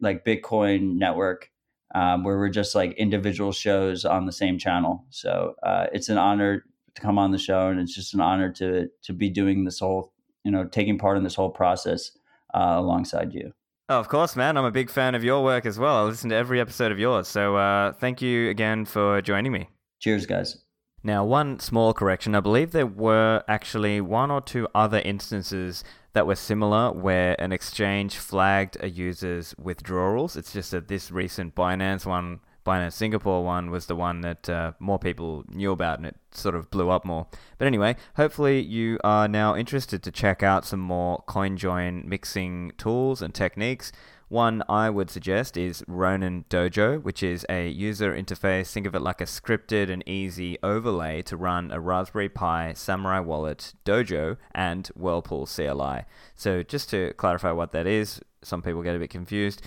like 0.00 0.24
Bitcoin 0.24 0.96
network, 0.96 1.50
um, 1.94 2.22
where 2.22 2.38
we're 2.38 2.48
just 2.48 2.74
like 2.74 2.92
individual 2.92 3.50
shows 3.50 4.04
on 4.04 4.26
the 4.26 4.32
same 4.32 4.58
channel. 4.58 5.04
So 5.10 5.54
uh, 5.62 5.86
it's 5.92 6.08
an 6.08 6.18
honor 6.18 6.64
to 6.94 7.02
come 7.02 7.18
on 7.18 7.32
the 7.32 7.38
show, 7.38 7.68
and 7.68 7.80
it's 7.80 7.94
just 7.94 8.14
an 8.14 8.20
honor 8.20 8.52
to 8.52 8.88
to 9.02 9.12
be 9.12 9.30
doing 9.30 9.64
this 9.64 9.80
whole, 9.80 10.12
you 10.44 10.52
know, 10.52 10.64
taking 10.64 10.98
part 10.98 11.16
in 11.16 11.24
this 11.24 11.34
whole 11.34 11.50
process 11.50 12.12
uh, 12.54 12.74
alongside 12.76 13.32
you. 13.32 13.52
Oh, 13.88 13.98
of 13.98 14.08
course, 14.08 14.36
man. 14.36 14.56
I'm 14.56 14.64
a 14.64 14.70
big 14.70 14.90
fan 14.90 15.16
of 15.16 15.24
your 15.24 15.42
work 15.42 15.66
as 15.66 15.76
well. 15.76 15.96
I 15.96 16.02
listen 16.02 16.30
to 16.30 16.36
every 16.36 16.60
episode 16.60 16.92
of 16.92 17.00
yours. 17.00 17.26
So 17.26 17.56
uh, 17.56 17.92
thank 17.94 18.22
you 18.22 18.48
again 18.48 18.84
for 18.84 19.20
joining 19.20 19.50
me. 19.50 19.68
Cheers, 20.00 20.26
guys. 20.26 20.58
Now, 21.02 21.24
one 21.24 21.60
small 21.60 21.94
correction. 21.94 22.34
I 22.34 22.40
believe 22.40 22.72
there 22.72 22.86
were 22.86 23.42
actually 23.48 24.00
one 24.00 24.30
or 24.30 24.40
two 24.40 24.66
other 24.74 24.98
instances 24.98 25.82
that 26.12 26.26
were 26.26 26.34
similar 26.34 26.92
where 26.92 27.40
an 27.40 27.52
exchange 27.52 28.16
flagged 28.16 28.76
a 28.80 28.90
user's 28.90 29.54
withdrawals. 29.56 30.36
It's 30.36 30.52
just 30.52 30.72
that 30.72 30.88
this 30.88 31.10
recent 31.10 31.54
Binance 31.54 32.04
one, 32.04 32.40
Binance 32.66 32.94
Singapore 32.94 33.44
one, 33.44 33.70
was 33.70 33.86
the 33.86 33.96
one 33.96 34.20
that 34.22 34.48
uh, 34.48 34.72
more 34.78 34.98
people 34.98 35.44
knew 35.48 35.72
about 35.72 35.98
and 35.98 36.06
it 36.06 36.16
sort 36.32 36.54
of 36.54 36.70
blew 36.70 36.90
up 36.90 37.04
more. 37.04 37.26
But 37.56 37.66
anyway, 37.66 37.96
hopefully 38.16 38.60
you 38.60 38.98
are 39.04 39.28
now 39.28 39.56
interested 39.56 40.02
to 40.02 40.10
check 40.10 40.42
out 40.42 40.66
some 40.66 40.80
more 40.80 41.24
CoinJoin 41.28 42.04
mixing 42.04 42.72
tools 42.76 43.22
and 43.22 43.34
techniques. 43.34 43.92
One 44.30 44.62
I 44.68 44.90
would 44.90 45.10
suggest 45.10 45.56
is 45.56 45.82
Ronin 45.88 46.44
Dojo, 46.48 47.02
which 47.02 47.20
is 47.20 47.44
a 47.48 47.68
user 47.68 48.14
interface. 48.14 48.70
Think 48.70 48.86
of 48.86 48.94
it 48.94 49.02
like 49.02 49.20
a 49.20 49.24
scripted 49.24 49.90
and 49.90 50.08
easy 50.08 50.56
overlay 50.62 51.20
to 51.22 51.36
run 51.36 51.72
a 51.72 51.80
Raspberry 51.80 52.28
Pi 52.28 52.72
Samurai 52.74 53.18
Wallet 53.18 53.74
Dojo 53.84 54.36
and 54.54 54.86
Whirlpool 54.94 55.46
CLI. 55.46 56.04
So, 56.36 56.62
just 56.62 56.88
to 56.90 57.12
clarify 57.14 57.50
what 57.50 57.72
that 57.72 57.88
is, 57.88 58.20
some 58.40 58.62
people 58.62 58.84
get 58.84 58.94
a 58.94 59.00
bit 59.00 59.10
confused. 59.10 59.62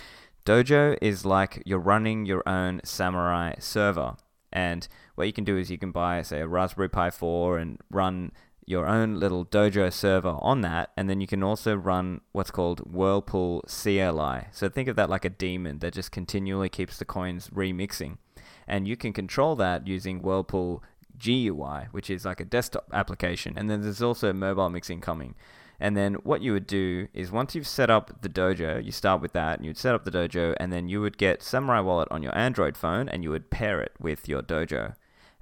Dojo 0.46 0.96
is 1.02 1.26
like 1.26 1.62
you're 1.66 1.78
running 1.78 2.24
your 2.24 2.42
own 2.48 2.80
Samurai 2.84 3.56
server. 3.58 4.16
And 4.50 4.88
what 5.14 5.26
you 5.26 5.34
can 5.34 5.44
do 5.44 5.58
is 5.58 5.70
you 5.70 5.76
can 5.76 5.90
buy, 5.90 6.22
say, 6.22 6.40
a 6.40 6.46
Raspberry 6.46 6.88
Pi 6.88 7.10
4 7.10 7.58
and 7.58 7.78
run 7.90 8.32
your 8.66 8.86
own 8.86 9.18
little 9.20 9.44
dojo 9.44 9.92
server 9.92 10.36
on 10.40 10.60
that, 10.62 10.90
and 10.96 11.08
then 11.08 11.20
you 11.20 11.26
can 11.26 11.42
also 11.42 11.74
run 11.74 12.20
what's 12.32 12.50
called 12.50 12.80
Whirlpool 12.80 13.62
CLI. 13.62 14.48
So 14.52 14.68
think 14.68 14.88
of 14.88 14.96
that 14.96 15.10
like 15.10 15.24
a 15.24 15.30
daemon 15.30 15.78
that 15.80 15.94
just 15.94 16.12
continually 16.12 16.68
keeps 16.68 16.98
the 16.98 17.04
coins 17.04 17.48
remixing. 17.48 18.18
And 18.66 18.88
you 18.88 18.96
can 18.96 19.12
control 19.12 19.56
that 19.56 19.86
using 19.86 20.22
Whirlpool 20.22 20.82
GUI, 21.18 21.88
which 21.92 22.10
is 22.10 22.24
like 22.24 22.40
a 22.40 22.44
desktop 22.44 22.88
application. 22.92 23.54
And 23.56 23.70
then 23.70 23.82
there's 23.82 24.02
also 24.02 24.32
mobile 24.32 24.70
mixing 24.70 25.00
coming. 25.00 25.34
And 25.80 25.96
then 25.96 26.14
what 26.14 26.40
you 26.40 26.52
would 26.52 26.66
do 26.66 27.08
is 27.12 27.32
once 27.32 27.54
you've 27.54 27.66
set 27.66 27.90
up 27.90 28.22
the 28.22 28.28
dojo, 28.28 28.82
you 28.82 28.92
start 28.92 29.20
with 29.20 29.32
that, 29.32 29.58
and 29.58 29.66
you'd 29.66 29.76
set 29.76 29.94
up 29.94 30.04
the 30.04 30.10
dojo, 30.10 30.54
and 30.58 30.72
then 30.72 30.88
you 30.88 31.00
would 31.00 31.18
get 31.18 31.42
Samurai 31.42 31.80
Wallet 31.80 32.08
on 32.10 32.22
your 32.22 32.36
Android 32.36 32.76
phone, 32.76 33.08
and 33.08 33.22
you 33.22 33.30
would 33.30 33.50
pair 33.50 33.80
it 33.80 33.92
with 33.98 34.28
your 34.28 34.40
dojo. 34.40 34.94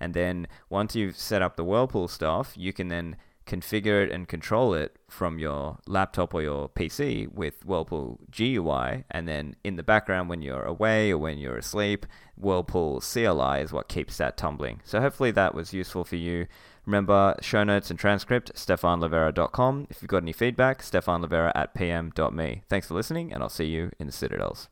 And 0.02 0.14
then 0.14 0.48
once 0.68 0.96
you've 0.96 1.16
set 1.16 1.42
up 1.42 1.54
the 1.54 1.64
Whirlpool 1.64 2.08
stuff, 2.08 2.54
you 2.56 2.72
can 2.72 2.88
then 2.88 3.16
configure 3.46 4.04
it 4.04 4.10
and 4.10 4.26
control 4.26 4.74
it 4.74 4.96
from 5.08 5.38
your 5.38 5.78
laptop 5.86 6.34
or 6.34 6.42
your 6.42 6.68
PC 6.68 7.32
with 7.32 7.64
Whirlpool 7.64 8.18
GUI. 8.30 9.04
And 9.10 9.28
then 9.28 9.54
in 9.62 9.76
the 9.76 9.84
background, 9.84 10.28
when 10.28 10.42
you're 10.42 10.64
away 10.64 11.12
or 11.12 11.18
when 11.18 11.38
you're 11.38 11.56
asleep, 11.56 12.04
Whirlpool 12.36 13.00
CLI 13.00 13.60
is 13.60 13.72
what 13.72 13.88
keeps 13.88 14.16
that 14.16 14.36
tumbling. 14.36 14.80
So 14.84 15.00
hopefully 15.00 15.30
that 15.30 15.54
was 15.54 15.72
useful 15.72 16.04
for 16.04 16.16
you. 16.16 16.46
Remember, 16.84 17.36
show 17.40 17.62
notes 17.62 17.90
and 17.90 17.98
transcript, 17.98 18.52
stephanlivera.com. 18.54 19.86
If 19.88 20.02
you've 20.02 20.08
got 20.08 20.22
any 20.22 20.32
feedback, 20.32 20.82
stefanlivera 20.82 21.52
at 21.54 21.74
pm.me. 21.74 22.64
Thanks 22.68 22.88
for 22.88 22.94
listening, 22.94 23.32
and 23.32 23.40
I'll 23.40 23.48
see 23.48 23.66
you 23.66 23.92
in 24.00 24.08
the 24.08 24.12
Citadels. 24.12 24.68